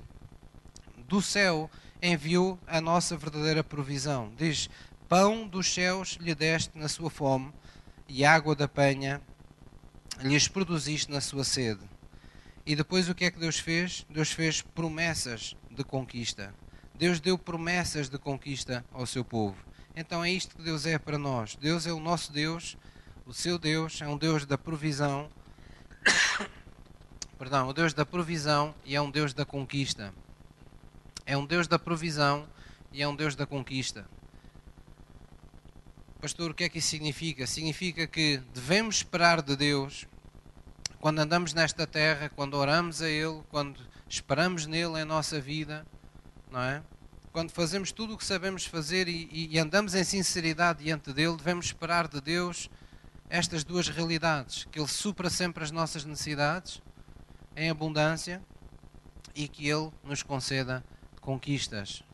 do 1.09 1.23
céu 1.23 1.71
enviou 2.03 2.59
a 2.67 2.81
nossa 2.81 3.17
verdadeira 3.17 3.65
provisão. 3.65 4.33
Diz: 4.37 4.69
Pão 5.09 5.47
dos 5.47 5.73
céus 5.73 6.19
lhe 6.21 6.35
deste 6.35 6.77
na 6.77 6.89
sua 6.89 7.09
fome, 7.09 7.53
e 8.09 8.25
água 8.25 8.55
da 8.55 8.69
penha 8.69 9.23
lhes 10.21 10.49
produziste 10.49 11.11
na 11.11 11.21
sua 11.21 11.45
sede. 11.45 11.83
E 12.67 12.75
depois 12.75 13.09
o 13.09 13.15
que 13.15 13.25
é 13.25 13.31
que 13.31 13.39
Deus 13.39 13.59
fez? 13.59 14.07
Deus 14.09 14.33
fez 14.33 14.63
promessas 14.63 15.55
de 15.71 15.85
conquista. 15.85 16.55
Deus 16.95 17.21
deu 17.21 17.37
promessas 17.37 18.09
de 18.09 18.19
conquista 18.19 18.85
ao 18.93 19.07
seu 19.07 19.25
povo. 19.25 19.57
Então 19.97 20.25
é 20.25 20.31
isto 20.31 20.57
que 20.57 20.63
Deus 20.63 20.87
é 20.87 20.99
para 20.99 21.19
nós. 21.19 21.57
Deus 21.57 21.87
é 21.87 21.93
o 21.93 22.01
nosso 22.01 22.33
Deus, 22.33 22.77
o 23.27 23.33
seu 23.33 23.59
Deus 23.59 24.03
é 24.03 24.09
um 24.09 24.19
Deus 24.19 24.45
da 24.45 24.59
provisão. 24.59 25.31
Perdão, 27.39 27.69
o 27.69 27.73
Deus 27.73 27.95
da 27.95 28.05
provisão 28.05 28.75
e 28.85 28.95
é 28.95 29.01
um 29.01 29.11
Deus 29.11 29.33
da 29.33 29.47
conquista. 29.47 30.13
É 31.25 31.37
um 31.37 31.47
Deus 31.47 31.67
da 31.67 31.79
provisão 31.79 32.47
e 32.93 33.03
é 33.03 33.09
um 33.09 33.17
Deus 33.17 33.35
da 33.35 33.47
conquista. 33.47 34.07
Pastor, 36.21 36.51
o 36.51 36.55
que 36.55 36.65
é 36.65 36.69
que 36.69 36.79
isso 36.79 36.89
significa? 36.89 37.47
Significa 37.47 38.07
que 38.07 38.39
devemos 38.53 38.97
esperar 38.97 39.41
de 39.41 39.57
Deus 39.57 40.07
quando 41.01 41.19
andamos 41.19 41.55
nesta 41.55 41.87
terra, 41.87 42.31
quando 42.31 42.55
oramos 42.55 43.01
a 43.01 43.09
Ele, 43.09 43.43
quando 43.49 43.81
esperamos 44.09 44.67
nele 44.67 45.01
em 45.01 45.05
nossa 45.05 45.41
vida, 45.41 45.87
não 46.51 46.61
é? 46.61 46.83
Quando 47.33 47.51
fazemos 47.51 47.91
tudo 47.91 48.15
o 48.15 48.19
que 48.19 48.25
sabemos 48.25 48.65
fazer 48.65 49.09
e, 49.09 49.49
e, 49.51 49.59
andamos 49.59 49.95
em 49.95 50.05
sinceridade 50.05 50.85
diante 50.85 51.13
dele, 51.13 51.37
devemos 51.37 51.67
esperar 51.67 52.07
de 52.07 52.21
Deus 52.21 52.71
estas 53.35 53.65
duas 53.65 53.89
realidades: 53.89 54.65
que 54.71 54.79
Ele 54.79 54.87
supra 54.87 55.29
sempre 55.29 55.65
as 55.65 55.73
nossas 55.73 56.05
necessidades 56.05 56.81
em 57.57 57.69
abundância 57.69 58.41
e 59.35 59.49
que 59.49 59.69
Ele 59.69 59.91
nos 60.05 60.23
conceda 60.23 60.85
conquistas. 61.21 62.05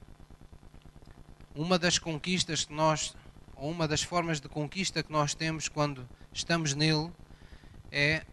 Uma 1.54 1.78
das 1.78 1.98
conquistas 1.98 2.64
que 2.64 2.72
nós, 2.72 3.14
ou 3.54 3.70
uma 3.70 3.86
das 3.86 4.02
formas 4.02 4.40
de 4.40 4.48
conquista 4.48 5.02
que 5.02 5.12
nós 5.12 5.34
temos 5.34 5.68
quando 5.68 6.08
estamos 6.32 6.72
nele, 6.72 7.12
é 7.92 8.24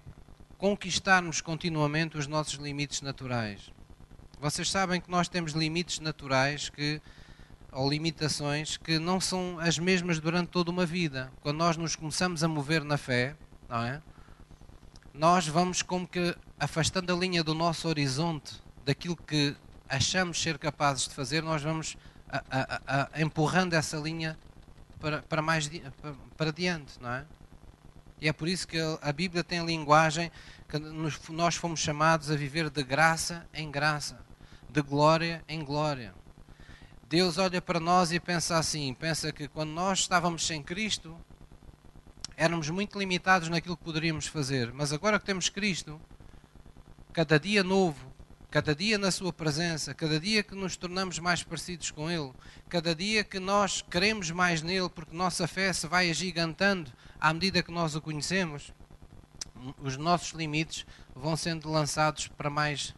conquistarmos 0.58 1.42
continuamente 1.42 2.18
os 2.18 2.26
nossos 2.26 2.54
limites 2.54 3.02
naturais. 3.02 3.70
Vocês 4.40 4.72
sabem 4.72 5.02
que 5.02 5.12
nós 5.12 5.28
temos 5.28 5.52
limites 5.52 6.00
naturais 6.00 6.70
que 6.70 7.02
ou 7.78 7.88
limitações 7.88 8.76
que 8.76 8.98
não 8.98 9.22
são 9.22 9.60
as 9.60 9.78
mesmas 9.78 10.20
durante 10.20 10.50
toda 10.50 10.72
uma 10.72 10.84
vida. 10.84 11.32
Quando 11.42 11.58
nós 11.58 11.78
nos 11.78 11.96
começamos 11.96 12.44
a 12.44 12.48
mover 12.48 12.84
na 12.84 12.98
fé, 12.98 13.36
não 13.70 13.84
é? 13.84 14.02
Nós 15.14 15.48
vamos 15.48 15.84
como 15.84 16.08
que 16.08 16.36
afastando 16.60 17.14
a 17.14 17.16
linha 17.16 17.44
do 17.44 17.54
nosso 17.54 17.88
horizonte 17.88 18.60
daquilo 18.84 19.16
que 19.16 19.56
achamos 19.88 20.42
ser 20.42 20.58
capazes 20.58 21.08
de 21.08 21.14
fazer, 21.14 21.44
nós 21.44 21.62
vamos 21.62 21.96
a, 22.28 22.44
a, 22.50 23.10
a, 23.14 23.22
empurrando 23.22 23.74
essa 23.74 23.98
linha 23.98 24.36
para, 25.00 25.22
para 25.22 25.44
mais 25.44 25.70
para, 26.02 26.16
para 26.36 26.52
diante, 26.52 27.00
não 27.00 27.12
é? 27.12 27.26
E 28.20 28.28
é 28.28 28.34
por 28.34 28.48
isso 28.48 28.68
que 28.68 28.80
a 29.04 29.12
Bíblia 29.14 29.44
tem 29.44 29.60
a 29.60 29.64
linguagem 29.64 30.32
que 30.68 30.80
nós 31.32 31.56
fomos 31.56 31.80
chamados 31.80 32.32
a 32.32 32.36
viver 32.36 32.72
de 32.72 32.84
graça 32.84 33.48
em 33.54 33.70
graça, 33.70 34.20
de 34.68 34.82
glória 34.82 35.44
em 35.48 35.64
glória. 35.64 36.16
Deus 37.10 37.38
olha 37.38 37.62
para 37.62 37.80
nós 37.80 38.12
e 38.12 38.20
pensa 38.20 38.58
assim: 38.58 38.94
pensa 38.94 39.32
que 39.32 39.48
quando 39.48 39.70
nós 39.70 40.00
estávamos 40.00 40.46
sem 40.46 40.62
Cristo, 40.62 41.18
éramos 42.36 42.70
muito 42.70 43.00
limitados 43.00 43.48
naquilo 43.48 43.78
que 43.78 43.84
poderíamos 43.84 44.28
fazer, 44.28 44.74
mas 44.74 44.92
agora 44.92 45.18
que 45.18 45.26
temos 45.26 45.48
Cristo, 45.48 46.02
cada 47.14 47.40
dia 47.40 47.64
novo, 47.64 48.14
cada 48.52 48.76
dia 48.76 48.98
na 48.98 49.10
Sua 49.10 49.32
presença, 49.32 49.94
cada 49.94 50.20
dia 50.20 50.44
que 50.44 50.54
nos 50.54 50.76
tornamos 50.76 51.18
mais 51.18 51.42
parecidos 51.42 51.92
com 51.92 52.12
Ele, 52.12 52.34
cada 52.68 52.94
dia 52.94 53.24
que 53.24 53.40
nós 53.40 53.82
queremos 53.82 54.30
mais 54.30 54.62
nele, 54.62 54.90
porque 54.90 55.16
nossa 55.16 55.48
fé 55.48 55.72
se 55.72 55.88
vai 55.88 56.10
agigantando 56.10 56.92
à 57.22 57.34
medida 57.34 57.64
que 57.64 57.72
nós 57.72 57.96
o 57.96 58.02
conhecemos, 58.02 58.74
os 59.80 59.96
nossos 59.96 60.32
limites 60.34 60.86
vão 61.16 61.38
sendo 61.38 61.72
lançados 61.72 62.28
para 62.28 62.50
mais, 62.50 62.94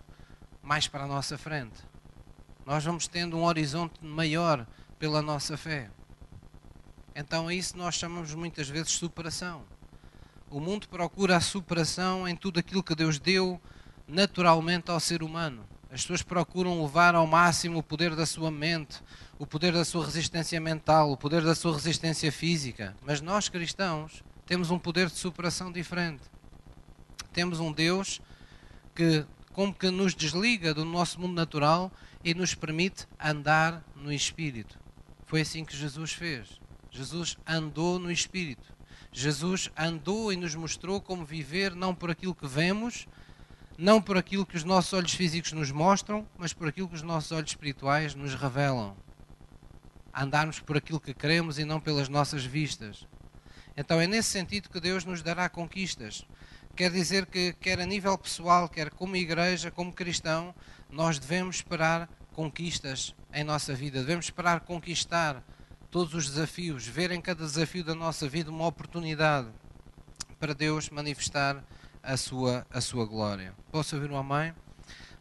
mais 0.64 0.88
para 0.88 1.04
a 1.04 1.08
nossa 1.08 1.38
frente. 1.38 1.89
Nós 2.70 2.84
vamos 2.84 3.08
tendo 3.08 3.36
um 3.36 3.46
horizonte 3.46 3.96
maior 4.00 4.68
pela 5.00 5.24
nossa 5.24 5.58
fé. 5.58 5.90
Então, 7.16 7.50
é 7.50 7.56
isso 7.56 7.76
nós 7.76 7.96
chamamos 7.96 8.36
muitas 8.36 8.70
vezes 8.70 8.92
superação. 8.92 9.64
O 10.52 10.60
mundo 10.60 10.88
procura 10.88 11.36
a 11.36 11.42
superação 11.42 12.28
em 12.28 12.36
tudo 12.36 12.60
aquilo 12.60 12.84
que 12.84 12.94
Deus 12.94 13.18
deu 13.18 13.60
naturalmente 14.08 14.92
ao 14.92 15.00
ser 15.00 15.24
humano. 15.24 15.66
As 15.90 16.02
pessoas 16.02 16.22
procuram 16.22 16.84
levar 16.84 17.16
ao 17.16 17.26
máximo 17.26 17.80
o 17.80 17.84
poder 17.84 18.16
da 18.16 18.28
sua 18.28 18.52
mente, 18.52 19.02
o 19.40 19.48
poder 19.48 19.74
da 19.74 19.84
sua 19.84 20.06
resistência 20.06 20.62
mental, 20.62 21.12
o 21.12 21.18
poder 21.18 21.42
da 21.42 21.56
sua 21.56 21.74
resistência 21.74 22.32
física. 22.32 22.96
Mas 23.04 23.20
nós 23.20 23.50
cristãos 23.50 24.24
temos 24.46 24.70
um 24.70 24.78
poder 24.78 25.08
de 25.08 25.16
superação 25.16 25.72
diferente. 25.72 26.22
Temos 27.34 27.60
um 27.60 27.72
Deus 27.72 28.22
que, 28.94 29.26
como 29.60 29.74
que 29.74 29.92
nos 29.92 30.16
desliga 30.16 30.74
do 30.74 30.86
nosso 30.86 31.20
mundo 31.20 31.34
natural 31.34 31.92
e 32.24 32.34
nos 32.34 32.56
permite 32.56 33.06
andar 33.20 33.84
no 33.94 34.10
Espírito. 34.10 34.80
Foi 35.26 35.42
assim 35.42 35.66
que 35.66 35.76
Jesus 35.76 36.14
fez. 36.14 36.62
Jesus 36.90 37.38
andou 37.46 38.00
no 38.00 38.10
Espírito. 38.10 38.74
Jesus 39.12 39.70
andou 39.78 40.32
e 40.32 40.38
nos 40.38 40.56
mostrou 40.56 41.02
como 41.02 41.26
viver 41.26 41.76
não 41.76 41.94
por 41.94 42.10
aquilo 42.10 42.34
que 42.34 42.48
vemos, 42.48 43.06
não 43.78 44.02
por 44.02 44.18
aquilo 44.18 44.46
que 44.46 44.56
os 44.56 44.64
nossos 44.64 44.94
olhos 44.94 45.14
físicos 45.14 45.52
nos 45.52 45.72
mostram, 45.72 46.26
mas 46.38 46.54
por 46.54 46.70
aquilo 46.70 46.88
que 46.88 46.96
os 46.96 47.02
nossos 47.02 47.34
olhos 47.34 47.52
espirituais 47.52 48.16
nos 48.16 48.36
revelam 48.36 48.96
andarmos 50.14 50.62
por 50.62 50.78
aquilo 50.78 51.02
que 51.02 51.14
queremos 51.14 51.60
e 51.60 51.66
não 51.66 51.82
pelas 51.82 52.08
nossas 52.08 52.46
vistas. 52.46 53.06
Então 53.76 54.00
é 54.00 54.08
nesse 54.08 54.30
sentido 54.30 54.70
que 54.70 54.80
Deus 54.80 55.04
nos 55.04 55.22
dará 55.22 55.50
conquistas. 55.50 56.26
Quer 56.80 56.92
dizer 56.92 57.26
que, 57.26 57.52
quer 57.60 57.82
a 57.82 57.86
nível 57.86 58.18
pessoal, 58.18 58.70
quer 58.70 58.90
como 58.90 59.14
igreja, 59.18 59.70
como 59.70 59.92
cristão, 59.92 60.56
nós 60.90 61.20
devemos 61.20 61.58
esperar 61.58 62.08
conquistas 62.32 63.14
em 63.34 63.44
nossa 63.44 63.74
vida. 63.74 64.00
Devemos 64.00 64.28
esperar 64.28 64.62
conquistar 64.62 65.44
todos 65.92 66.14
os 66.14 66.30
desafios, 66.30 66.88
ver 66.88 67.12
em 67.12 67.20
cada 67.20 67.44
desafio 67.44 67.84
da 67.84 67.94
nossa 67.94 68.30
vida 68.30 68.50
uma 68.50 68.66
oportunidade 68.66 69.50
para 70.40 70.54
Deus 70.54 70.90
manifestar 70.90 71.62
a 72.02 72.16
sua, 72.16 72.66
a 72.72 72.80
sua 72.80 73.06
glória. 73.06 73.54
Posso 73.74 73.98
ouvir 73.98 74.10
um 74.10 74.16
amém? 74.16 74.54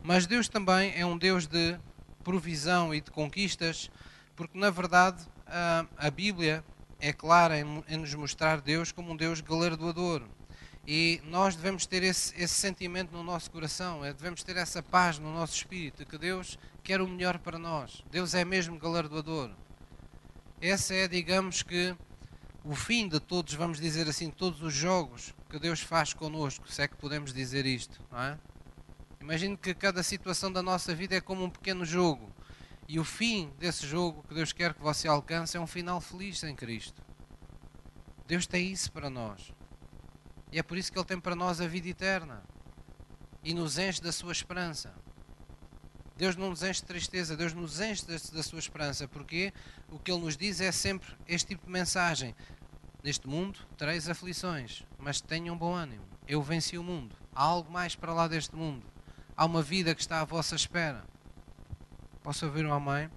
Mas 0.01 0.29
Deus 0.29 0.49
também 0.49 0.93
é 0.95 1.05
um 1.05 1.19
Deus 1.19 1.49
de 1.49 1.77
provisão 2.23 2.95
e 2.95 3.01
de 3.01 3.11
conquistas 3.11 3.91
porque 4.37 4.57
na 4.57 4.71
verdade 4.71 5.27
a, 5.45 5.85
a 5.97 6.09
Bíblia 6.09 6.65
é 7.01 7.13
clara 7.13 7.59
em, 7.59 7.83
em, 7.89 7.97
nos 7.97 8.15
mostrar 8.15 8.61
Deus 8.61 8.93
como 8.93 9.11
um 9.11 9.17
Deus 9.17 9.41
galardoador. 9.41 10.23
E 10.91 11.21
nós 11.25 11.55
devemos 11.55 11.85
ter 11.85 12.03
esse, 12.03 12.35
esse 12.43 12.55
sentimento 12.55 13.13
no 13.13 13.23
nosso 13.23 13.51
coração, 13.51 14.03
é, 14.03 14.11
devemos 14.11 14.43
ter 14.43 14.57
essa 14.57 14.83
paz 14.83 15.19
no 15.19 15.31
nosso 15.31 15.55
espírito, 15.55 16.07
que 16.07 16.17
Deus 16.17 16.59
quer 16.83 17.03
o 17.03 17.07
melhor 17.07 17.39
para 17.39 17.59
nós. 17.59 18.03
Deus 18.11 18.33
é 18.33 18.43
mesmo 18.43 18.79
galardoador. 18.79 19.51
Esse 20.59 20.95
é, 20.95 21.07
digamos 21.07 21.63
que, 21.63 21.95
o 22.65 22.75
fim 22.75 23.07
de 23.07 23.21
todos, 23.21 23.53
vamos 23.53 23.79
dizer 23.79 24.09
assim, 24.09 24.31
todos 24.31 24.63
os 24.63 24.73
jogos 24.73 25.35
que 25.51 25.59
Deus 25.59 25.81
faz 25.81 26.15
connosco, 26.15 26.73
se 26.73 26.81
é 26.81 26.89
que 26.89 26.97
podemos 26.97 27.35
dizer 27.35 27.67
isto, 27.67 28.01
não 28.11 28.23
é? 28.23 28.39
Imagine 29.21 29.59
que 29.59 29.75
cada 29.75 30.03
situação 30.03 30.51
da 30.51 30.63
nossa 30.63 30.95
vida 30.95 31.15
é 31.15 31.21
como 31.21 31.45
um 31.45 31.51
pequeno 31.51 31.85
jogo 31.85 32.33
e 32.89 32.99
o 32.99 33.05
fim 33.05 33.53
desse 33.59 33.87
jogo 33.87 34.25
que 34.27 34.33
Deus 34.33 34.55
quer 34.55 34.73
que 34.73 34.81
você 34.81 35.07
alcance 35.07 35.55
é 35.55 35.61
um 35.61 35.67
final 35.67 36.01
feliz 36.01 36.43
em 36.45 36.55
Cristo. 36.55 37.03
Deus 38.27 38.47
tem 38.47 38.73
isso 38.73 38.91
para 38.91 39.11
nós. 39.11 39.58
E 40.51 40.59
é 40.59 40.63
por 40.63 40.79
isso 40.79 40.91
que 40.91 40.99
Ele 40.99 41.07
tem 41.07 41.21
para 41.21 41.35
nós 41.35 41.61
a 41.61 41.67
vida 41.67 41.89
eterna. 41.89 42.43
E 43.43 43.55
nos 43.55 43.79
enche 43.79 44.03
da 44.03 44.13
sua 44.13 44.33
esperança. 44.33 44.93
Deus 46.17 46.35
não 46.35 46.51
nos 46.51 46.63
enche 46.63 46.81
de 46.81 46.87
tristeza, 46.87 47.37
Deus 47.37 47.55
nos 47.55 47.81
enche 47.81 48.05
da 48.05 48.43
sua 48.43 48.59
esperança, 48.59 49.07
porque 49.07 49.53
o 49.89 49.99
que 49.99 50.11
Ele 50.11 50.23
nos 50.23 50.37
diz 50.37 50.61
é 50.61 50.73
sempre 50.73 51.09
este 51.29 51.49
tipo 51.49 51.67
de 51.67 51.73
mensagem: 51.73 52.35
Neste 53.03 53.29
mundo 53.29 53.61
tereis 53.77 54.09
aflições, 54.09 54.85
mas 54.99 55.21
tenham 55.21 55.57
bom 55.57 55.75
ânimo. 55.75 56.05
Eu 56.27 56.43
venci 56.43 56.77
o 56.77 56.83
mundo. 56.83 57.15
Há 57.33 57.45
algo 57.45 57.71
mais 57.71 57.95
para 57.95 58.13
lá 58.13 58.27
deste 58.27 58.55
mundo. 58.57 58.85
Há 59.37 59.45
uma 59.45 59.63
vida 59.63 59.95
que 59.95 60.01
está 60.01 60.21
à 60.21 60.25
vossa 60.25 60.57
espera. 60.57 61.05
Posso 62.23 62.45
ouvir 62.45 62.67
um 62.67 62.75
amém? 62.75 63.09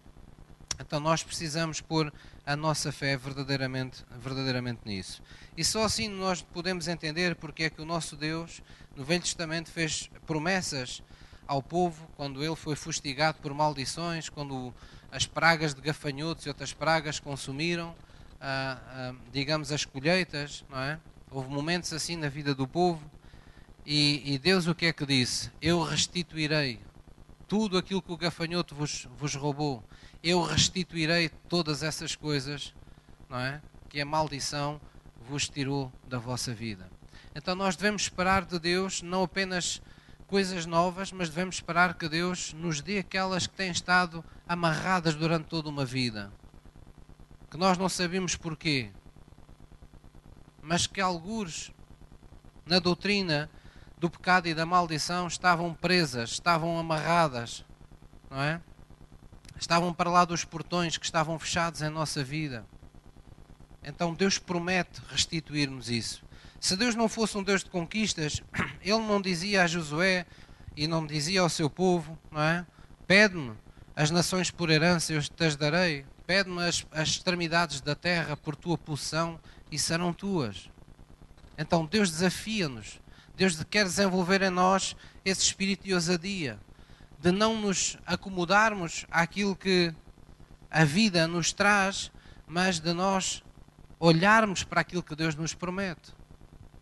Então 0.80 1.00
nós 1.00 1.24
precisamos 1.24 1.82
pôr 1.82 2.14
a 2.52 2.56
nossa 2.56 2.92
fé 2.92 3.16
verdadeiramente, 3.16 4.04
verdadeiramente 4.20 4.82
nisso. 4.84 5.24
E 5.56 5.64
só 5.64 5.86
assim 5.86 6.10
nós 6.10 6.42
podemos 6.42 6.88
entender 6.88 7.36
porque 7.36 7.64
é 7.64 7.70
que 7.70 7.82
o 7.82 7.86
nosso 7.86 8.16
Deus, 8.18 8.62
no 8.96 9.06
Velho 9.06 9.22
Testamento, 9.22 9.72
fez 9.72 10.10
promessas 10.28 11.02
ao 11.48 11.64
povo 11.64 12.10
quando 12.18 12.44
ele 12.44 12.56
foi 12.56 12.76
fustigado 12.76 13.38
por 13.42 13.54
maldições, 13.54 14.28
quando 14.28 14.74
as 15.10 15.26
pragas 15.26 15.74
de 15.74 15.82
gafanhotos 15.82 16.46
e 16.46 16.50
outras 16.50 16.74
pragas 16.74 17.20
consumiram, 17.20 17.96
ah, 18.40 18.80
ah, 18.86 19.16
digamos, 19.32 19.72
as 19.72 19.86
colheitas, 19.86 20.66
não 20.70 20.80
é? 20.80 21.00
Houve 21.30 21.50
momentos 21.50 21.94
assim 21.94 22.18
na 22.18 22.28
vida 22.28 22.54
do 22.54 22.68
povo 22.68 23.02
e, 23.86 24.34
e 24.34 24.38
Deus 24.38 24.68
o 24.68 24.76
que 24.76 24.88
é 24.88 24.94
que 24.94 25.06
disse? 25.06 25.50
Eu 25.62 25.82
restituirei 25.82 26.80
tudo 27.52 27.78
aquilo 27.78 28.02
que 28.02 28.14
o 28.14 28.16
gafanhoto 28.16 28.74
vos, 28.74 29.10
vos 29.18 29.36
roubou, 29.36 29.84
eu 30.24 30.42
restituirei 30.42 31.28
todas 31.28 31.84
essas 31.84 32.16
coisas, 32.16 32.74
não 33.28 33.38
é? 33.38 33.62
Que 33.90 34.00
a 34.00 34.06
maldição 34.06 34.80
vos 35.28 35.50
tirou 35.50 35.92
da 36.08 36.18
vossa 36.18 36.54
vida. 36.54 36.90
Então 37.36 37.54
nós 37.54 37.76
devemos 37.76 38.04
esperar 38.04 38.46
de 38.46 38.58
Deus 38.58 39.02
não 39.02 39.24
apenas 39.24 39.82
coisas 40.28 40.66
novas, 40.66 41.12
mas 41.12 41.28
devemos 41.28 41.56
esperar 41.56 41.96
que 41.96 42.08
Deus 42.08 42.54
nos 42.54 42.80
dê 42.80 43.00
aquelas 43.00 43.48
que 43.48 43.54
têm 43.54 43.70
estado 43.70 44.24
amarradas 44.48 45.14
durante 45.14 45.48
toda 45.48 45.68
uma 45.68 45.84
vida. 45.84 46.32
que 47.50 47.58
nós 47.58 47.78
não 47.78 47.90
sabemos 47.90 48.34
porquê, 48.34 48.92
mas 50.62 50.88
que 50.88 51.02
alguns 51.02 51.70
na 52.66 52.80
doutrina 52.80 53.50
do 54.02 54.10
pecado 54.10 54.48
e 54.48 54.54
da 54.56 54.66
maldição 54.66 55.28
estavam 55.28 55.76
presas, 55.76 56.32
estavam 56.32 56.80
amarradas, 56.80 57.64
não 58.32 58.42
é? 58.42 58.60
Estavam 59.60 59.94
para 59.94 60.10
lá 60.10 60.26
dos 60.26 60.44
portões 60.44 60.98
que 60.98 61.06
estavam 61.06 61.38
fechados 61.38 61.84
em 61.84 61.90
nossa 61.90 62.24
vida. 62.24 62.66
Então 63.84 64.16
Deus 64.16 64.40
promete 64.40 65.00
restituir-nos 65.12 65.88
isso. 65.92 66.24
Se 66.60 66.76
Deus 66.76 66.96
não 66.96 67.08
fosse 67.08 67.38
um 67.38 67.44
Deus 67.44 67.64
de 67.64 67.70
conquistas, 67.70 68.42
Ele 68.82 68.98
não 68.98 69.22
dizia 69.22 69.62
a 69.62 69.68
Josué 69.68 70.26
e 70.76 70.88
não 70.88 71.06
dizia 71.06 71.42
ao 71.42 71.50
seu 71.50 71.70
povo, 71.70 72.18
não 72.32 72.42
é? 72.42 72.66
Pede-me 73.06 73.54
as 73.96 74.10
nações 74.10 74.50
por 74.50 74.72
herança, 74.72 75.14
eu 75.14 75.22
te 75.22 75.44
as 75.44 75.56
darei. 75.56 76.08
Pede-me 76.26 76.64
as, 76.64 76.84
as 76.92 77.10
extremidades 77.10 77.82
da 77.82 77.94
terra 77.94 78.36
por 78.36 78.56
tua 78.56 78.80
possessão 78.80 79.40
e 79.72 79.78
serão 79.78 80.12
tuas. 80.12 80.72
Então 81.56 81.86
Deus 81.86 82.10
desafia-nos. 82.10 83.00
Deus 83.36 83.64
quer 83.64 83.86
desenvolver 83.86 84.42
em 84.42 84.50
nós 84.50 84.96
esse 85.24 85.42
espírito 85.42 85.84
de 85.84 85.94
ousadia, 85.94 86.60
de 87.20 87.32
não 87.32 87.60
nos 87.60 87.98
acomodarmos 88.06 89.06
àquilo 89.10 89.56
que 89.56 89.94
a 90.70 90.84
vida 90.84 91.28
nos 91.28 91.52
traz, 91.52 92.12
mas 92.48 92.80
de 92.80 92.94
nós 92.94 93.44
olharmos 94.00 94.64
para 94.64 94.82
aquilo 94.82 95.04
que 95.04 95.16
Deus 95.16 95.36
nos 95.36 95.54
promete. 95.54 96.14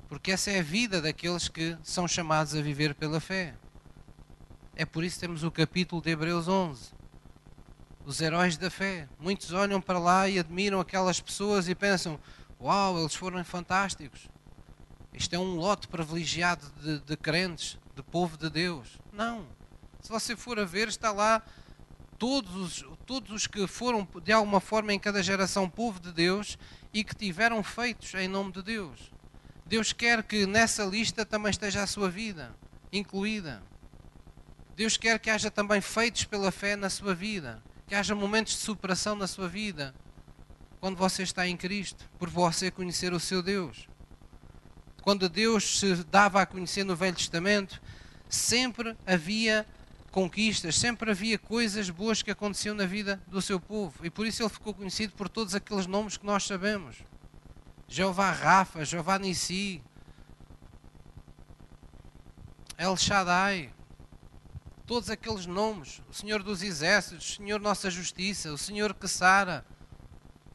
Porque 0.07 0.31
essa 0.31 0.49
é 0.49 0.59
a 0.59 0.63
vida 0.63 1.01
daqueles 1.01 1.47
que 1.47 1.77
são 1.83 2.07
chamados 2.07 2.55
a 2.55 2.61
viver 2.61 2.95
pela 2.95 3.19
fé. 3.19 3.53
É 4.75 4.85
por 4.85 5.03
isso 5.03 5.17
que 5.17 5.21
temos 5.21 5.43
o 5.43 5.51
capítulo 5.51 6.01
de 6.01 6.09
Hebreus 6.09 6.47
11. 6.47 6.93
Os 8.05 8.21
heróis 8.21 8.57
da 8.57 8.71
fé. 8.71 9.07
Muitos 9.19 9.51
olham 9.51 9.81
para 9.81 9.99
lá 9.99 10.27
e 10.29 10.39
admiram 10.39 10.79
aquelas 10.79 11.19
pessoas 11.19 11.67
e 11.67 11.75
pensam: 11.75 12.19
Uau, 12.59 12.97
eles 12.97 13.13
foram 13.13 13.43
fantásticos. 13.43 14.27
Isto 15.19 15.35
é 15.35 15.39
um 15.39 15.57
lote 15.57 15.85
privilegiado 15.89 16.65
de, 16.81 16.99
de 16.99 17.17
crentes, 17.17 17.77
de 17.93 18.01
povo 18.01 18.37
de 18.37 18.49
Deus. 18.49 18.97
Não. 19.11 19.45
Se 19.99 20.07
você 20.07 20.33
for 20.33 20.57
a 20.57 20.63
ver, 20.63 20.87
está 20.87 21.11
lá 21.11 21.43
todos 22.17 22.55
os, 22.55 22.85
todos 23.05 23.29
os 23.29 23.45
que 23.45 23.67
foram 23.67 24.07
de 24.23 24.31
alguma 24.31 24.61
forma 24.61 24.93
em 24.93 24.97
cada 24.97 25.21
geração 25.21 25.69
povo 25.69 25.99
de 25.99 26.13
Deus 26.13 26.57
e 26.93 27.03
que 27.03 27.13
tiveram 27.13 27.61
feitos 27.61 28.13
em 28.13 28.29
nome 28.29 28.53
de 28.53 28.63
Deus. 28.63 29.11
Deus 29.65 29.91
quer 29.91 30.23
que 30.23 30.45
nessa 30.45 30.85
lista 30.85 31.25
também 31.25 31.51
esteja 31.51 31.83
a 31.83 31.87
sua 31.87 32.09
vida 32.09 32.55
incluída. 32.89 33.61
Deus 34.73 34.95
quer 34.95 35.19
que 35.19 35.29
haja 35.29 35.51
também 35.51 35.81
feitos 35.81 36.23
pela 36.23 36.49
fé 36.49 36.77
na 36.77 36.89
sua 36.89 37.13
vida, 37.13 37.61
que 37.85 37.93
haja 37.93 38.15
momentos 38.15 38.53
de 38.53 38.59
superação 38.59 39.17
na 39.17 39.27
sua 39.27 39.49
vida, 39.49 39.93
quando 40.79 40.95
você 40.95 41.23
está 41.23 41.45
em 41.45 41.57
Cristo, 41.57 42.09
por 42.17 42.29
você 42.29 42.71
conhecer 42.71 43.11
o 43.11 43.19
seu 43.19 43.43
Deus. 43.43 43.89
Quando 45.01 45.29
Deus 45.29 45.79
se 45.79 45.95
dava 46.05 46.41
a 46.41 46.45
conhecer 46.45 46.83
no 46.83 46.95
Velho 46.95 47.15
Testamento, 47.15 47.81
sempre 48.27 48.95
havia 49.05 49.65
conquistas, 50.11 50.75
sempre 50.75 51.11
havia 51.11 51.37
coisas 51.37 51.89
boas 51.89 52.21
que 52.21 52.31
aconteciam 52.31 52.75
na 52.75 52.85
vida 52.85 53.21
do 53.27 53.41
seu 53.41 53.59
povo. 53.59 54.05
E 54.05 54.09
por 54.09 54.25
isso 54.25 54.43
ele 54.43 54.49
ficou 54.49 54.73
conhecido 54.73 55.13
por 55.13 55.29
todos 55.29 55.55
aqueles 55.55 55.87
nomes 55.87 56.17
que 56.17 56.25
nós 56.25 56.43
sabemos. 56.43 56.97
Jeová 57.87 58.31
Rafa, 58.31 58.85
Jeová 58.85 59.17
Nissi, 59.17 59.81
El 62.77 62.95
Shaddai, 62.95 63.73
todos 64.85 65.09
aqueles 65.09 65.45
nomes, 65.45 66.01
o 66.09 66.13
Senhor 66.13 66.41
dos 66.43 66.63
Exércitos, 66.63 67.31
o 67.31 67.35
Senhor 67.37 67.59
Nossa 67.59 67.89
Justiça, 67.89 68.51
o 68.51 68.57
Senhor 68.57 68.93
que 68.93 69.07
sara. 69.07 69.65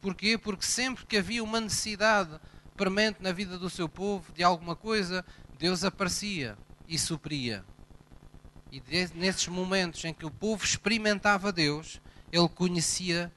Porquê? 0.00 0.36
Porque 0.36 0.66
sempre 0.66 1.06
que 1.06 1.16
havia 1.16 1.42
uma 1.42 1.60
necessidade 1.60 2.40
premente 2.76 3.22
na 3.22 3.32
vida 3.32 3.58
do 3.58 3.70
seu 3.70 3.88
povo 3.88 4.32
de 4.32 4.42
alguma 4.42 4.74
coisa, 4.74 5.24
Deus 5.58 5.84
aparecia 5.84 6.56
e 6.88 6.98
supria. 6.98 7.64
E 8.70 8.82
nesses 9.14 9.46
momentos 9.46 10.04
em 10.04 10.12
que 10.12 10.26
o 10.26 10.30
povo 10.30 10.64
experimentava 10.64 11.52
Deus, 11.52 12.00
ele 12.32 12.48
conhecia 12.48 13.32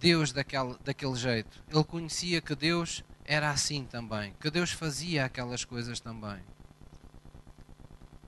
Deus 0.00 0.32
daquele, 0.32 0.76
daquele 0.82 1.14
jeito. 1.14 1.62
Ele 1.70 1.84
conhecia 1.84 2.40
que 2.40 2.54
Deus 2.54 3.04
era 3.24 3.50
assim 3.50 3.84
também, 3.84 4.34
que 4.40 4.50
Deus 4.50 4.70
fazia 4.70 5.24
aquelas 5.26 5.64
coisas 5.64 6.00
também. 6.00 6.40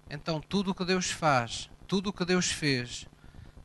Então, 0.09 0.41
tudo 0.41 0.71
o 0.71 0.75
que 0.75 0.85
Deus 0.85 1.11
faz, 1.11 1.71
tudo 1.87 2.11
o 2.11 2.13
que 2.13 2.25
Deus 2.25 2.51
fez, 2.51 3.07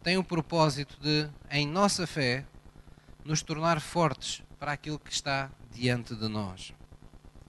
tem 0.01 0.17
o 0.17 0.23
propósito 0.23 0.97
de, 0.99 1.29
em 1.49 1.67
nossa 1.67 2.07
fé, 2.07 2.45
nos 3.23 3.41
tornar 3.41 3.79
fortes 3.79 4.41
para 4.57 4.71
aquilo 4.71 4.97
que 4.97 5.11
está 5.11 5.51
diante 5.73 6.15
de 6.15 6.27
nós. 6.27 6.73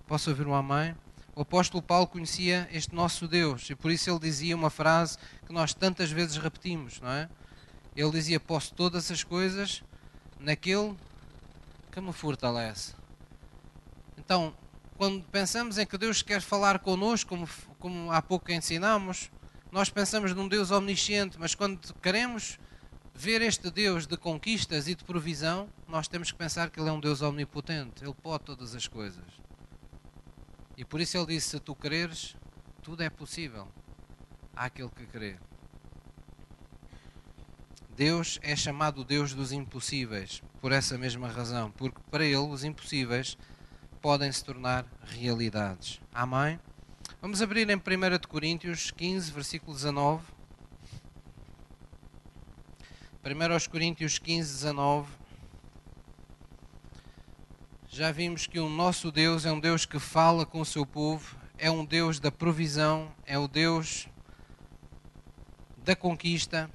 Posso 0.07 0.31
ouvir 0.31 0.47
um 0.47 0.55
amém? 0.55 0.95
O 1.35 1.43
apóstolo 1.43 1.83
Paulo 1.83 2.07
conhecia 2.07 2.69
este 2.71 2.95
nosso 2.95 3.27
Deus 3.27 3.71
e 3.71 3.75
por 3.75 3.91
isso 3.91 4.11
ele 4.11 4.19
dizia 4.19 4.55
uma 4.55 4.69
frase 4.69 5.17
que 5.47 5.53
nós 5.53 5.73
tantas 5.73 6.11
vezes 6.11 6.37
repetimos, 6.37 7.01
não 7.01 7.11
é? 7.11 7.29
Ele 7.97 8.11
dizia: 8.11 8.39
Posso 8.39 8.75
todas 8.75 9.11
as 9.11 9.25
coisas 9.25 9.83
naquele 10.39 10.95
que 11.91 12.01
me 12.01 12.13
fortalece. 12.13 12.95
Então, 14.19 14.55
quando 14.97 15.25
pensamos 15.25 15.79
em 15.79 15.87
que 15.87 15.99
Deus 15.99 16.23
quer 16.23 16.41
falar 16.41 16.79
connosco, 16.79 17.31
como, 17.31 17.49
como 17.79 18.13
há 18.13 18.21
pouco 18.21 18.53
ensinamos, 18.53 19.31
nós 19.71 19.89
pensamos 19.89 20.35
num 20.35 20.47
Deus 20.47 20.71
omnisciente, 20.71 21.39
mas 21.41 21.55
quando 21.55 21.95
queremos 21.95 22.59
ver 23.15 23.43
este 23.43 23.71
Deus 23.71 24.07
de 24.07 24.17
conquistas 24.17 24.89
e 24.89 24.95
de 24.95 25.05
provisão, 25.05 25.69
nós 25.87 26.09
temos 26.09 26.31
que 26.33 26.39
pensar 26.39 26.71
que 26.71 26.81
Ele 26.81 26.89
é 26.89 26.93
um 26.93 27.01
Deus 27.01 27.23
omnipotente, 27.23 28.03
Ele 28.03 28.15
pode 28.15 28.45
todas 28.45 28.75
as 28.75 28.89
coisas. 28.89 29.25
E 30.77 30.85
por 30.85 31.01
isso 31.01 31.17
Ele 31.17 31.27
disse: 31.27 31.51
Se 31.51 31.61
tu 31.61 31.75
quereres, 31.75 32.35
tudo 32.83 33.03
é 33.03 33.11
possível 33.11 33.69
àquele 34.55 34.91
que 34.91 35.07
crê. 35.07 35.37
Deus 37.95 38.39
é 38.43 38.57
chamado 38.57 39.05
Deus 39.05 39.35
dos 39.35 39.53
impossíveis, 39.53 40.43
por 40.61 40.73
essa 40.73 40.97
mesma 40.97 41.29
razão, 41.29 41.71
porque 41.71 42.01
para 42.11 42.25
Ele 42.25 42.37
os 42.37 42.65
impossíveis 42.65 43.37
podem 44.01 44.33
se 44.33 44.45
tornar 44.45 44.87
realidades. 45.05 46.01
Amém? 46.13 46.59
Vamos 47.21 47.41
abrir 47.41 47.69
em 47.71 47.77
1 47.77 47.81
Coríntios 48.29 48.91
15, 48.91 49.31
versículo 49.31 49.75
19. 49.75 50.25
1 53.25 53.71
Coríntios 53.71 54.19
15, 54.19 54.53
19. 54.53 55.09
Já 57.89 58.11
vimos 58.11 58.49
que 58.49 58.59
o 58.59 58.69
nosso 58.69 59.13
Deus 59.13 59.47
é 59.47 59.53
um 59.53 59.61
Deus 59.61 59.87
que 59.87 60.01
fala 60.01 60.45
com 60.45 60.61
o 60.61 60.65
seu 60.67 60.85
povo, 60.85 61.37
é 61.57 61.71
um 61.71 61.85
Deus 61.85 62.19
da 62.19 62.33
provisão, 62.33 63.13
é 63.25 63.39
o 63.39 63.47
Deus 63.47 64.09
da 65.85 65.95
conquista, 65.95 66.69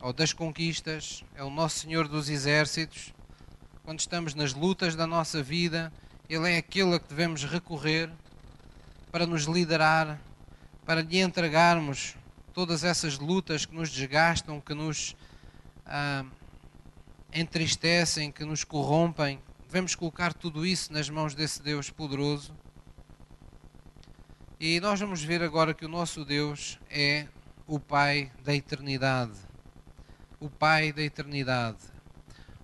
ou 0.00 0.12
das 0.12 0.32
conquistas, 0.32 1.22
é 1.36 1.44
o 1.44 1.50
nosso 1.50 1.78
Senhor 1.78 2.08
dos 2.08 2.28
exércitos. 2.28 3.14
Quando 3.84 4.00
estamos 4.00 4.34
nas 4.34 4.54
lutas 4.54 4.96
da 4.96 5.06
nossa 5.06 5.44
vida, 5.44 5.92
Ele 6.28 6.54
é 6.54 6.56
aquele 6.56 6.96
a 6.96 6.98
que 6.98 7.08
devemos 7.08 7.44
recorrer 7.44 8.10
para 9.12 9.26
nos 9.26 9.44
liderar, 9.44 10.20
para 10.84 11.02
lhe 11.02 11.20
entregarmos 11.20 12.16
todas 12.52 12.82
essas 12.82 13.16
lutas 13.16 13.64
que 13.64 13.76
nos 13.76 13.92
desgastam, 13.92 14.60
que 14.60 14.74
nos 14.74 15.14
ah, 15.88 16.24
entristecem, 17.32 18.30
que 18.30 18.44
nos 18.44 18.64
corrompem. 18.64 19.40
Devemos 19.66 19.94
colocar 19.94 20.32
tudo 20.32 20.64
isso 20.64 20.92
nas 20.92 21.08
mãos 21.08 21.34
desse 21.34 21.62
Deus 21.62 21.90
poderoso. 21.90 22.54
E 24.60 24.80
nós 24.80 25.00
vamos 25.00 25.22
ver 25.22 25.42
agora 25.42 25.72
que 25.72 25.84
o 25.84 25.88
nosso 25.88 26.24
Deus 26.24 26.78
é 26.90 27.26
o 27.66 27.78
Pai 27.78 28.32
da 28.44 28.54
eternidade. 28.54 29.38
O 30.40 30.48
Pai 30.50 30.92
da 30.92 31.02
eternidade. 31.02 31.78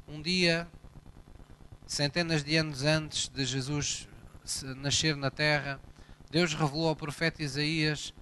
Um 0.06 0.20
dia, 0.20 0.68
centenas 1.86 2.42
de 2.42 2.56
anos 2.56 2.84
antes 2.84 3.28
de 3.28 3.44
Jesus 3.44 4.08
nascer 4.76 5.16
na 5.16 5.30
terra, 5.30 5.80
Deus 6.30 6.52
revelou 6.52 6.88
ao 6.88 6.96
profeta 6.96 7.42
Isaías 7.42 8.12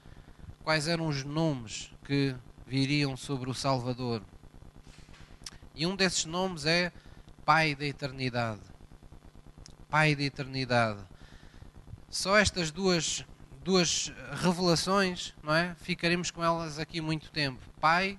quais 0.63 0.87
eram 0.87 1.07
os 1.07 1.25
nomes 1.25 1.91
que 2.05 2.35
viriam 2.67 3.17
sobre 3.17 3.51
o 3.51 3.55
Salvador. 3.55 4.23
E 5.75 5.87
um 5.87 5.97
desses 5.97 6.25
nomes 6.25 6.67
é 6.67 6.93
Pai 7.45 7.75
da 7.75 7.87
Eternidade. 7.87 8.61
Pai 9.89 10.15
da 10.15 10.23
Eternidade. 10.23 11.01
Só 12.11 12.37
estas 12.37 12.71
duas, 12.71 13.25
duas 13.65 14.13
revelações, 14.43 15.35
não 15.43 15.55
é? 15.55 15.75
Ficaremos 15.81 16.31
com 16.31 16.45
elas 16.45 16.79
aqui 16.79 17.01
muito 17.01 17.31
tempo. 17.31 17.61
Pai 17.81 18.19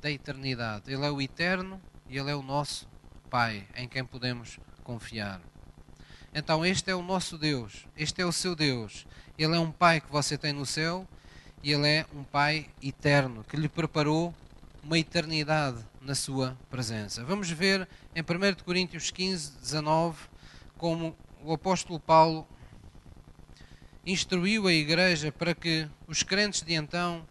da 0.00 0.10
Eternidade. 0.10 0.92
Ele 0.92 1.04
é 1.04 1.10
o 1.10 1.20
eterno 1.20 1.80
e 2.08 2.18
Ele 2.18 2.30
é 2.30 2.34
o 2.34 2.42
nosso 2.42 2.88
Pai, 3.30 3.66
em 3.76 3.88
quem 3.88 4.04
podemos 4.04 4.58
confiar. 4.82 5.40
Então, 6.34 6.64
este 6.64 6.90
é 6.90 6.94
o 6.94 7.02
nosso 7.02 7.36
Deus, 7.36 7.86
este 7.96 8.22
é 8.22 8.26
o 8.26 8.32
seu 8.32 8.56
Deus. 8.56 9.06
Ele 9.38 9.54
é 9.54 9.60
um 9.60 9.70
Pai 9.70 10.00
que 10.00 10.10
você 10.10 10.38
tem 10.38 10.52
no 10.52 10.66
céu 10.66 11.06
e 11.62 11.70
Ele 11.70 11.86
é 11.86 12.06
um 12.14 12.24
Pai 12.24 12.68
eterno 12.82 13.44
que 13.44 13.56
lhe 13.56 13.68
preparou 13.68 14.34
uma 14.82 14.98
eternidade 14.98 15.91
na 16.02 16.14
sua 16.14 16.58
presença. 16.68 17.24
Vamos 17.24 17.48
ver 17.50 17.88
em 18.14 18.20
1 18.20 18.64
Coríntios 18.64 19.10
15, 19.10 19.58
19, 19.60 20.18
como 20.76 21.16
o 21.44 21.52
apóstolo 21.52 22.00
Paulo 22.00 22.46
instruiu 24.04 24.66
a 24.66 24.72
igreja 24.72 25.30
para 25.30 25.54
que 25.54 25.88
os 26.08 26.22
crentes 26.22 26.62
de 26.62 26.74
então 26.74 27.24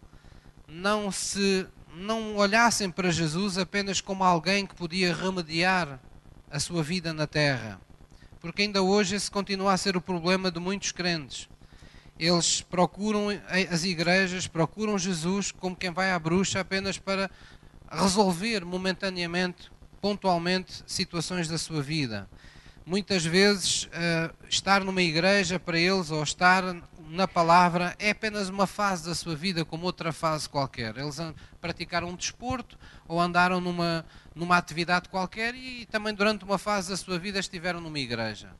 não 0.66 1.12
se 1.12 1.66
não 1.94 2.36
olhassem 2.36 2.90
para 2.90 3.10
Jesus 3.10 3.58
apenas 3.58 4.00
como 4.00 4.24
alguém 4.24 4.66
que 4.66 4.74
podia 4.74 5.14
remediar 5.14 6.00
a 6.50 6.58
sua 6.58 6.82
vida 6.82 7.12
na 7.12 7.26
terra. 7.26 7.78
Porque 8.40 8.62
ainda 8.62 8.82
hoje 8.82 9.14
esse 9.14 9.30
continua 9.30 9.74
a 9.74 9.76
ser 9.76 9.96
o 9.96 10.00
problema 10.00 10.50
de 10.50 10.58
muitos 10.58 10.90
crentes. 10.92 11.46
Eles 12.18 12.62
procuram 12.62 13.26
as 13.70 13.84
igrejas, 13.84 14.46
procuram 14.46 14.98
Jesus 14.98 15.52
como 15.52 15.76
quem 15.76 15.90
vai 15.90 16.10
à 16.10 16.18
bruxa 16.18 16.60
apenas 16.60 16.96
para 16.96 17.30
resolver 17.92 18.64
momentaneamente, 18.64 19.70
pontualmente, 20.00 20.82
situações 20.86 21.46
da 21.46 21.58
sua 21.58 21.82
vida. 21.82 22.28
Muitas 22.84 23.24
vezes, 23.24 23.84
uh, 23.84 24.34
estar 24.48 24.82
numa 24.82 25.02
igreja 25.02 25.60
para 25.60 25.78
eles 25.78 26.10
ou 26.10 26.22
estar 26.22 26.74
na 27.12 27.28
palavra 27.28 27.94
é 27.98 28.10
apenas 28.10 28.48
uma 28.48 28.66
fase 28.66 29.06
da 29.06 29.14
sua 29.14 29.36
vida, 29.36 29.64
como 29.64 29.84
outra 29.84 30.12
fase 30.12 30.48
qualquer. 30.48 30.96
Eles 30.96 31.18
praticaram 31.60 32.08
um 32.08 32.16
desporto 32.16 32.78
ou 33.06 33.20
andaram 33.20 33.60
numa, 33.60 34.04
numa 34.34 34.56
atividade 34.56 35.10
qualquer 35.10 35.54
e 35.54 35.86
também 35.86 36.14
durante 36.14 36.44
uma 36.44 36.58
fase 36.58 36.88
da 36.88 36.96
sua 36.96 37.18
vida 37.18 37.38
estiveram 37.38 37.80
numa 37.80 37.98
igreja. 37.98 38.50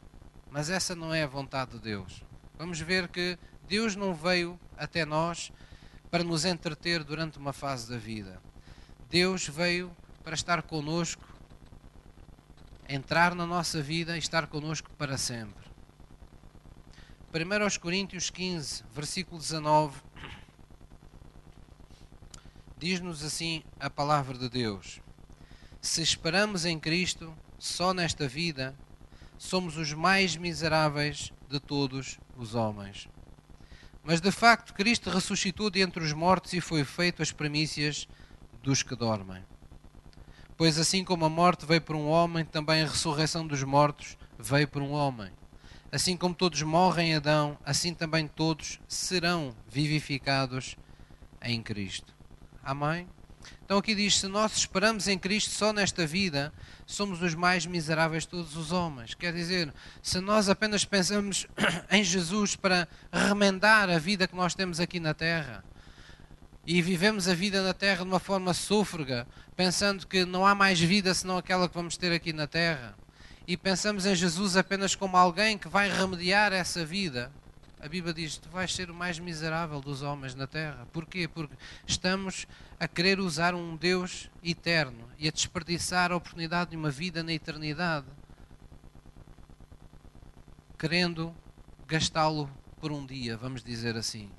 Mas 0.50 0.68
essa 0.68 0.94
não 0.94 1.14
é 1.14 1.22
a 1.22 1.26
vontade 1.26 1.72
de 1.72 1.78
Deus. 1.78 2.22
Vamos 2.58 2.78
ver 2.78 3.08
que 3.08 3.38
Deus 3.66 3.96
não 3.96 4.14
veio 4.14 4.60
até 4.76 5.06
nós 5.06 5.50
para 6.10 6.22
nos 6.22 6.44
entreter 6.44 7.02
durante 7.02 7.38
uma 7.38 7.54
fase 7.54 7.88
da 7.88 7.96
vida. 7.96 8.38
Deus 9.12 9.46
veio 9.46 9.94
para 10.24 10.32
estar 10.32 10.62
conosco, 10.62 11.22
entrar 12.88 13.34
na 13.34 13.46
nossa 13.46 13.82
vida 13.82 14.16
e 14.16 14.18
estar 14.18 14.46
conosco 14.46 14.90
para 14.96 15.18
sempre. 15.18 15.66
1 17.30 17.62
aos 17.62 17.76
Coríntios 17.76 18.30
15, 18.30 18.84
versículo 18.90 19.38
19, 19.38 20.00
diz-nos 22.78 23.22
assim 23.22 23.62
a 23.78 23.90
palavra 23.90 24.38
de 24.38 24.48
Deus: 24.48 25.02
Se 25.78 26.00
esperamos 26.00 26.64
em 26.64 26.80
Cristo 26.80 27.34
só 27.58 27.92
nesta 27.92 28.26
vida, 28.26 28.74
somos 29.36 29.76
os 29.76 29.92
mais 29.92 30.36
miseráveis 30.36 31.30
de 31.50 31.60
todos 31.60 32.18
os 32.34 32.54
homens. 32.54 33.10
Mas 34.02 34.22
de 34.22 34.32
facto, 34.32 34.72
Cristo 34.72 35.10
ressuscitou 35.10 35.68
de 35.68 35.82
entre 35.82 36.02
os 36.02 36.14
mortos 36.14 36.54
e 36.54 36.62
foi 36.62 36.82
feito 36.82 37.20
as 37.20 37.30
primícias 37.30 38.08
dos 38.62 38.82
que 38.82 38.94
dormem. 38.94 39.42
Pois 40.56 40.78
assim 40.78 41.02
como 41.04 41.24
a 41.24 41.28
morte 41.28 41.66
veio 41.66 41.80
por 41.80 41.96
um 41.96 42.06
homem, 42.06 42.44
também 42.44 42.82
a 42.82 42.86
ressurreição 42.86 43.46
dos 43.46 43.62
mortos 43.62 44.16
veio 44.38 44.68
por 44.68 44.80
um 44.80 44.92
homem. 44.92 45.30
Assim 45.90 46.16
como 46.16 46.34
todos 46.34 46.62
morrem 46.62 47.10
em 47.10 47.14
Adão, 47.16 47.58
assim 47.64 47.92
também 47.92 48.26
todos 48.26 48.80
serão 48.86 49.54
vivificados 49.68 50.76
em 51.42 51.60
Cristo. 51.62 52.14
Amém? 52.62 53.08
Então 53.64 53.78
aqui 53.78 53.94
diz: 53.94 54.18
se 54.18 54.28
nós 54.28 54.56
esperamos 54.56 55.08
em 55.08 55.18
Cristo 55.18 55.50
só 55.50 55.72
nesta 55.72 56.06
vida, 56.06 56.52
somos 56.86 57.20
os 57.20 57.34
mais 57.34 57.66
miseráveis 57.66 58.22
de 58.22 58.28
todos 58.28 58.56
os 58.56 58.70
homens. 58.70 59.14
Quer 59.14 59.32
dizer, 59.32 59.72
se 60.00 60.20
nós 60.20 60.48
apenas 60.48 60.84
pensamos 60.84 61.46
em 61.90 62.04
Jesus 62.04 62.54
para 62.54 62.86
remendar 63.12 63.90
a 63.90 63.98
vida 63.98 64.28
que 64.28 64.36
nós 64.36 64.54
temos 64.54 64.78
aqui 64.78 65.00
na 65.00 65.12
terra 65.12 65.64
e 66.66 66.80
vivemos 66.80 67.28
a 67.28 67.34
vida 67.34 67.62
na 67.62 67.74
terra 67.74 68.04
de 68.04 68.10
uma 68.10 68.20
forma 68.20 68.54
sôfrega, 68.54 69.26
pensando 69.56 70.06
que 70.06 70.24
não 70.24 70.46
há 70.46 70.54
mais 70.54 70.80
vida 70.80 71.12
senão 71.12 71.36
aquela 71.36 71.68
que 71.68 71.74
vamos 71.74 71.96
ter 71.96 72.12
aqui 72.12 72.32
na 72.32 72.46
terra 72.46 72.94
e 73.46 73.56
pensamos 73.56 74.06
em 74.06 74.14
Jesus 74.14 74.56
apenas 74.56 74.94
como 74.94 75.16
alguém 75.16 75.58
que 75.58 75.68
vai 75.68 75.90
remediar 75.90 76.52
essa 76.52 76.84
vida, 76.84 77.32
a 77.80 77.88
Bíblia 77.88 78.14
diz: 78.14 78.38
Tu 78.38 78.48
vais 78.48 78.72
ser 78.72 78.90
o 78.90 78.94
mais 78.94 79.18
miserável 79.18 79.80
dos 79.80 80.02
homens 80.02 80.34
na 80.34 80.46
terra. 80.46 80.86
Porquê? 80.92 81.26
Porque 81.26 81.56
estamos 81.86 82.46
a 82.78 82.86
querer 82.86 83.18
usar 83.18 83.54
um 83.54 83.76
Deus 83.76 84.30
eterno 84.42 85.08
e 85.18 85.26
a 85.26 85.32
desperdiçar 85.32 86.12
a 86.12 86.16
oportunidade 86.16 86.70
de 86.70 86.76
uma 86.76 86.90
vida 86.90 87.22
na 87.22 87.32
eternidade, 87.32 88.06
querendo 90.78 91.34
gastá-lo 91.86 92.48
por 92.80 92.92
um 92.92 93.04
dia, 93.04 93.36
vamos 93.36 93.62
dizer 93.62 93.96
assim. 93.96 94.30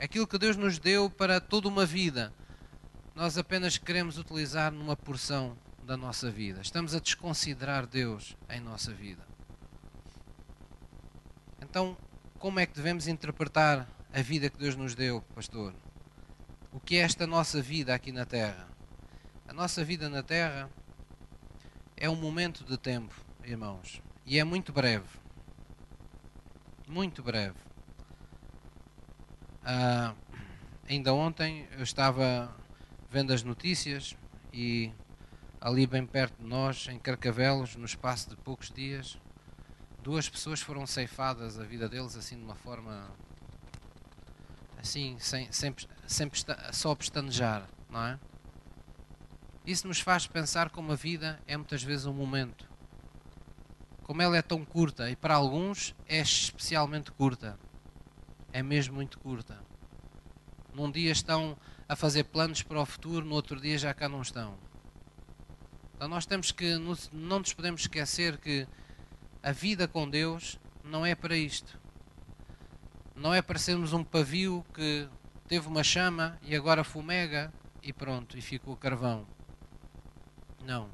Aquilo 0.00 0.26
que 0.26 0.38
Deus 0.38 0.56
nos 0.56 0.78
deu 0.78 1.10
para 1.10 1.42
toda 1.42 1.68
uma 1.68 1.84
vida, 1.84 2.32
nós 3.14 3.36
apenas 3.36 3.76
queremos 3.76 4.16
utilizar 4.16 4.72
numa 4.72 4.96
porção 4.96 5.54
da 5.84 5.94
nossa 5.94 6.30
vida. 6.30 6.62
Estamos 6.62 6.94
a 6.94 7.00
desconsiderar 7.00 7.86
Deus 7.86 8.34
em 8.48 8.60
nossa 8.60 8.94
vida. 8.94 9.22
Então, 11.60 11.98
como 12.38 12.58
é 12.58 12.64
que 12.64 12.74
devemos 12.74 13.06
interpretar 13.06 13.86
a 14.10 14.22
vida 14.22 14.48
que 14.48 14.56
Deus 14.56 14.74
nos 14.74 14.94
deu, 14.94 15.20
pastor? 15.34 15.74
O 16.72 16.80
que 16.80 16.96
é 16.96 17.00
esta 17.00 17.26
nossa 17.26 17.60
vida 17.60 17.94
aqui 17.94 18.10
na 18.10 18.24
Terra? 18.24 18.68
A 19.46 19.52
nossa 19.52 19.84
vida 19.84 20.08
na 20.08 20.22
Terra 20.22 20.70
é 21.94 22.08
um 22.08 22.16
momento 22.16 22.64
de 22.64 22.78
tempo, 22.78 23.14
irmãos, 23.44 24.00
e 24.24 24.38
é 24.38 24.44
muito 24.44 24.72
breve. 24.72 25.20
Muito 26.88 27.22
breve. 27.22 27.69
Ah, 29.64 30.14
ainda 30.88 31.12
ontem 31.12 31.68
eu 31.72 31.82
estava 31.82 32.54
vendo 33.10 33.32
as 33.32 33.42
notícias 33.42 34.16
e 34.52 34.92
ali 35.60 35.86
bem 35.86 36.06
perto 36.06 36.42
de 36.42 36.48
nós, 36.48 36.88
em 36.88 36.98
Carcavelos, 36.98 37.76
no 37.76 37.84
espaço 37.84 38.30
de 38.30 38.36
poucos 38.36 38.70
dias, 38.70 39.18
duas 40.02 40.28
pessoas 40.28 40.60
foram 40.60 40.86
ceifadas 40.86 41.58
a 41.58 41.64
vida 41.64 41.88
deles 41.88 42.16
assim 42.16 42.36
de 42.36 42.42
uma 42.42 42.54
forma 42.54 43.08
assim, 44.80 45.16
sem, 45.18 45.50
sem, 45.52 45.74
sem 46.06 46.30
só 46.72 46.94
pestanejar, 46.94 47.68
não 47.90 48.06
é? 48.06 48.18
Isso 49.66 49.86
nos 49.86 50.00
faz 50.00 50.26
pensar 50.26 50.70
como 50.70 50.92
a 50.92 50.96
vida 50.96 51.38
é 51.46 51.56
muitas 51.56 51.82
vezes 51.82 52.06
um 52.06 52.14
momento. 52.14 52.68
Como 54.02 54.22
ela 54.22 54.36
é 54.36 54.42
tão 54.42 54.64
curta 54.64 55.10
e 55.10 55.14
para 55.14 55.34
alguns 55.34 55.94
é 56.08 56.20
especialmente 56.20 57.12
curta. 57.12 57.58
É 58.52 58.62
mesmo 58.62 58.94
muito 58.94 59.18
curta. 59.18 59.58
Num 60.74 60.90
dia 60.90 61.12
estão 61.12 61.56
a 61.88 61.96
fazer 61.96 62.24
planos 62.24 62.62
para 62.62 62.80
o 62.80 62.86
futuro, 62.86 63.26
no 63.26 63.34
outro 63.34 63.60
dia 63.60 63.76
já 63.76 63.92
cá 63.92 64.08
não 64.08 64.22
estão 64.22 64.56
então 66.00 66.08
nós 66.08 66.24
temos 66.24 66.50
que 66.50 66.78
não 67.12 67.40
nos 67.40 67.52
podemos 67.52 67.82
esquecer 67.82 68.38
que 68.38 68.66
a 69.42 69.52
vida 69.52 69.86
com 69.86 70.08
Deus 70.08 70.58
não 70.82 71.04
é 71.04 71.14
para 71.14 71.36
isto. 71.36 71.78
Não 73.14 73.34
é 73.34 73.42
para 73.42 73.58
sermos 73.58 73.92
um 73.92 74.02
pavio 74.02 74.64
que 74.72 75.06
teve 75.46 75.68
uma 75.68 75.84
chama 75.84 76.38
e 76.40 76.56
agora 76.56 76.82
fumega 76.82 77.52
e 77.82 77.92
pronto, 77.92 78.38
e 78.38 78.40
ficou 78.40 78.74
carvão. 78.78 79.26
Não. 80.64 80.88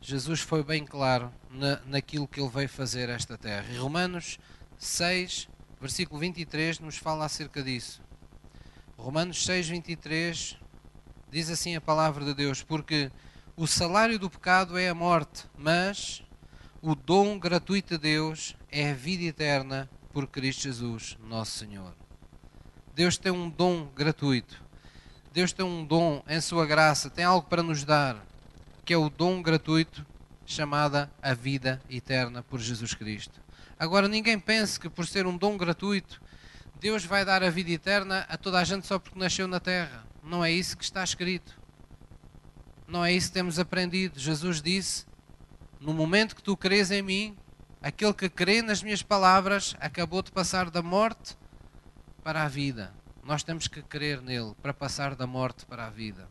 Jesus 0.00 0.40
foi 0.40 0.64
bem 0.64 0.82
claro 0.82 1.30
na, 1.50 1.82
naquilo 1.84 2.26
que 2.26 2.40
ele 2.40 2.48
veio 2.48 2.66
fazer 2.70 3.10
a 3.10 3.12
esta 3.12 3.36
terra. 3.36 3.70
E 3.70 3.76
Romanos 3.76 4.38
6, 4.78 5.50
versículo 5.82 6.18
23, 6.18 6.78
nos 6.80 6.96
fala 6.96 7.26
acerca 7.26 7.62
disso. 7.62 8.00
Romanos 8.96 9.44
6, 9.44 9.68
23 9.68 10.62
Diz 11.32 11.48
assim 11.48 11.74
a 11.74 11.80
palavra 11.80 12.26
de 12.26 12.34
Deus: 12.34 12.62
Porque 12.62 13.10
o 13.56 13.66
salário 13.66 14.18
do 14.18 14.28
pecado 14.28 14.76
é 14.76 14.90
a 14.90 14.94
morte, 14.94 15.44
mas 15.56 16.22
o 16.82 16.94
dom 16.94 17.38
gratuito 17.38 17.94
de 17.94 18.02
Deus 18.02 18.54
é 18.70 18.90
a 18.90 18.94
vida 18.94 19.24
eterna 19.24 19.88
por 20.12 20.26
Cristo 20.26 20.64
Jesus, 20.64 21.16
nosso 21.26 21.52
Senhor. 21.52 21.94
Deus 22.94 23.16
tem 23.16 23.32
um 23.32 23.48
dom 23.48 23.86
gratuito. 23.96 24.62
Deus 25.32 25.54
tem 25.54 25.64
um 25.64 25.86
dom 25.86 26.22
em 26.28 26.38
Sua 26.42 26.66
graça, 26.66 27.08
tem 27.08 27.24
algo 27.24 27.48
para 27.48 27.62
nos 27.62 27.82
dar, 27.82 28.22
que 28.84 28.92
é 28.92 28.98
o 28.98 29.08
dom 29.08 29.40
gratuito 29.40 30.04
chamada 30.44 31.10
a 31.22 31.32
vida 31.32 31.80
eterna 31.88 32.42
por 32.42 32.60
Jesus 32.60 32.92
Cristo. 32.92 33.40
Agora, 33.82 34.06
ninguém 34.06 34.38
pense 34.38 34.78
que 34.78 34.88
por 34.88 35.08
ser 35.08 35.26
um 35.26 35.36
dom 35.36 35.56
gratuito, 35.56 36.22
Deus 36.78 37.04
vai 37.04 37.24
dar 37.24 37.42
a 37.42 37.50
vida 37.50 37.72
eterna 37.72 38.24
a 38.28 38.36
toda 38.36 38.60
a 38.60 38.62
gente 38.62 38.86
só 38.86 38.96
porque 38.96 39.18
nasceu 39.18 39.48
na 39.48 39.58
terra. 39.58 40.06
Não 40.22 40.44
é 40.44 40.52
isso 40.52 40.76
que 40.76 40.84
está 40.84 41.02
escrito. 41.02 41.58
Não 42.86 43.04
é 43.04 43.12
isso 43.12 43.26
que 43.26 43.34
temos 43.34 43.58
aprendido. 43.58 44.20
Jesus 44.20 44.62
disse: 44.62 45.04
No 45.80 45.92
momento 45.92 46.36
que 46.36 46.42
tu 46.44 46.56
crês 46.56 46.92
em 46.92 47.02
mim, 47.02 47.36
aquele 47.82 48.14
que 48.14 48.28
crê 48.28 48.62
nas 48.62 48.84
minhas 48.84 49.02
palavras 49.02 49.74
acabou 49.80 50.22
de 50.22 50.30
passar 50.30 50.70
da 50.70 50.80
morte 50.80 51.36
para 52.22 52.44
a 52.44 52.48
vida. 52.48 52.94
Nós 53.24 53.42
temos 53.42 53.66
que 53.66 53.82
crer 53.82 54.22
nele 54.22 54.54
para 54.62 54.72
passar 54.72 55.16
da 55.16 55.26
morte 55.26 55.66
para 55.66 55.88
a 55.88 55.90
vida. 55.90 56.28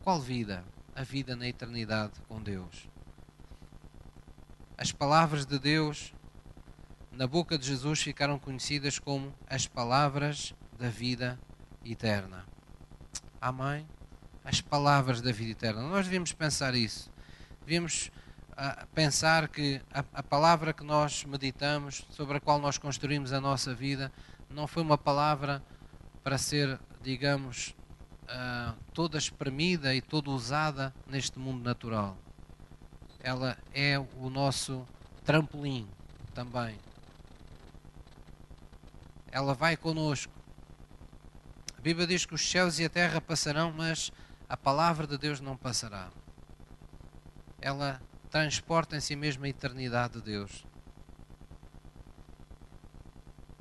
Qual 0.00 0.18
vida? 0.18 0.64
A 0.96 1.02
vida 1.02 1.36
na 1.36 1.46
eternidade 1.46 2.14
com 2.26 2.42
Deus. 2.42 2.88
As 4.78 4.90
palavras 4.90 5.44
de 5.44 5.58
Deus 5.58 6.14
na 7.12 7.26
boca 7.26 7.58
de 7.58 7.66
Jesus 7.66 8.00
ficaram 8.00 8.38
conhecidas 8.38 8.98
como 8.98 9.34
as 9.46 9.66
palavras 9.66 10.54
da 10.78 10.88
vida 10.88 11.38
eterna. 11.84 12.46
Amém? 13.40 13.86
As 14.42 14.60
palavras 14.60 15.20
da 15.20 15.30
vida 15.30 15.50
eterna. 15.50 15.82
Nós 15.82 16.06
devíamos 16.06 16.32
pensar 16.32 16.74
isso. 16.74 17.10
Devíamos 17.60 18.10
uh, 18.52 18.86
pensar 18.94 19.48
que 19.48 19.80
a, 19.92 20.04
a 20.14 20.22
palavra 20.22 20.72
que 20.72 20.82
nós 20.82 21.24
meditamos, 21.24 22.06
sobre 22.10 22.38
a 22.38 22.40
qual 22.40 22.58
nós 22.58 22.78
construímos 22.78 23.32
a 23.32 23.40
nossa 23.40 23.74
vida, 23.74 24.10
não 24.48 24.66
foi 24.66 24.82
uma 24.82 24.98
palavra 24.98 25.62
para 26.24 26.38
ser, 26.38 26.80
digamos, 27.02 27.74
uh, 28.24 28.74
toda 28.94 29.18
espremida 29.18 29.94
e 29.94 30.00
toda 30.00 30.30
usada 30.30 30.94
neste 31.06 31.38
mundo 31.38 31.62
natural. 31.62 32.16
Ela 33.20 33.56
é 33.74 33.98
o 33.98 34.30
nosso 34.30 34.86
trampolim 35.24 35.86
também. 36.34 36.78
Ela 39.32 39.54
vai 39.54 39.76
conosco. 39.76 40.32
A 41.76 41.80
Bíblia 41.80 42.06
diz 42.06 42.24
que 42.24 42.34
os 42.34 42.48
céus 42.48 42.78
e 42.78 42.84
a 42.84 42.88
terra 42.88 43.20
passarão, 43.20 43.72
mas 43.72 44.12
a 44.48 44.56
palavra 44.56 45.06
de 45.06 45.18
Deus 45.18 45.40
não 45.40 45.56
passará. 45.56 46.10
Ela 47.60 48.00
transporta 48.30 48.96
em 48.96 49.00
si 49.00 49.16
mesma 49.16 49.46
a 49.46 49.48
eternidade 49.48 50.14
de 50.14 50.20
Deus. 50.20 50.64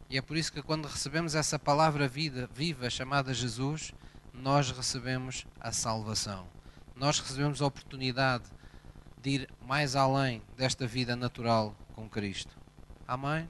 E 0.09 0.17
é 0.17 0.21
por 0.21 0.35
isso 0.35 0.51
que 0.51 0.61
quando 0.61 0.89
recebemos 0.89 1.35
essa 1.35 1.57
palavra 1.57 2.05
vida, 2.05 2.49
viva 2.53 2.89
chamada 2.89 3.33
Jesus, 3.33 3.93
nós 4.33 4.69
recebemos 4.69 5.47
a 5.57 5.71
salvação. 5.71 6.47
Nós 6.95 7.19
recebemos 7.19 7.61
a 7.61 7.65
oportunidade 7.65 8.43
de 9.21 9.29
ir 9.29 9.49
mais 9.65 9.95
além 9.95 10.41
desta 10.57 10.85
vida 10.85 11.15
natural 11.15 11.73
com 11.95 12.09
Cristo. 12.09 12.53
Amém? 13.07 13.47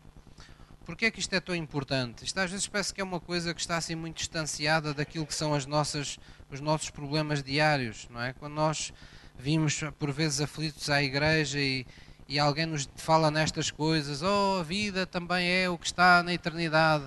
Porquê 0.85 1.05
é 1.05 1.11
que 1.11 1.19
isto 1.19 1.33
é 1.33 1.39
tão 1.39 1.55
importante? 1.55 2.25
Isto 2.25 2.39
às 2.39 2.49
vezes 2.49 2.67
parece 2.67 2.93
que 2.93 2.99
é 2.99 3.03
uma 3.03 3.19
coisa 3.19 3.53
que 3.53 3.61
está 3.61 3.77
assim 3.77 3.93
muito 3.93 4.17
distanciada 4.17 4.93
daquilo 4.93 5.27
que 5.27 5.35
são 5.35 5.53
as 5.53 5.65
nossas, 5.65 6.17
os 6.49 6.59
nossos 6.59 6.89
problemas 6.89 7.43
diários, 7.43 8.07
não 8.09 8.21
é? 8.21 8.33
Quando 8.33 8.53
nós 8.53 8.91
vimos 9.37 9.81
por 9.99 10.11
vezes 10.11 10.41
aflitos 10.41 10.89
à 10.89 11.01
igreja 11.01 11.59
e, 11.59 11.85
e 12.27 12.39
alguém 12.39 12.65
nos 12.65 12.89
fala 12.95 13.29
nestas 13.29 13.69
coisas, 13.69 14.23
oh, 14.23 14.59
a 14.59 14.63
vida 14.63 15.05
também 15.05 15.49
é 15.49 15.69
o 15.69 15.77
que 15.77 15.85
está 15.85 16.23
na 16.23 16.33
eternidade. 16.33 17.05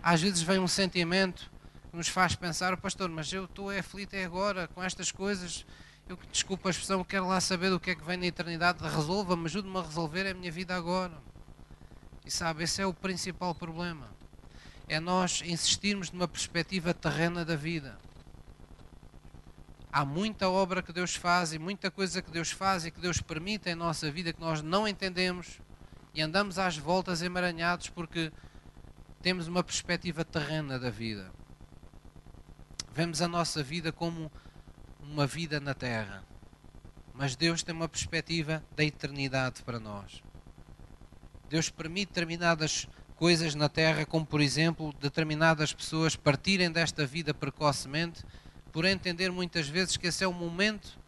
Às 0.00 0.22
vezes 0.22 0.40
vem 0.42 0.60
um 0.60 0.68
sentimento 0.68 1.50
que 1.90 1.96
nos 1.96 2.08
faz 2.08 2.36
pensar, 2.36 2.76
pastor, 2.76 3.08
mas 3.08 3.32
eu 3.32 3.44
estou 3.46 3.70
aflito 3.70 4.14
é 4.14 4.24
agora 4.24 4.68
com 4.68 4.82
estas 4.82 5.10
coisas. 5.10 5.66
Eu, 6.08 6.16
desculpa 6.30 6.68
a 6.68 6.70
expressão, 6.70 7.02
quero 7.02 7.26
lá 7.26 7.40
saber 7.40 7.70
do 7.70 7.80
que 7.80 7.90
é 7.90 7.94
que 7.96 8.04
vem 8.04 8.16
na 8.16 8.26
eternidade. 8.26 8.78
Resolva-me, 8.84 9.46
ajude-me 9.46 9.76
a 9.78 9.82
resolver 9.82 10.28
a 10.28 10.34
minha 10.34 10.52
vida 10.52 10.76
agora. 10.76 11.12
E 12.26 12.30
sabe, 12.30 12.64
esse 12.64 12.82
é 12.82 12.86
o 12.86 12.92
principal 12.92 13.54
problema. 13.54 14.10
É 14.86 15.00
nós 15.00 15.40
insistirmos 15.42 16.10
numa 16.10 16.28
perspectiva 16.28 16.92
terrena 16.92 17.44
da 17.44 17.56
vida 17.56 17.98
há 19.96 20.04
muita 20.04 20.50
obra 20.50 20.82
que 20.82 20.92
Deus 20.92 21.14
faz 21.14 21.54
e 21.54 21.58
muita 21.58 21.90
coisa 21.90 22.20
que 22.20 22.30
Deus 22.30 22.50
faz 22.50 22.84
e 22.84 22.90
que 22.90 23.00
Deus 23.00 23.18
permite 23.22 23.70
em 23.70 23.74
nossa 23.74 24.10
vida 24.10 24.30
que 24.30 24.38
nós 24.38 24.60
não 24.60 24.86
entendemos 24.86 25.58
e 26.12 26.20
andamos 26.20 26.58
às 26.58 26.76
voltas 26.76 27.22
emaranhados 27.22 27.88
porque 27.88 28.30
temos 29.22 29.48
uma 29.48 29.64
perspectiva 29.64 30.22
terrena 30.22 30.78
da 30.78 30.90
vida. 30.90 31.32
Vemos 32.92 33.22
a 33.22 33.28
nossa 33.28 33.62
vida 33.62 33.90
como 33.90 34.30
uma 35.00 35.26
vida 35.26 35.60
na 35.60 35.72
terra, 35.72 36.22
mas 37.14 37.34
Deus 37.34 37.62
tem 37.62 37.74
uma 37.74 37.88
perspectiva 37.88 38.62
da 38.76 38.84
eternidade 38.84 39.62
para 39.62 39.80
nós. 39.80 40.22
Deus 41.48 41.70
permite 41.70 42.08
determinadas 42.08 42.88
coisas 43.16 43.54
na 43.54 43.68
terra, 43.68 44.04
como 44.04 44.26
por 44.26 44.40
exemplo, 44.40 44.92
determinadas 45.00 45.72
pessoas 45.72 46.16
partirem 46.16 46.70
desta 46.70 47.06
vida 47.06 47.32
precocemente 47.32 48.24
por 48.72 48.84
entender 48.84 49.30
muitas 49.30 49.68
vezes 49.68 49.96
que 49.96 50.08
esse 50.08 50.22
é 50.22 50.28
o 50.28 50.32
momento 50.32 50.98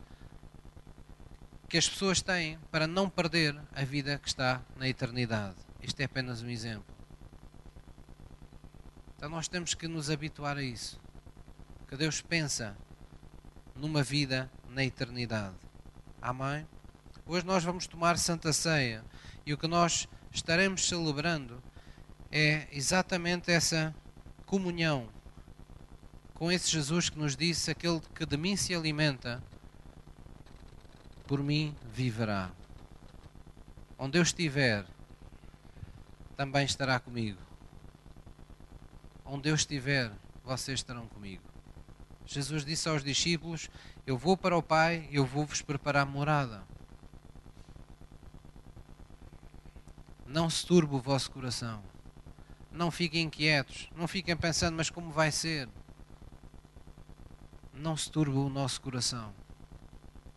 que 1.68 1.76
as 1.76 1.88
pessoas 1.88 2.22
têm 2.22 2.58
para 2.70 2.86
não 2.86 3.10
perder 3.10 3.54
a 3.74 3.84
vida 3.84 4.18
que 4.18 4.28
está 4.28 4.62
na 4.76 4.88
eternidade. 4.88 5.56
Isto 5.82 6.00
é 6.00 6.04
apenas 6.04 6.42
um 6.42 6.48
exemplo. 6.48 6.96
Então 9.16 9.28
nós 9.28 9.48
temos 9.48 9.74
que 9.74 9.86
nos 9.86 10.08
habituar 10.08 10.56
a 10.56 10.62
isso. 10.62 10.98
Que 11.86 11.96
Deus 11.96 12.22
pensa 12.22 12.76
numa 13.74 14.02
vida 14.02 14.50
na 14.70 14.84
eternidade. 14.84 15.56
Amém? 16.22 16.66
Hoje 17.30 17.44
nós 17.44 17.62
vamos 17.62 17.86
tomar 17.86 18.16
Santa 18.16 18.54
Ceia 18.54 19.04
e 19.44 19.52
o 19.52 19.58
que 19.58 19.68
nós 19.68 20.08
estaremos 20.32 20.88
celebrando 20.88 21.62
é 22.32 22.66
exatamente 22.72 23.52
essa 23.52 23.94
comunhão 24.46 25.10
com 26.32 26.50
esse 26.50 26.70
Jesus 26.70 27.10
que 27.10 27.18
nos 27.18 27.36
disse: 27.36 27.70
Aquele 27.70 28.00
que 28.14 28.24
de 28.24 28.38
mim 28.38 28.56
se 28.56 28.74
alimenta, 28.74 29.42
por 31.26 31.42
mim 31.42 31.76
viverá. 31.92 32.50
Onde 33.98 34.16
eu 34.16 34.22
estiver, 34.22 34.86
também 36.34 36.64
estará 36.64 36.98
comigo. 36.98 37.42
Onde 39.22 39.50
eu 39.50 39.54
estiver, 39.54 40.10
vocês 40.42 40.80
estarão 40.80 41.06
comigo. 41.06 41.44
Jesus 42.24 42.64
disse 42.64 42.88
aos 42.88 43.04
discípulos: 43.04 43.68
Eu 44.06 44.16
vou 44.16 44.34
para 44.34 44.56
o 44.56 44.62
Pai, 44.62 45.06
eu 45.12 45.26
vou 45.26 45.44
vos 45.44 45.60
preparar 45.60 46.06
morada. 46.06 46.66
Não 50.28 50.48
se 50.48 50.64
turbe 50.64 50.94
o 50.94 51.00
vosso 51.00 51.30
coração. 51.30 51.82
Não 52.70 52.90
fiquem 52.90 53.24
inquietos. 53.24 53.88
Não 53.96 54.06
fiquem 54.06 54.36
pensando, 54.36 54.76
mas 54.76 54.90
como 54.90 55.10
vai 55.10 55.32
ser? 55.32 55.68
não 57.78 57.96
se 57.96 58.10
turbe 58.10 58.36
o 58.36 58.48
nosso 58.48 58.80
coração. 58.80 59.32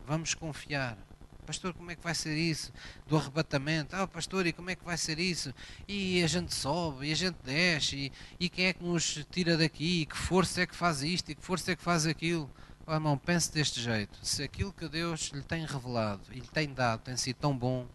Vamos 0.06 0.34
confiar. 0.34 0.96
Pastor, 1.44 1.74
como 1.74 1.90
é 1.90 1.96
que 1.96 2.02
vai 2.02 2.14
ser 2.14 2.36
isso? 2.36 2.72
Do 3.06 3.16
arrebatamento. 3.16 3.96
Ah, 3.96 4.06
pastor, 4.06 4.46
e 4.46 4.52
como 4.52 4.70
é 4.70 4.76
que 4.76 4.84
vai 4.84 4.96
ser 4.96 5.18
isso? 5.18 5.52
E 5.88 6.22
a 6.22 6.26
gente 6.26 6.54
sobe, 6.54 7.08
e 7.08 7.12
a 7.12 7.16
gente 7.16 7.36
desce, 7.44 7.96
e, 7.96 8.44
e 8.44 8.48
quem 8.48 8.66
é 8.66 8.72
que 8.72 8.84
nos 8.84 9.24
tira 9.30 9.56
daqui? 9.56 10.02
E 10.02 10.06
que 10.06 10.16
força 10.16 10.62
é 10.62 10.66
que 10.66 10.74
faz 10.74 11.02
isto? 11.02 11.30
E 11.30 11.34
que 11.34 11.44
força 11.44 11.72
é 11.72 11.76
que 11.76 11.82
faz 11.82 12.06
aquilo? 12.06 12.48
Oh, 12.86 12.92
irmão, 12.92 13.18
pense 13.18 13.52
deste 13.52 13.80
jeito. 13.80 14.18
Se 14.22 14.42
aquilo 14.42 14.72
que 14.72 14.88
Deus 14.88 15.30
lhe 15.32 15.42
tem 15.42 15.66
revelado 15.66 16.22
e 16.30 16.36
lhe 16.36 16.48
tem 16.48 16.72
dado 16.72 17.02
tem 17.02 17.16
sido 17.16 17.36
tão 17.36 17.56
bom, 17.56 17.88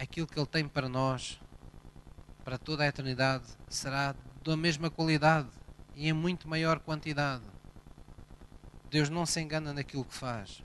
aquilo 0.00 0.26
que 0.26 0.38
Ele 0.38 0.46
tem 0.46 0.66
para 0.66 0.88
nós, 0.88 1.38
para 2.42 2.56
toda 2.56 2.84
a 2.84 2.86
eternidade, 2.86 3.44
será 3.68 4.14
da 4.42 4.56
mesma 4.56 4.90
qualidade 4.90 5.50
e 5.94 6.08
em 6.08 6.12
muito 6.12 6.48
maior 6.48 6.80
quantidade. 6.80 7.44
Deus 8.88 9.10
não 9.10 9.26
se 9.26 9.40
engana 9.40 9.74
naquilo 9.74 10.04
que 10.04 10.14
faz. 10.14 10.62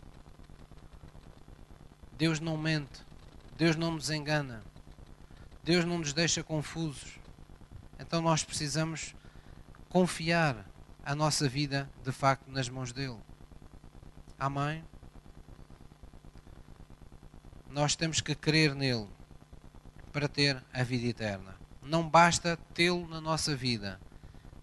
Deus 2.13 2.39
não 2.39 2.55
mente. 2.55 3.05
Deus 3.57 3.75
não 3.75 3.91
nos 3.91 4.09
engana. 4.09 4.63
Deus 5.63 5.83
não 5.83 5.99
nos 5.99 6.13
deixa 6.13 6.41
confusos. 6.41 7.19
Então 7.99 8.21
nós 8.21 8.43
precisamos 8.43 9.13
confiar 9.89 10.65
a 11.03 11.13
nossa 11.13 11.47
vida 11.47 11.89
de 12.03 12.11
facto 12.11 12.49
nas 12.49 12.69
mãos 12.69 12.93
dele. 12.93 13.19
Amém? 14.39 14.83
Nós 17.69 17.95
temos 17.95 18.21
que 18.21 18.33
crer 18.33 18.73
nele 18.73 19.07
para 20.15 20.29
ter 20.29 20.63
a 20.73 20.81
vida 20.81 21.07
eterna 21.07 21.65
não 21.85 22.09
basta 22.09 22.57
tê-lo 22.73 23.07
na 23.07 23.21
nossa 23.21 23.55
vida. 23.55 23.99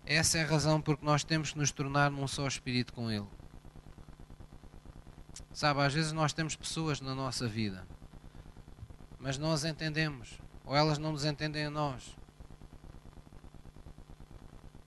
Essa 0.04 0.38
é 0.38 0.42
a 0.42 0.46
razão 0.46 0.80
porque 0.80 1.04
nós 1.04 1.22
temos 1.22 1.52
que 1.52 1.58
nos 1.58 1.70
tornar 1.70 2.10
num 2.10 2.26
só 2.26 2.46
espírito 2.46 2.92
com 2.92 3.10
Ele. 3.10 3.28
Sabe, 5.52 5.80
às 5.82 5.94
vezes 5.94 6.12
nós 6.12 6.32
temos 6.32 6.56
pessoas 6.56 7.00
na 7.00 7.14
nossa 7.14 7.46
vida, 7.46 7.86
mas 9.18 9.38
não 9.38 9.52
as 9.52 9.64
entendemos, 9.64 10.38
ou 10.64 10.74
elas 10.74 10.98
não 10.98 11.12
nos 11.12 11.24
entendem 11.24 11.66
a 11.66 11.70
nós. 11.70 12.16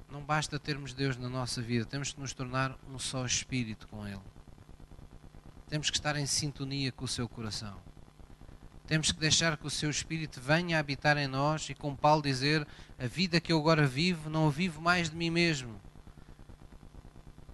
Não 0.10 0.24
basta 0.24 0.60
termos 0.60 0.94
Deus 0.94 1.18
na 1.18 1.30
nossa 1.30 1.62
vida, 1.62 1.86
temos 1.86 2.12
que 2.12 2.20
nos 2.20 2.34
tornar 2.34 2.78
um 2.90 3.00
só 3.00 3.26
espírito 3.26 3.88
com 3.88 4.06
Ele. 4.08 4.22
Temos 5.70 5.90
que 5.90 5.98
estar 5.98 6.16
em 6.18 6.26
sintonia 6.26 6.92
com 6.92 7.06
o 7.06 7.08
seu 7.08 7.30
coração. 7.30 7.80
Temos 8.88 9.12
que 9.12 9.20
deixar 9.20 9.58
que 9.58 9.66
o 9.66 9.70
seu 9.70 9.90
Espírito 9.90 10.40
venha 10.40 10.80
habitar 10.80 11.18
em 11.18 11.28
nós 11.28 11.70
e, 11.70 11.74
com 11.74 11.96
Paulo 11.96 12.22
dizer: 12.22 12.68
A 13.00 13.08
vida 13.08 13.42
que 13.42 13.52
eu 13.52 13.58
agora 13.58 13.88
vivo, 13.88 14.30
não 14.30 14.48
a 14.48 14.52
vivo 14.52 14.80
mais 14.82 15.10
de 15.10 15.16
mim 15.16 15.32
mesmo, 15.32 15.82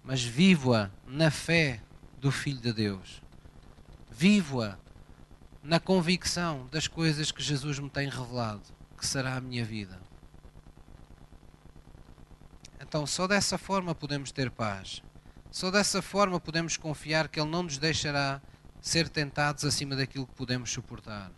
mas 0.03 0.21
vivo-a 0.21 0.91
na 1.05 1.31
fé 1.31 1.81
do 2.19 2.31
Filho 2.31 2.59
de 2.59 2.73
Deus. 2.73 3.21
Vivo-a 4.09 4.77
na 5.63 5.79
convicção 5.79 6.67
das 6.69 6.87
coisas 6.87 7.31
que 7.31 7.41
Jesus 7.41 7.79
me 7.79 7.89
tem 7.89 8.09
revelado, 8.09 8.63
que 8.97 9.05
será 9.05 9.35
a 9.35 9.41
minha 9.41 9.63
vida. 9.63 9.99
Então, 12.79 13.07
só 13.07 13.25
dessa 13.25 13.57
forma 13.57 13.95
podemos 13.95 14.31
ter 14.33 14.51
paz. 14.51 15.01
Só 15.49 15.71
dessa 15.71 16.01
forma 16.01 16.39
podemos 16.39 16.75
confiar 16.75 17.29
que 17.29 17.39
Ele 17.39 17.49
não 17.49 17.63
nos 17.63 17.77
deixará 17.77 18.41
ser 18.81 19.07
tentados 19.07 19.63
acima 19.63 19.95
daquilo 19.95 20.25
que 20.25 20.33
podemos 20.33 20.71
suportar. 20.71 21.31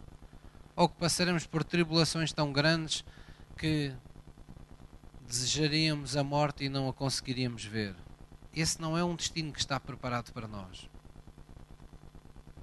Ou 0.75 0.87
que 0.87 0.97
passaremos 0.97 1.45
por 1.45 1.63
tribulações 1.63 2.31
tão 2.31 2.51
grandes 2.53 3.03
que 3.57 3.93
desejaríamos 5.27 6.15
a 6.15 6.23
morte 6.23 6.63
e 6.63 6.69
não 6.69 6.87
a 6.87 6.93
conseguiríamos 6.93 7.65
ver. 7.65 7.95
Esse 8.55 8.79
não 8.81 8.97
é 8.97 9.03
um 9.03 9.15
destino 9.15 9.51
que 9.51 9.59
está 9.59 9.79
preparado 9.79 10.31
para 10.31 10.47
nós. 10.47 10.89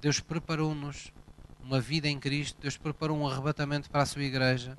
Deus 0.01 0.19
preparou-nos 0.19 1.13
uma 1.61 1.79
vida 1.79 2.07
em 2.07 2.19
Cristo, 2.19 2.59
Deus 2.59 2.75
preparou 2.75 3.17
um 3.17 3.27
arrebatamento 3.27 3.89
para 3.89 4.01
a 4.01 4.05
sua 4.05 4.23
igreja, 4.23 4.77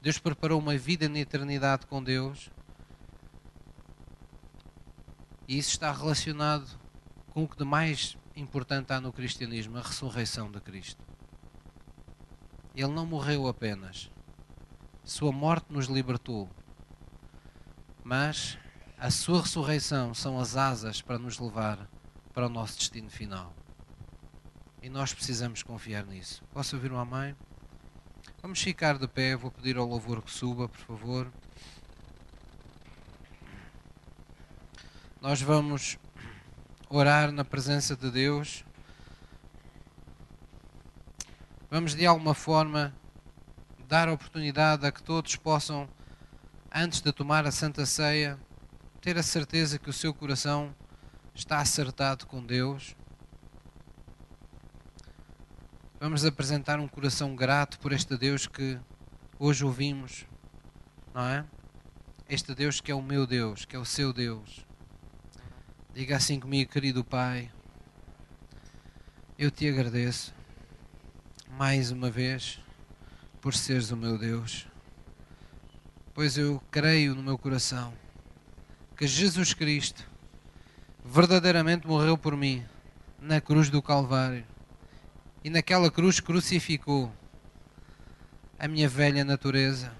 Deus 0.00 0.18
preparou 0.18 0.58
uma 0.58 0.76
vida 0.76 1.08
na 1.08 1.18
eternidade 1.18 1.86
com 1.86 2.02
Deus. 2.02 2.50
E 5.46 5.58
isso 5.58 5.70
está 5.70 5.92
relacionado 5.92 6.66
com 7.30 7.44
o 7.44 7.48
que 7.48 7.58
de 7.58 7.64
mais 7.64 8.16
importante 8.36 8.92
há 8.92 9.00
no 9.00 9.12
cristianismo, 9.12 9.78
a 9.78 9.82
ressurreição 9.82 10.50
de 10.50 10.60
Cristo. 10.60 11.02
Ele 12.74 12.92
não 12.92 13.06
morreu 13.06 13.46
apenas. 13.46 14.10
Sua 15.04 15.30
morte 15.30 15.66
nos 15.70 15.86
libertou. 15.86 16.48
Mas 18.02 18.58
a 18.98 19.10
sua 19.10 19.42
ressurreição 19.42 20.12
são 20.14 20.38
as 20.38 20.56
asas 20.56 21.00
para 21.00 21.18
nos 21.18 21.38
levar 21.38 21.88
para 22.32 22.46
o 22.46 22.50
nosso 22.50 22.78
destino 22.78 23.08
final. 23.08 23.54
E 24.82 24.88
nós 24.88 25.14
precisamos 25.14 25.62
confiar 25.62 26.04
nisso. 26.04 26.42
Posso 26.52 26.76
ouvir 26.76 26.92
uma 26.92 27.04
mãe? 27.04 27.36
Vamos 28.42 28.60
ficar 28.60 28.98
de 28.98 29.08
pé, 29.08 29.36
vou 29.36 29.50
pedir 29.50 29.76
ao 29.76 29.86
louvor 29.86 30.20
que 30.20 30.30
suba, 30.30 30.68
por 30.68 30.80
favor. 30.80 31.32
Nós 35.20 35.40
vamos 35.40 35.96
orar 36.88 37.32
na 37.32 37.44
presença 37.44 37.96
de 37.96 38.10
Deus. 38.10 38.64
Vamos 41.70 41.94
de 41.94 42.06
alguma 42.06 42.34
forma 42.34 42.94
dar 43.88 44.08
oportunidade 44.08 44.86
a 44.86 44.92
que 44.92 45.02
todos 45.02 45.36
possam, 45.36 45.88
antes 46.74 47.00
de 47.00 47.12
tomar 47.12 47.46
a 47.46 47.50
Santa 47.50 47.84
Ceia, 47.84 48.38
ter 49.00 49.18
a 49.18 49.22
certeza 49.22 49.78
que 49.78 49.90
o 49.90 49.92
seu 49.92 50.14
coração 50.14 50.74
está 51.34 51.58
acertado 51.58 52.26
com 52.26 52.44
Deus 52.44 52.94
Vamos 56.04 56.22
apresentar 56.22 56.78
um 56.78 56.86
coração 56.86 57.34
grato 57.34 57.78
por 57.78 57.90
este 57.90 58.14
Deus 58.18 58.46
que 58.46 58.78
hoje 59.38 59.64
ouvimos, 59.64 60.26
não 61.14 61.26
é? 61.26 61.46
Este 62.28 62.54
Deus 62.54 62.78
que 62.78 62.92
é 62.92 62.94
o 62.94 63.00
meu 63.00 63.26
Deus, 63.26 63.64
que 63.64 63.74
é 63.74 63.78
o 63.78 63.86
seu 63.86 64.12
Deus. 64.12 64.63
Diga 65.94 66.16
assim 66.16 66.40
comigo, 66.40 66.72
querido 66.72 67.04
Pai, 67.04 67.48
eu 69.38 69.48
te 69.48 69.68
agradeço 69.68 70.34
mais 71.56 71.92
uma 71.92 72.10
vez 72.10 72.58
por 73.40 73.54
seres 73.54 73.92
o 73.92 73.96
meu 73.96 74.18
Deus, 74.18 74.66
pois 76.12 76.36
eu 76.36 76.60
creio 76.68 77.14
no 77.14 77.22
meu 77.22 77.38
coração 77.38 77.94
que 78.96 79.06
Jesus 79.06 79.54
Cristo 79.54 80.04
verdadeiramente 81.04 81.86
morreu 81.86 82.18
por 82.18 82.36
mim 82.36 82.66
na 83.20 83.40
cruz 83.40 83.70
do 83.70 83.80
Calvário 83.80 84.44
e 85.44 85.48
naquela 85.48 85.92
cruz 85.92 86.18
crucificou 86.18 87.12
a 88.58 88.66
minha 88.66 88.88
velha 88.88 89.24
natureza, 89.24 89.92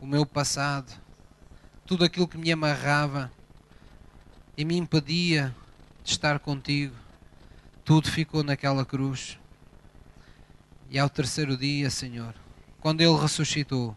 o 0.00 0.06
meu 0.06 0.24
passado, 0.24 0.98
tudo 1.84 2.06
aquilo 2.06 2.26
que 2.26 2.38
me 2.38 2.50
amarrava 2.50 3.30
e 4.58 4.64
me 4.64 4.76
impedia 4.76 5.54
de 6.02 6.10
estar 6.10 6.40
contigo, 6.40 6.96
tudo 7.84 8.10
ficou 8.10 8.42
naquela 8.42 8.84
cruz. 8.84 9.38
E 10.90 10.98
ao 10.98 11.08
terceiro 11.08 11.56
dia, 11.56 11.88
Senhor, 11.90 12.34
quando 12.80 13.00
Ele 13.00 13.16
ressuscitou, 13.16 13.96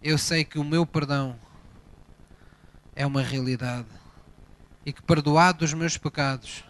eu 0.00 0.16
sei 0.16 0.44
que 0.44 0.56
o 0.56 0.62
meu 0.62 0.86
perdão 0.86 1.36
é 2.94 3.04
uma 3.04 3.22
realidade 3.22 3.88
e 4.86 4.92
que, 4.92 5.02
perdoado 5.02 5.64
os 5.64 5.74
meus 5.74 5.98
pecados, 5.98 6.62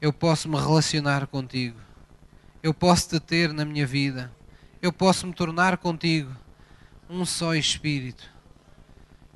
eu 0.00 0.12
posso 0.12 0.48
me 0.48 0.56
relacionar 0.56 1.28
contigo, 1.28 1.78
eu 2.64 2.74
posso 2.74 3.10
te 3.10 3.20
ter 3.20 3.52
na 3.52 3.64
minha 3.64 3.86
vida, 3.86 4.32
eu 4.82 4.92
posso 4.92 5.24
me 5.24 5.32
tornar 5.32 5.78
contigo 5.78 6.34
um 7.08 7.24
só 7.24 7.54
espírito. 7.54 8.28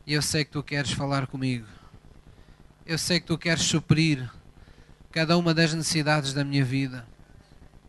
E 0.05 0.15
eu 0.15 0.21
sei 0.21 0.45
que 0.45 0.51
tu 0.51 0.65
queres 0.65 0.91
falar 0.91 1.29
comigo, 1.29 1.78
eu 2.89 2.97
sei 2.97 3.21
que 3.21 3.27
tu 3.27 3.37
queres 3.37 3.65
suprir 3.65 4.31
cada 5.13 5.37
uma 5.37 5.53
das 5.53 5.75
necessidades 5.75 6.33
da 6.33 6.43
minha 6.43 6.65
vida, 6.65 7.07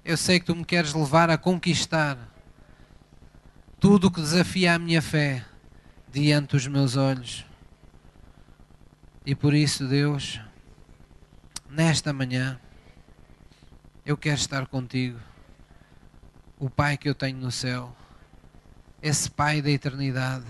eu 0.03 0.17
sei 0.17 0.41
que 0.41 0.45
tu 0.45 0.53
me 0.53 0.65
queres 0.65 0.93
levar 0.93 1.29
a 1.29 1.37
conquistar 1.37 2.17
tudo 3.79 4.07
o 4.07 4.11
que 4.11 4.19
desafia 4.19 4.73
a 4.73 4.79
minha 4.79 5.01
fé 5.01 5.45
diante 6.11 6.49
dos 6.49 6.67
meus 6.67 6.97
olhos. 6.97 7.45
E 9.25 9.33
por 9.33 9.53
isso, 9.53 9.87
Deus, 9.87 10.41
nesta 11.69 12.11
manhã, 12.11 12.59
eu 14.05 14.17
quero 14.17 14.35
estar 14.35 14.67
contigo. 14.67 15.17
O 16.57 16.69
Pai 16.69 16.97
que 16.97 17.07
eu 17.07 17.15
tenho 17.15 17.37
no 17.37 17.53
céu, 17.53 17.95
esse 19.01 19.31
Pai 19.31 19.61
da 19.61 19.71
eternidade, 19.71 20.45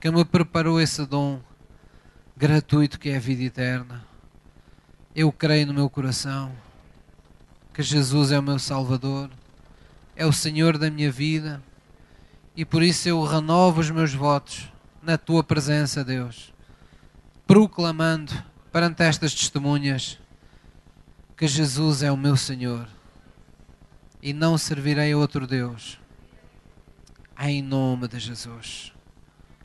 que 0.00 0.10
me 0.10 0.24
preparou 0.24 0.80
esse 0.80 1.06
dom 1.06 1.40
gratuito 2.36 3.00
que 3.00 3.08
é 3.08 3.16
a 3.16 3.20
vida 3.20 3.42
eterna. 3.44 4.04
Eu 5.14 5.32
creio 5.32 5.66
no 5.66 5.72
meu 5.72 5.88
coração 5.88 6.52
que 7.72 7.82
Jesus 7.82 8.30
é 8.30 8.38
o 8.38 8.42
meu 8.42 8.58
Salvador, 8.58 9.30
é 10.14 10.26
o 10.26 10.32
Senhor 10.32 10.76
da 10.76 10.90
minha 10.90 11.10
vida 11.10 11.62
e 12.54 12.64
por 12.64 12.82
isso 12.82 13.08
eu 13.08 13.22
renovo 13.22 13.80
os 13.80 13.90
meus 13.90 14.12
votos 14.12 14.70
na 15.02 15.16
tua 15.16 15.42
presença, 15.42 16.04
Deus, 16.04 16.52
proclamando 17.46 18.32
perante 18.70 19.02
estas 19.02 19.34
testemunhas 19.34 20.18
que 21.36 21.46
Jesus 21.46 22.02
é 22.02 22.12
o 22.12 22.16
meu 22.16 22.36
Senhor 22.36 22.86
e 24.22 24.34
não 24.34 24.58
servirei 24.58 25.12
a 25.12 25.16
outro 25.16 25.46
Deus. 25.46 25.98
Em 27.38 27.62
nome 27.62 28.08
de 28.08 28.18
Jesus. 28.18 28.92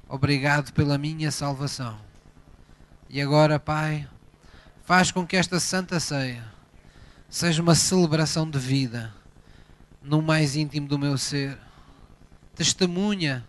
Obrigado 0.07 0.71
pela 0.73 0.97
minha 0.97 1.31
salvação. 1.31 2.10
E 3.13 3.21
agora, 3.21 3.59
Pai, 3.59 4.07
faz 4.85 5.11
com 5.11 5.27
que 5.27 5.35
esta 5.35 5.59
santa 5.59 5.99
ceia 5.99 6.41
seja 7.29 7.61
uma 7.61 7.75
celebração 7.75 8.49
de 8.49 8.57
vida 8.57 9.13
no 10.01 10.21
mais 10.21 10.55
íntimo 10.55 10.87
do 10.87 10.97
meu 10.97 11.17
ser. 11.17 11.57
Testemunha 12.55 13.45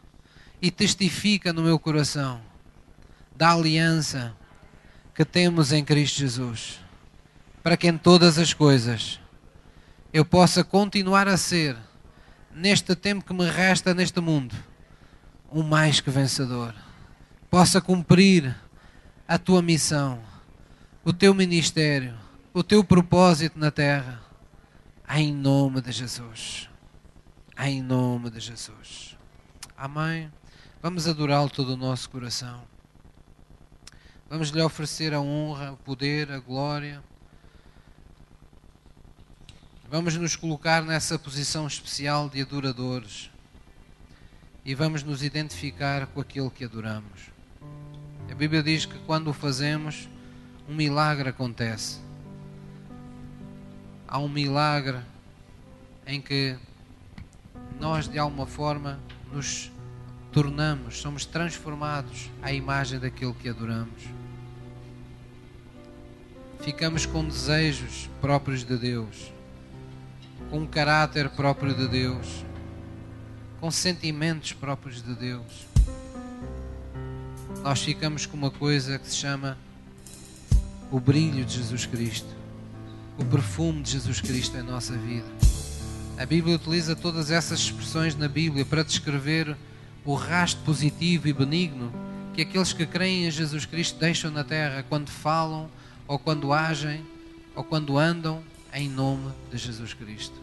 e 0.60 0.68
testifica 0.68 1.52
no 1.52 1.62
meu 1.62 1.78
coração 1.78 2.40
da 3.36 3.52
aliança 3.52 4.34
que 5.14 5.24
temos 5.24 5.72
em 5.72 5.84
Cristo 5.84 6.18
Jesus 6.18 6.80
para 7.62 7.76
que 7.76 7.86
em 7.86 7.96
todas 7.96 8.38
as 8.38 8.52
coisas 8.52 9.20
eu 10.12 10.24
possa 10.24 10.64
continuar 10.64 11.28
a 11.28 11.36
ser, 11.36 11.76
neste 12.52 12.96
tempo 12.96 13.24
que 13.24 13.32
me 13.32 13.48
resta 13.48 13.94
neste 13.94 14.20
mundo, 14.20 14.54
um 15.50 15.62
mais 15.62 16.00
que 16.00 16.10
vencedor. 16.10 16.74
Possa 17.48 17.80
cumprir 17.80 18.54
a 19.26 19.38
tua 19.38 19.62
missão, 19.62 20.22
o 21.04 21.12
teu 21.12 21.34
ministério, 21.34 22.14
o 22.52 22.62
teu 22.62 22.84
propósito 22.84 23.58
na 23.58 23.70
terra, 23.70 24.22
em 25.08 25.32
nome 25.32 25.80
de 25.80 25.92
Jesus. 25.92 26.68
Em 27.58 27.82
nome 27.82 28.30
de 28.30 28.40
Jesus. 28.40 29.16
Amém. 29.76 30.30
Vamos 30.82 31.06
adorá-lo 31.06 31.48
todo 31.48 31.74
o 31.74 31.76
nosso 31.76 32.10
coração. 32.10 32.62
Vamos 34.28 34.48
lhe 34.48 34.62
oferecer 34.62 35.12
a 35.12 35.20
honra, 35.20 35.72
o 35.72 35.76
poder, 35.76 36.32
a 36.32 36.40
glória. 36.40 37.02
Vamos 39.88 40.16
nos 40.16 40.34
colocar 40.36 40.82
nessa 40.82 41.18
posição 41.18 41.66
especial 41.66 42.28
de 42.28 42.40
adoradores 42.40 43.30
e 44.64 44.74
vamos 44.74 45.02
nos 45.02 45.22
identificar 45.22 46.06
com 46.06 46.20
aquilo 46.20 46.50
que 46.50 46.64
adoramos. 46.64 47.31
A 48.32 48.34
Bíblia 48.34 48.62
diz 48.62 48.86
que 48.86 48.98
quando 49.00 49.28
o 49.28 49.32
fazemos, 49.34 50.08
um 50.66 50.74
milagre 50.74 51.28
acontece. 51.28 52.00
Há 54.08 54.18
um 54.18 54.26
milagre 54.26 55.00
em 56.06 56.18
que 56.18 56.56
nós, 57.78 58.08
de 58.08 58.18
alguma 58.18 58.46
forma, 58.46 58.98
nos 59.30 59.70
tornamos, 60.32 60.96
somos 60.96 61.26
transformados 61.26 62.30
à 62.40 62.50
imagem 62.50 62.98
daquilo 62.98 63.34
que 63.34 63.50
adoramos. 63.50 64.02
Ficamos 66.60 67.04
com 67.04 67.22
desejos 67.22 68.08
próprios 68.18 68.64
de 68.64 68.78
Deus 68.78 69.30
com 70.48 70.60
um 70.60 70.66
caráter 70.66 71.28
próprio 71.28 71.74
de 71.74 71.86
Deus, 71.86 72.46
com 73.60 73.70
sentimentos 73.70 74.54
próprios 74.54 75.02
de 75.02 75.14
Deus. 75.14 75.71
Nós 77.62 77.80
ficamos 77.80 78.26
com 78.26 78.36
uma 78.36 78.50
coisa 78.50 78.98
que 78.98 79.08
se 79.08 79.14
chama 79.14 79.56
o 80.90 80.98
brilho 80.98 81.44
de 81.44 81.58
Jesus 81.58 81.86
Cristo, 81.86 82.26
o 83.16 83.24
perfume 83.24 83.82
de 83.82 83.92
Jesus 83.92 84.20
Cristo 84.20 84.56
em 84.56 84.62
nossa 84.64 84.94
vida. 84.94 85.28
A 86.18 86.26
Bíblia 86.26 86.56
utiliza 86.56 86.96
todas 86.96 87.30
essas 87.30 87.60
expressões 87.60 88.16
na 88.16 88.26
Bíblia 88.26 88.64
para 88.64 88.82
descrever 88.82 89.56
o 90.04 90.14
rastro 90.14 90.64
positivo 90.64 91.28
e 91.28 91.32
benigno 91.32 91.92
que 92.34 92.42
aqueles 92.42 92.72
que 92.72 92.84
creem 92.84 93.26
em 93.26 93.30
Jesus 93.30 93.64
Cristo 93.64 93.96
deixam 93.96 94.32
na 94.32 94.42
terra 94.42 94.84
quando 94.88 95.08
falam, 95.08 95.70
ou 96.08 96.18
quando 96.18 96.52
agem, 96.52 97.06
ou 97.54 97.62
quando 97.62 97.96
andam 97.96 98.42
em 98.74 98.88
nome 98.88 99.30
de 99.52 99.56
Jesus 99.56 99.94
Cristo. 99.94 100.34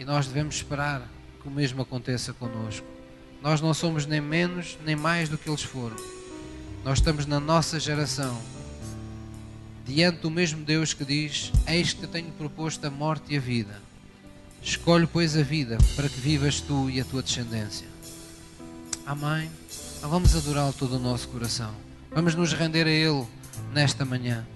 E 0.00 0.04
nós 0.04 0.26
devemos 0.26 0.56
esperar 0.56 1.08
que 1.40 1.46
o 1.46 1.50
mesmo 1.50 1.80
aconteça 1.80 2.32
conosco. 2.32 2.86
Nós 3.42 3.60
não 3.60 3.74
somos 3.74 4.06
nem 4.06 4.20
menos 4.20 4.78
nem 4.84 4.94
mais 4.94 5.28
do 5.28 5.36
que 5.36 5.48
eles 5.48 5.62
foram. 5.62 5.96
Nós 6.84 6.98
estamos 6.98 7.26
na 7.26 7.40
nossa 7.40 7.78
geração, 7.78 8.40
diante 9.84 10.20
do 10.20 10.30
mesmo 10.30 10.64
Deus 10.64 10.94
que 10.94 11.04
diz: 11.04 11.52
Eis 11.66 11.92
que 11.92 12.00
te 12.00 12.06
tenho 12.06 12.30
proposto 12.32 12.84
a 12.84 12.90
morte 12.90 13.34
e 13.34 13.36
a 13.36 13.40
vida. 13.40 13.80
Escolhe, 14.62 15.08
pois, 15.08 15.36
a 15.36 15.42
vida 15.42 15.76
para 15.96 16.08
que 16.08 16.20
vivas 16.20 16.60
tu 16.60 16.88
e 16.88 17.00
a 17.00 17.04
tua 17.04 17.22
descendência. 17.22 17.86
Amém. 19.04 19.50
Então 19.98 20.08
vamos 20.08 20.36
adorá-lo 20.36 20.72
todo 20.72 20.96
o 20.96 21.00
nosso 21.00 21.28
coração. 21.28 21.74
Vamos 22.12 22.36
nos 22.36 22.52
render 22.52 22.86
a 22.86 22.90
Ele 22.90 23.26
nesta 23.72 24.04
manhã. 24.04 24.46